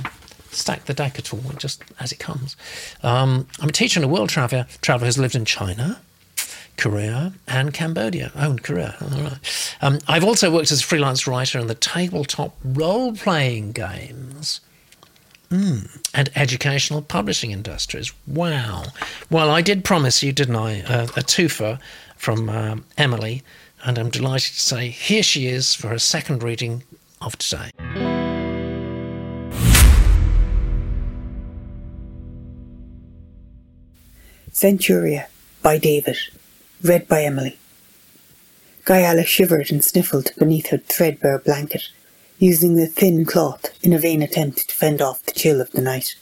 [0.53, 1.41] stack the deck at all.
[1.57, 2.55] Just as it comes.
[3.01, 4.67] Um, I'm a teacher and a world traveller.
[4.81, 5.99] Traveller who's lived in China,
[6.77, 8.31] Korea and Cambodia.
[8.35, 8.95] Oh, and Korea.
[9.01, 9.75] All right.
[9.81, 14.61] Um, I've also worked as a freelance writer in the tabletop role playing games
[15.53, 18.11] mm, and educational publishing industries.
[18.27, 18.85] Wow.
[19.29, 21.79] Well, I did promise you, didn't I, uh, a twofer
[22.17, 23.43] from um, Emily,
[23.83, 26.83] and I'm delighted to say here she is for her second reading
[27.21, 28.12] of today.
[34.53, 35.25] Centuria
[35.63, 36.15] by David,
[36.83, 37.57] read by Emily.
[38.85, 41.89] Gayala shivered and sniffled beneath her threadbare blanket,
[42.37, 45.81] using the thin cloth in a vain attempt to fend off the chill of the
[45.81, 46.13] night.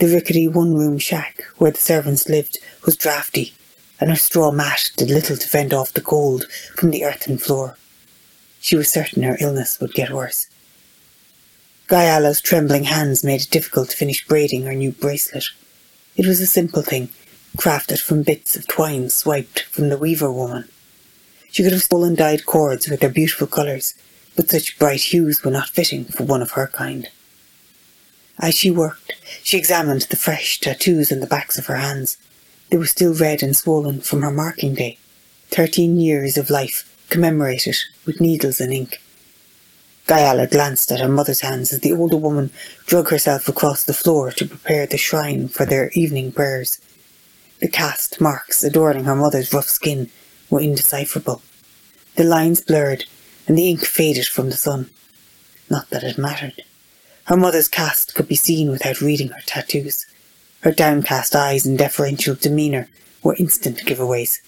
[0.00, 3.54] The rickety one-room shack where the servants lived was draughty,
[4.00, 7.78] and her straw mat did little to fend off the cold from the earthen floor.
[8.60, 10.48] She was certain her illness would get worse.
[11.88, 15.44] Gayala's trembling hands made it difficult to finish braiding her new bracelet.
[16.14, 17.08] It was a simple thing,
[17.56, 20.68] crafted from bits of twine swiped from the weaver woman.
[21.50, 23.94] She could have stolen dyed cords with their beautiful colours,
[24.36, 27.08] but such bright hues were not fitting for one of her kind.
[28.38, 29.12] As she worked,
[29.42, 32.18] she examined the fresh tattoos on the backs of her hands.
[32.68, 34.98] They were still red and swollen from her marking day.
[35.48, 39.00] Thirteen years of life commemorated with needles and ink.
[40.06, 42.50] Gayala glanced at her mother's hands as the older woman
[42.86, 46.80] drug herself across the floor to prepare the shrine for their evening prayers.
[47.60, 50.10] The caste marks adorning her mother's rough skin
[50.50, 51.40] were indecipherable.
[52.16, 53.04] The lines blurred
[53.46, 54.90] and the ink faded from the sun.
[55.70, 56.62] Not that it mattered.
[57.24, 60.06] Her mother's caste could be seen without reading her tattoos.
[60.62, 62.88] Her downcast eyes and deferential demeanour
[63.22, 64.40] were instant giveaways.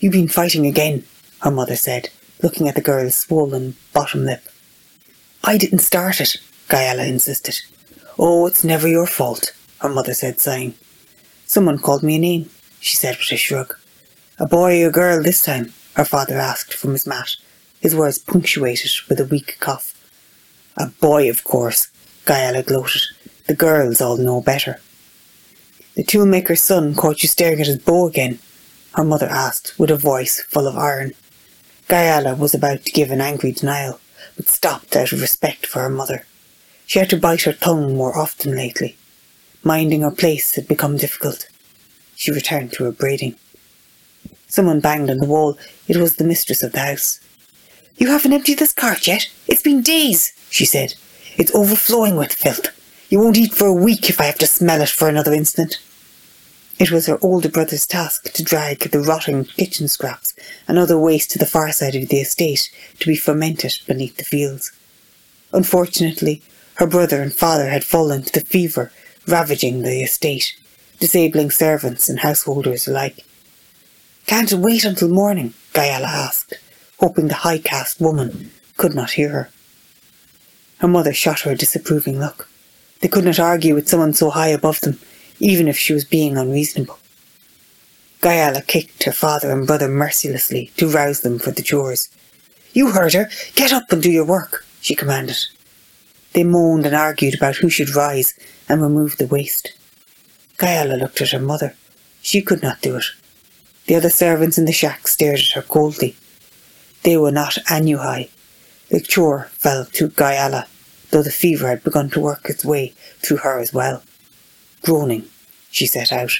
[0.00, 1.04] You've been fighting again,
[1.42, 2.10] her mother said,
[2.42, 4.42] looking at the girl's swollen bottom lip.
[5.44, 6.36] I didn't start it,
[6.68, 7.60] Gayala insisted.
[8.18, 10.74] Oh, it's never your fault, her mother said, sighing.
[11.46, 12.50] Someone called me a name,
[12.80, 13.76] she said with a shrug.
[14.38, 15.72] A boy or a girl this time?
[15.94, 17.34] her father asked from his mat,
[17.80, 19.94] his words punctuated with a weak cough.
[20.76, 21.88] A boy, of course,
[22.24, 23.02] Gayala gloated.
[23.48, 24.80] The girls all know better.
[25.96, 28.38] The toolmaker's son caught you staring at his bow again,
[28.94, 31.14] her mother asked with a voice full of iron.
[31.88, 33.98] Gayala was about to give an angry denial,
[34.38, 36.24] but stopped out of respect for her mother.
[36.86, 38.96] She had to bite her tongue more often lately.
[39.62, 41.48] Minding her place had become difficult.
[42.14, 43.34] She returned to her braiding.
[44.46, 45.58] Someone banged on the wall.
[45.88, 47.20] It was the mistress of the house.
[47.96, 49.28] You haven't emptied this cart yet?
[49.48, 50.94] It's been days, she said.
[51.36, 52.68] It's overflowing with filth.
[53.10, 55.80] You won't eat for a week if I have to smell it for another instant.
[56.78, 60.34] It was her older brother's task to drag the rotting kitchen scraps
[60.68, 64.24] and other waste to the far side of the estate to be fermented beneath the
[64.24, 64.70] fields.
[65.52, 66.40] Unfortunately,
[66.74, 68.92] her brother and father had fallen to the fever
[69.26, 70.56] ravaging the estate,
[71.00, 73.24] disabling servants and householders alike.
[74.26, 75.54] Can't it wait until morning?
[75.74, 76.54] Gayala asked,
[77.00, 79.50] hoping the high caste woman could not hear her.
[80.78, 82.48] Her mother shot her a disapproving look.
[83.00, 84.98] They could not argue with someone so high above them,
[85.38, 86.98] even if she was being unreasonable.
[88.20, 92.08] Gayala kicked her father and brother mercilessly to rouse them for the chores.
[92.72, 93.30] You heard her.
[93.54, 95.38] Get up and do your work, she commanded.
[96.32, 98.34] They moaned and argued about who should rise
[98.68, 99.72] and remove the waste.
[100.58, 101.74] Gayala looked at her mother.
[102.20, 103.04] She could not do it.
[103.86, 106.16] The other servants in the shack stared at her coldly.
[107.04, 108.28] They were not Anuhai.
[108.90, 110.66] The chore fell to Gayala,
[111.10, 114.02] though the fever had begun to work its way through her as well.
[114.82, 115.24] Groaning,
[115.70, 116.32] she set out.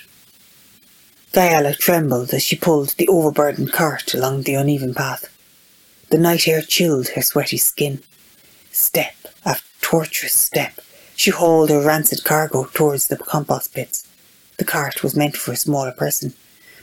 [1.32, 5.28] Gayala trembled as she pulled the overburdened cart along the uneven path.
[6.10, 8.01] The night air chilled her sweaty skin.
[8.73, 10.81] Step after tortuous step,
[11.16, 14.09] she hauled her rancid cargo towards the compost pits.
[14.56, 16.32] The cart was meant for a smaller person,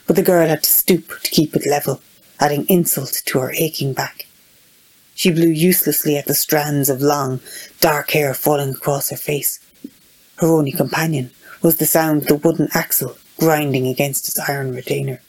[0.06, 2.00] but the girl had to stoop to keep it level,
[2.38, 4.26] adding insult to her aching back.
[5.14, 7.40] She blew uselessly at the strands of long,
[7.80, 9.58] dark hair falling across her face.
[10.36, 11.30] Her only companion
[11.66, 15.20] was the sound of the wooden axle grinding against its iron retainer.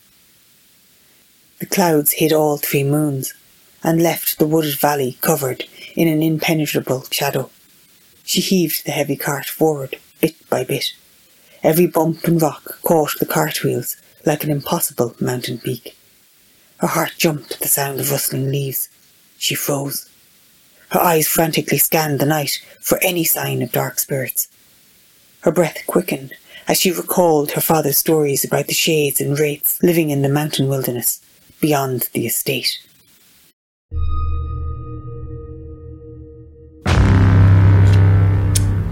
[1.58, 3.34] The clouds hid all three moons
[3.84, 5.64] and left the wooded valley covered
[5.96, 7.50] in an impenetrable shadow.
[8.24, 10.94] She heaved the heavy cart forward, bit by bit.
[11.64, 15.98] Every bump and rock caught the cart wheels like an impossible mountain peak.
[16.78, 18.90] Her heart jumped at the sound of rustling leaves.
[19.40, 20.08] She froze.
[20.90, 24.50] Her eyes frantically scanned the night for any sign of dark spirits.
[25.42, 26.34] Her breath quickened
[26.68, 30.68] as she recalled her father's stories about the shades and wraiths living in the mountain
[30.68, 31.22] wilderness
[31.62, 32.80] beyond the estate.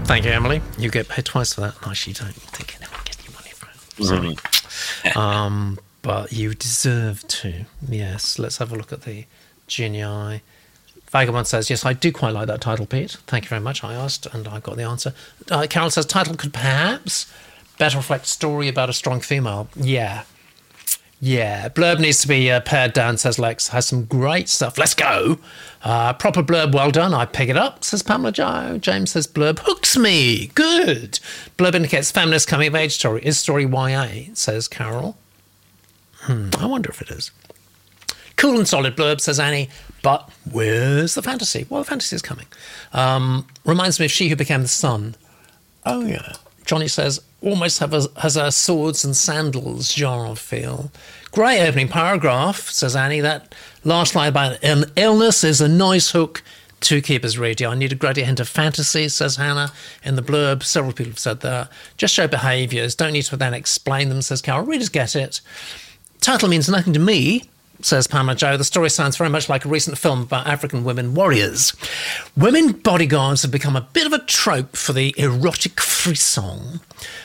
[0.06, 0.62] Thank you, Emily.
[0.78, 1.84] You get paid twice for that.
[1.84, 4.06] Nice, you don't think anyone gets you money for it.
[4.06, 4.36] Sorry.
[4.36, 5.18] Mm-hmm.
[5.18, 7.66] um, but you deserve to.
[7.88, 8.38] Yes.
[8.38, 9.24] Let's have a look at the
[9.66, 10.42] Genii.
[11.16, 13.12] Vagabond says, Yes, I do quite like that title, Pete.
[13.26, 13.82] Thank you very much.
[13.82, 15.14] I asked and I got the answer.
[15.50, 17.32] Uh, Carol says, Title could perhaps
[17.78, 19.66] better reflect story about a strong female.
[19.74, 20.24] Yeah.
[21.18, 23.68] Yeah, blurb needs to be uh, pared down, says Lex.
[23.68, 24.76] Has some great stuff.
[24.76, 25.38] Let's go.
[25.82, 27.14] Uh, proper blurb, well done.
[27.14, 28.76] I pick it up, says Pamela Joe.
[28.78, 30.48] James says blurb hooks me.
[30.48, 31.18] Good.
[31.56, 33.22] Blurb indicates feminist coming of age story.
[33.24, 35.16] Is story YA, says Carol.
[36.16, 37.30] Hmm, I wonder if it is.
[38.46, 39.68] Cool and solid blurb, says Annie.
[40.04, 41.66] But where's the fantasy?
[41.68, 42.46] Well, the fantasy is coming.
[42.92, 45.16] Um, reminds me of She Who Became the Sun.
[45.84, 46.34] Oh, yeah.
[46.64, 50.92] Johnny says, almost have a, has a swords and sandals genre feel.
[51.32, 53.20] Great opening paragraph, says Annie.
[53.20, 53.52] That
[53.82, 56.44] last line about an illness is a nice hook
[56.82, 57.66] to keep us reading.
[57.66, 59.72] I need a gradient hint of fantasy, says Hannah
[60.04, 60.62] in the blurb.
[60.62, 61.68] Several people have said that.
[61.96, 62.94] Just show behaviours.
[62.94, 64.66] Don't need to then explain them, says Carol.
[64.66, 65.40] Readers get it.
[66.20, 67.42] Title means nothing to me,
[67.82, 68.56] says Pamela Joe.
[68.56, 71.74] The story sounds very much like a recent film about African women warriors.
[72.36, 76.80] Women bodyguards have become a bit of a trope for the erotic frisson.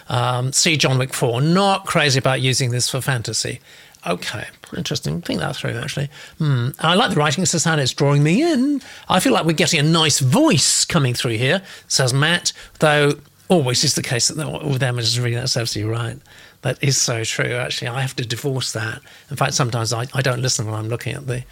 [0.09, 3.59] Um, see John Wick 4, not crazy about using this for fantasy.
[4.05, 4.45] Okay,
[4.75, 5.21] interesting.
[5.21, 6.09] Think that through, actually.
[6.39, 6.69] Hmm.
[6.79, 7.43] I like the writing.
[7.43, 8.81] It says how it's drawing me in.
[9.07, 13.13] I feel like we're getting a nice voice coming through here, says Matt, though
[13.51, 16.17] always is the case that with them is reading that's absolutely right.
[16.61, 17.53] That is so true.
[17.53, 19.01] Actually, I have to divorce that.
[19.29, 21.43] In fact, sometimes I, I don't listen when I'm looking at the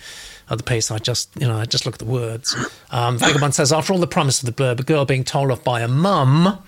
[0.50, 0.92] at the piece.
[0.92, 2.56] I just you know I just look at the words.
[2.92, 5.64] Um, Vagabond says after all the promise of the blurb, a girl being told off
[5.64, 6.60] by a mum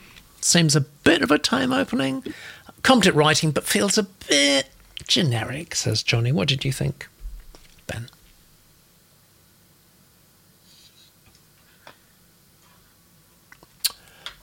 [0.42, 2.24] seems a bit of a time opening.
[2.84, 4.68] Competent writing, but feels a bit
[5.08, 5.76] generic.
[5.76, 6.32] Says Johnny.
[6.32, 7.08] What did you think,
[7.86, 8.10] Ben?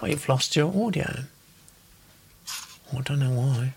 [0.01, 1.25] Well, you've lost your audio.
[2.97, 3.75] I don't know why.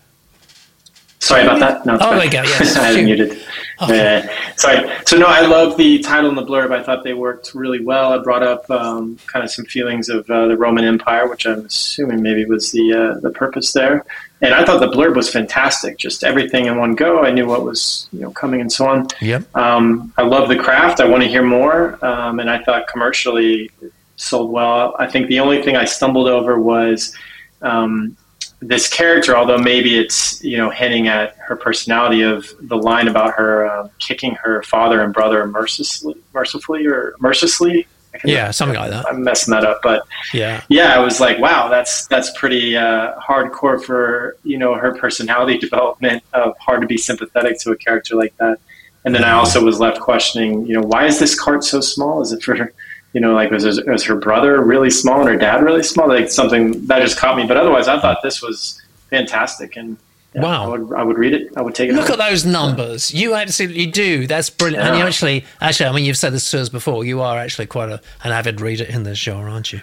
[1.22, 1.86] Sorry about that.
[1.86, 2.16] No, Oh, fine.
[2.16, 2.76] there you go, yes.
[2.80, 3.40] I muted.
[3.80, 4.18] Okay.
[4.28, 4.90] Uh, sorry.
[5.06, 6.72] So no, I love the title and the blurb.
[6.72, 8.12] I thought they worked really well.
[8.12, 11.66] I brought up um, kind of some feelings of uh, the Roman Empire, which I'm
[11.66, 14.04] assuming maybe was the uh, the purpose there.
[14.40, 15.96] And I thought the blurb was fantastic.
[15.96, 17.22] Just everything in one go.
[17.22, 19.06] I knew what was you know coming and so on.
[19.20, 19.56] Yep.
[19.56, 21.00] Um, I love the craft.
[21.00, 22.04] I want to hear more.
[22.04, 24.96] Um, and I thought commercially it sold well.
[24.98, 27.14] I think the only thing I stumbled over was
[27.62, 28.16] um,
[28.62, 33.34] this character, although maybe it's you know hinting at her personality of the line about
[33.34, 37.86] her uh, kicking her father and brother mercilessly, mercifully or mercilessly.
[38.24, 39.06] Yeah, something like that.
[39.08, 40.62] I'm messing that up, but Yeah.
[40.68, 45.58] yeah, I was like, wow, that's that's pretty uh, hardcore for you know her personality
[45.66, 46.22] development.
[46.32, 48.58] Of hard to be sympathetic to a character like that.
[49.04, 52.22] And then I also was left questioning, you know, why is this cart so small?
[52.22, 52.72] Is it for,
[53.12, 56.08] you know, like was, was her brother really small and her dad really small?
[56.08, 57.44] Like something that just caught me.
[57.46, 58.80] But otherwise, I thought this was
[59.10, 59.96] fantastic, and
[60.34, 60.64] yeah, Wow.
[60.64, 61.52] I would I would read it.
[61.56, 61.94] I would take it.
[61.94, 62.18] Look home.
[62.20, 63.12] at those numbers.
[63.12, 64.26] You absolutely do.
[64.26, 64.86] That's brilliant.
[64.88, 67.04] And you actually, actually, I mean, you've said this to us before.
[67.04, 69.82] You are actually quite a, an avid reader in this genre, aren't you?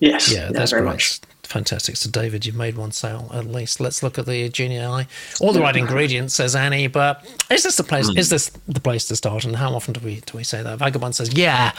[0.00, 0.92] Yes, Yeah, that's very great.
[0.92, 1.20] much.
[1.46, 1.96] Fantastic.
[1.96, 3.78] So, David, you've made one sale at least.
[3.80, 5.06] Let's look at the eye.
[5.40, 6.86] All the right ingredients, says Annie.
[6.86, 8.08] But is this the place?
[8.16, 9.44] Is this the place to start?
[9.44, 10.78] And how often do we do we say that?
[10.78, 11.72] Vagabond says, "Yeah,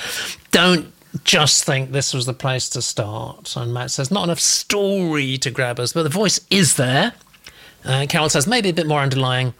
[0.51, 0.93] don't
[1.23, 5.51] just think this was the place to start." And Matt says, "Not enough story to
[5.51, 7.13] grab us, but the voice is there."
[7.83, 9.53] Uh, Carol says, "Maybe a bit more underlying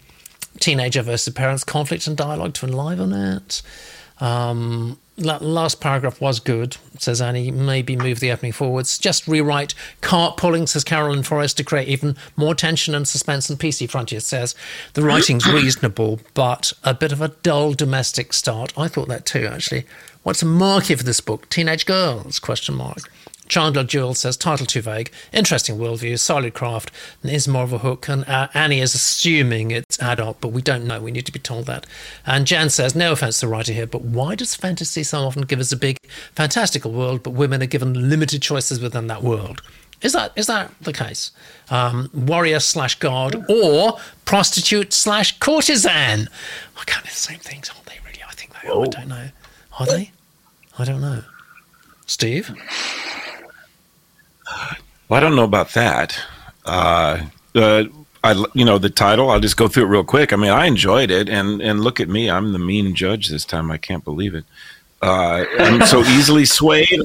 [0.60, 3.62] teenager versus parents conflict and dialogue to enliven it."
[4.20, 7.52] Um, last paragraph was good, says Annie.
[7.52, 8.98] Maybe move the opening forwards.
[8.98, 13.50] Just rewrite cart pulling, says Carolyn Forrest, to create even more tension and suspense.
[13.50, 14.56] And PC Frontier says
[14.94, 18.74] the writing's reasonable, but a bit of a dull domestic start.
[18.78, 19.86] I thought that too, actually.
[20.24, 21.48] What's the market for this book?
[21.50, 22.40] Teenage girls?
[22.40, 22.98] Question mark.
[23.48, 25.12] Chandler Jewell says title too vague.
[25.32, 26.92] Interesting worldview, solid craft,
[27.22, 28.08] and is more of a hook.
[28.08, 31.02] And uh, Annie is assuming it's adult, but we don't know.
[31.02, 31.86] We need to be told that.
[32.26, 35.44] And Jan says, no offense to the writer here, but why does fantasy so often
[35.44, 35.98] give us a big,
[36.34, 39.62] fantastical world, but women are given limited choices within that world?
[40.02, 41.32] Is that is that the case?
[41.70, 46.28] Um, warrior slash god or prostitute slash courtesan?
[46.78, 47.96] I can't be the same things, aren't they?
[48.06, 48.82] Really, I think they are.
[48.82, 49.30] I don't know.
[49.80, 50.12] Are they?
[50.78, 51.24] I don't know.
[52.06, 52.54] Steve.
[55.08, 56.20] Well, I don't know about that.
[56.66, 57.84] Uh, uh,
[58.24, 59.30] I, you know, the title.
[59.30, 60.34] I'll just go through it real quick.
[60.34, 62.30] I mean, I enjoyed it, and and look at me.
[62.30, 63.70] I'm the mean judge this time.
[63.70, 64.46] I can't believe it.
[65.02, 67.02] Uh, I'm so easily swayed.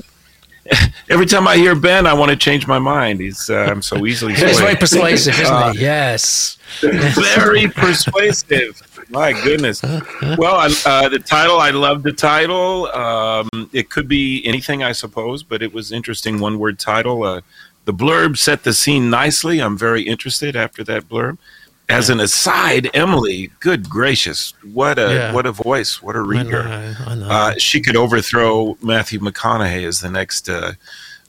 [1.10, 3.20] Every time I hear Ben, I want to change my mind.
[3.20, 4.34] He's uh, I'm so easily.
[4.34, 5.80] He's very persuasive, isn't Uh, he?
[5.80, 6.58] Yes.
[6.80, 8.80] very persuasive.
[9.10, 9.82] My goodness.
[9.82, 12.86] Well, uh, the title, I love the title.
[12.92, 16.38] Um, it could be anything, I suppose, but it was interesting.
[16.38, 17.24] One word title.
[17.24, 17.40] Uh,
[17.86, 19.58] the blurb set the scene nicely.
[19.60, 21.38] I'm very interested after that blurb.
[21.90, 25.32] As an aside, Emily, good gracious, what a Yeah.
[25.32, 26.62] what a voice, what a I reader.
[26.64, 26.94] know.
[27.06, 27.28] I know.
[27.28, 30.72] Uh, she could overthrow Matthew McConaughey as the next uh,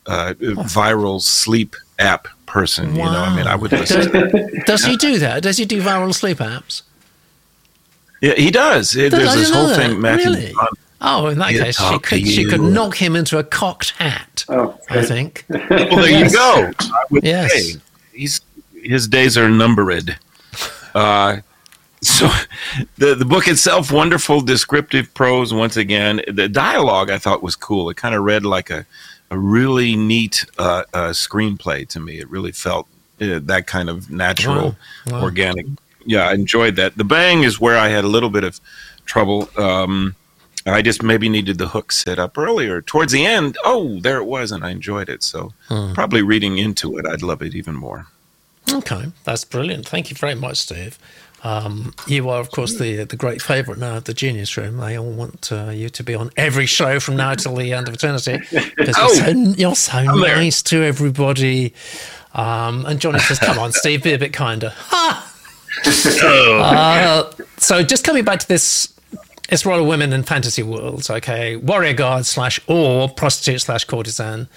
[0.05, 2.95] uh, viral sleep app person.
[2.95, 4.11] You know, I mean, I would listen.
[4.11, 5.41] Does, does he do that?
[5.43, 6.83] Does he do viral sleep apps?
[8.21, 8.95] Yeah, he does.
[8.95, 9.99] It- Does- I There's this whole know thing.
[9.99, 10.29] Matthew.
[10.31, 10.53] Really?
[11.03, 14.45] Oh, in that case, she could, she could knock him into a cocked hat.
[14.47, 15.45] Oh, I think.
[15.49, 16.71] Well, there you go.
[16.79, 17.51] I would Yes.
[17.51, 17.79] say
[18.13, 18.41] he's
[18.83, 20.17] his days are numbered.
[20.95, 21.37] Uh,
[22.01, 22.27] so
[22.97, 25.53] the the book itself, wonderful descriptive prose.
[25.53, 27.89] Once again, the dialogue I thought was cool.
[27.89, 28.85] It kind of read like a
[29.29, 32.19] a really neat uh, uh, screenplay to me.
[32.19, 32.87] It really felt
[33.21, 35.13] uh, that kind of natural, Wow.
[35.13, 35.21] Wow.
[35.23, 35.65] organic.
[36.05, 36.97] Yeah, I enjoyed that.
[36.97, 38.59] The bang is where I had a little bit of
[39.05, 39.47] trouble.
[39.57, 40.15] Um,
[40.65, 42.81] I just maybe needed the hook set up earlier.
[42.81, 45.23] Towards the end, oh, there it was, and I enjoyed it.
[45.23, 45.93] So Hmm.
[45.93, 48.07] probably reading into it, I'd love it even more.
[48.71, 49.87] Okay, that's brilliant.
[49.87, 50.97] Thank you very much, Steve.
[51.43, 54.77] Um, you are, of course, the the great favourite now of the Genius Room.
[54.77, 57.87] They all want uh, you to be on every show from now till the end
[57.87, 58.37] of eternity
[58.77, 60.35] because Oh, you're so, you're so there.
[60.35, 61.73] nice to everybody.
[62.33, 65.27] Um, and Johnny says, "Come on, Steve, be a bit kinder." Ha!
[66.23, 68.93] Uh, so, just coming back to this,
[69.49, 71.09] it's Royal Women in Fantasy Worlds.
[71.09, 74.47] Okay, warrior guard slash or prostitute slash courtesan.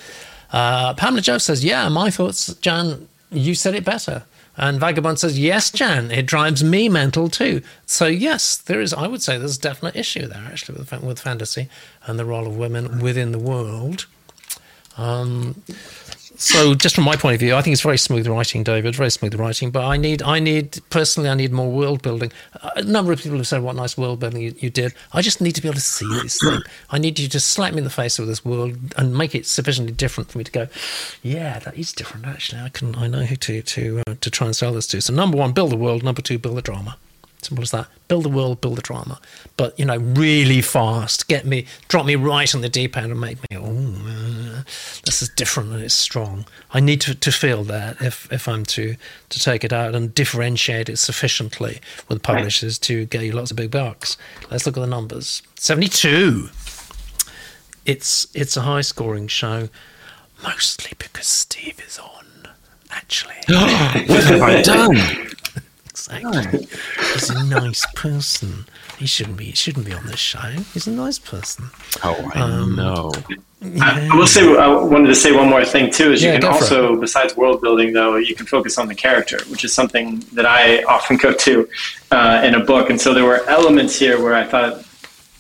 [0.52, 3.09] Uh, Pamela Joe says, "Yeah, my thoughts, Jan.
[3.30, 4.24] You said it better."
[4.56, 6.10] And Vagabond says, "Yes, Jan.
[6.10, 8.92] It drives me mental too." So yes, there is.
[8.94, 11.68] I would say there's a definite issue there actually with with fantasy
[12.06, 14.06] and the role of women within the world.
[14.96, 15.62] Um,
[16.36, 18.97] so just from my point of view, I think it's very smooth writing, David.
[18.97, 19.70] Very smooth writing.
[19.70, 22.32] But I need, I need personally, I need more world building.
[22.77, 24.94] A number of people have said what nice world building you, you did.
[25.12, 26.61] I just need to be able to see this thing.
[26.90, 29.47] I need you to slap me in the face with this world and make it
[29.47, 30.69] sufficiently different for me to go,
[31.23, 32.27] yeah, that is different.
[32.27, 35.01] Actually, I can, I know who to to uh, to try and sell this to.
[35.01, 36.02] So number one, build the world.
[36.02, 36.97] Number two, build the drama.
[37.43, 37.89] Simple as that.
[38.09, 39.20] Build the world, build the drama.
[39.59, 41.28] But you know, really fast.
[41.28, 43.59] Get me, drop me right on the deep end, and make me.
[43.59, 43.70] Oh,
[45.05, 46.47] this is different and it's strong.
[46.73, 48.97] I need to, to feel that if if I'm to
[49.28, 53.57] to take it out and differentiate it sufficiently with publishers to get you lots of
[53.57, 54.16] big bucks.
[54.51, 55.43] Let's look at the numbers.
[55.57, 56.49] Seventy two.
[57.86, 59.69] It's it's a high scoring show,
[60.43, 62.49] mostly because Steve is on.
[62.91, 63.35] Actually.
[63.49, 64.97] what have I done?
[66.07, 66.66] Exactly.
[67.12, 68.66] He's a nice person.
[68.98, 69.46] He shouldn't be.
[69.46, 70.38] He shouldn't be on this show.
[70.72, 71.66] He's a nice person.
[72.02, 73.12] Oh, I Um, know.
[73.80, 76.12] I I will say, I wanted to say one more thing too.
[76.12, 78.94] Is you can go for also, besides world building, though, you can focus on the
[78.94, 81.68] character, which is something that I often go to
[82.10, 82.90] uh, in a book.
[82.90, 84.84] And so there were elements here where I thought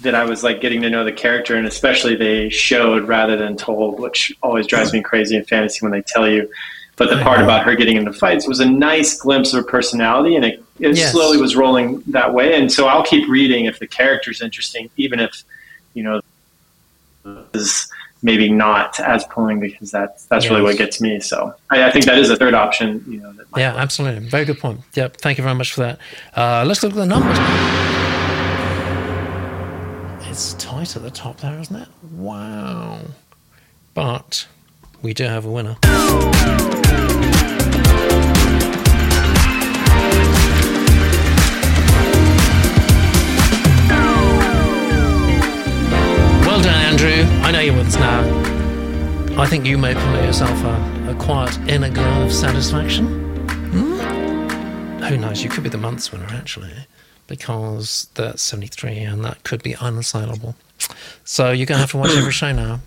[0.00, 3.56] that I was like getting to know the character, and especially they showed rather than
[3.56, 6.50] told, which always drives me crazy in fantasy when they tell you.
[6.96, 10.36] But the part about her getting into fights was a nice glimpse of her personality,
[10.36, 11.10] and it, it Yes.
[11.10, 12.54] slowly was rolling that way.
[12.54, 15.42] And so I'll keep reading if the character's interesting, even if
[15.94, 16.20] you know
[17.52, 17.88] is
[18.22, 21.18] maybe not as pulling because that's that's really what gets me.
[21.20, 23.04] So I, I think that is a third option.
[23.08, 23.80] You know, that Yeah, work.
[23.82, 24.28] absolutely.
[24.28, 24.80] Very good point.
[24.94, 25.16] Yep.
[25.18, 25.98] Thank you very much for that.
[26.36, 27.38] Uh, let's look at the numbers.
[30.30, 31.88] It's tight at the top there, isn't it?
[32.12, 32.98] Wow.
[33.94, 34.46] But
[35.04, 35.76] we do have a winner.
[46.40, 47.22] Well done, Andrew.
[47.42, 48.22] I know you're with us now.
[49.40, 53.06] I think you may permit yourself a, a quiet inner glow of satisfaction.
[53.72, 55.02] Hmm?
[55.04, 55.44] Who knows?
[55.44, 56.72] You could be the month's winner, actually,
[57.26, 60.54] because that's 73 and that could be unassailable.
[61.24, 62.80] So you're going to have to watch every show now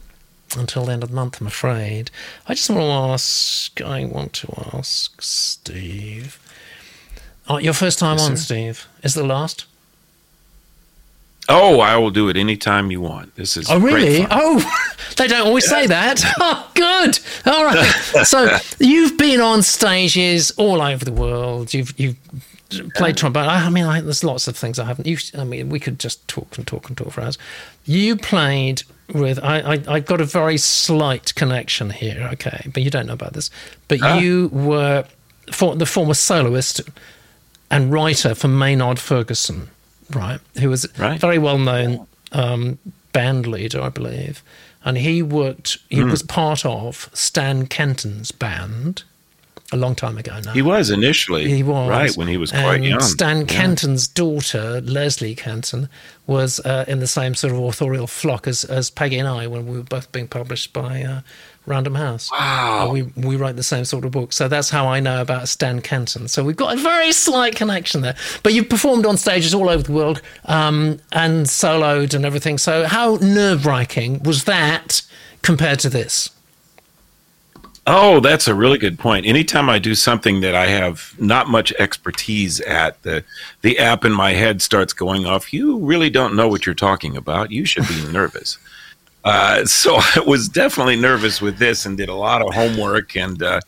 [0.55, 2.11] until the end of the month, I'm afraid.
[2.47, 6.39] I just want to ask, I want to ask Steve.
[7.49, 8.87] Oh, your first time on, Steve.
[9.03, 9.65] Is the last?
[11.49, 13.35] Oh, I will do it anytime you want.
[13.35, 14.27] This is Oh, really?
[14.29, 14.59] Oh,
[15.17, 16.21] they don't always say that.
[16.39, 17.19] Oh, good.
[17.45, 17.89] All right.
[18.23, 21.73] So you've been on stages all over the world.
[21.73, 22.17] You've you've
[22.95, 23.47] played trombone.
[23.47, 25.07] I mean, I, there's lots of things I haven't.
[25.07, 27.37] You, I mean, we could just talk and talk and talk for hours.
[27.85, 28.83] You played
[29.13, 29.39] with.
[29.43, 32.29] I, I I've got a very slight connection here.
[32.33, 33.49] Okay, but you don't know about this.
[33.87, 34.17] But Ah.
[34.19, 35.05] you were
[35.51, 36.81] for the former soloist
[37.71, 39.69] and writer for Maynard Ferguson,
[40.13, 40.39] right?
[40.59, 41.19] Who was a Right.
[41.19, 42.77] very well known um,
[43.13, 44.43] band leader, I believe.
[44.83, 46.11] And he worked, he Hmm.
[46.11, 49.03] was part of Stan Kenton's band
[49.73, 50.53] a long time ago now.
[50.53, 52.99] He was initially He was right when he was quite and young.
[53.01, 53.45] Stan Yeah.
[53.45, 55.89] Kenton's daughter, Leslie Kenton,
[56.25, 59.67] was uh, in the same sort of authorial flock as, as Peggy and I when
[59.67, 61.21] we were both being published by uh,
[61.65, 62.31] Random House.
[62.31, 62.87] Wow.
[62.87, 65.49] Uh, we we wrote the same sort of book, so that's how I know about
[65.49, 66.29] Stan Kenton.
[66.29, 68.15] So we've got a very slight connection there.
[68.43, 72.57] But you've performed on stages all over the world um, and soloed and everything.
[72.57, 75.01] So how nerve wracking was that
[75.41, 76.29] compared to this?
[77.89, 79.25] Oh, that's a really good point.
[79.25, 83.23] Anytime I do something that I have not much expertise at, the
[83.61, 85.53] the app in my head starts going off.
[85.53, 87.49] You really don't know what you're talking about.
[87.49, 88.57] You should be nervous.
[89.23, 93.41] Uh, so I was definitely nervous with this and did a lot of homework and
[93.41, 93.61] uh,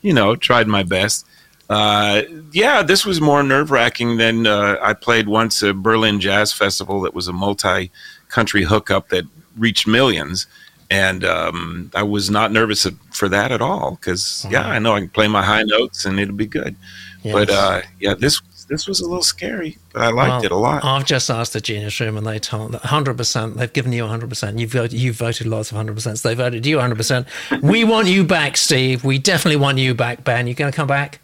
[0.00, 1.26] you know tried my best.
[1.68, 2.22] Uh,
[2.52, 7.00] yeah, this was more nerve wracking than uh, I played once a Berlin Jazz Festival
[7.00, 7.90] that was a multi
[8.28, 9.24] country hookup that
[9.56, 10.46] reached millions
[10.90, 15.00] and um, I was not nervous for that at all because yeah, I know I
[15.00, 16.76] can play my high notes and it'll be good.
[17.22, 17.32] Yes.
[17.34, 20.56] But uh, yeah, this this was a little scary, but I liked well, it a
[20.56, 20.84] lot.
[20.84, 23.16] I've just asked the Genius Room, and they told that 100.
[23.16, 24.28] percent They've given you 100.
[24.28, 25.94] percent You've voted, you've voted lots of 100.
[25.94, 26.96] percent So they voted you 100.
[26.96, 27.26] percent
[27.62, 29.04] We want you back, Steve.
[29.04, 30.46] We definitely want you back, Ben.
[30.46, 31.20] You going to come back?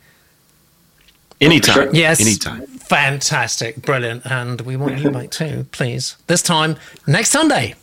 [1.41, 1.93] Anytime.
[1.93, 2.21] Yes.
[2.21, 2.67] Anytime.
[2.67, 3.83] Fantastic.
[3.83, 4.25] Brilliant.
[4.27, 6.17] And we want you back too, please.
[6.29, 6.77] This time
[7.07, 7.75] next Sunday.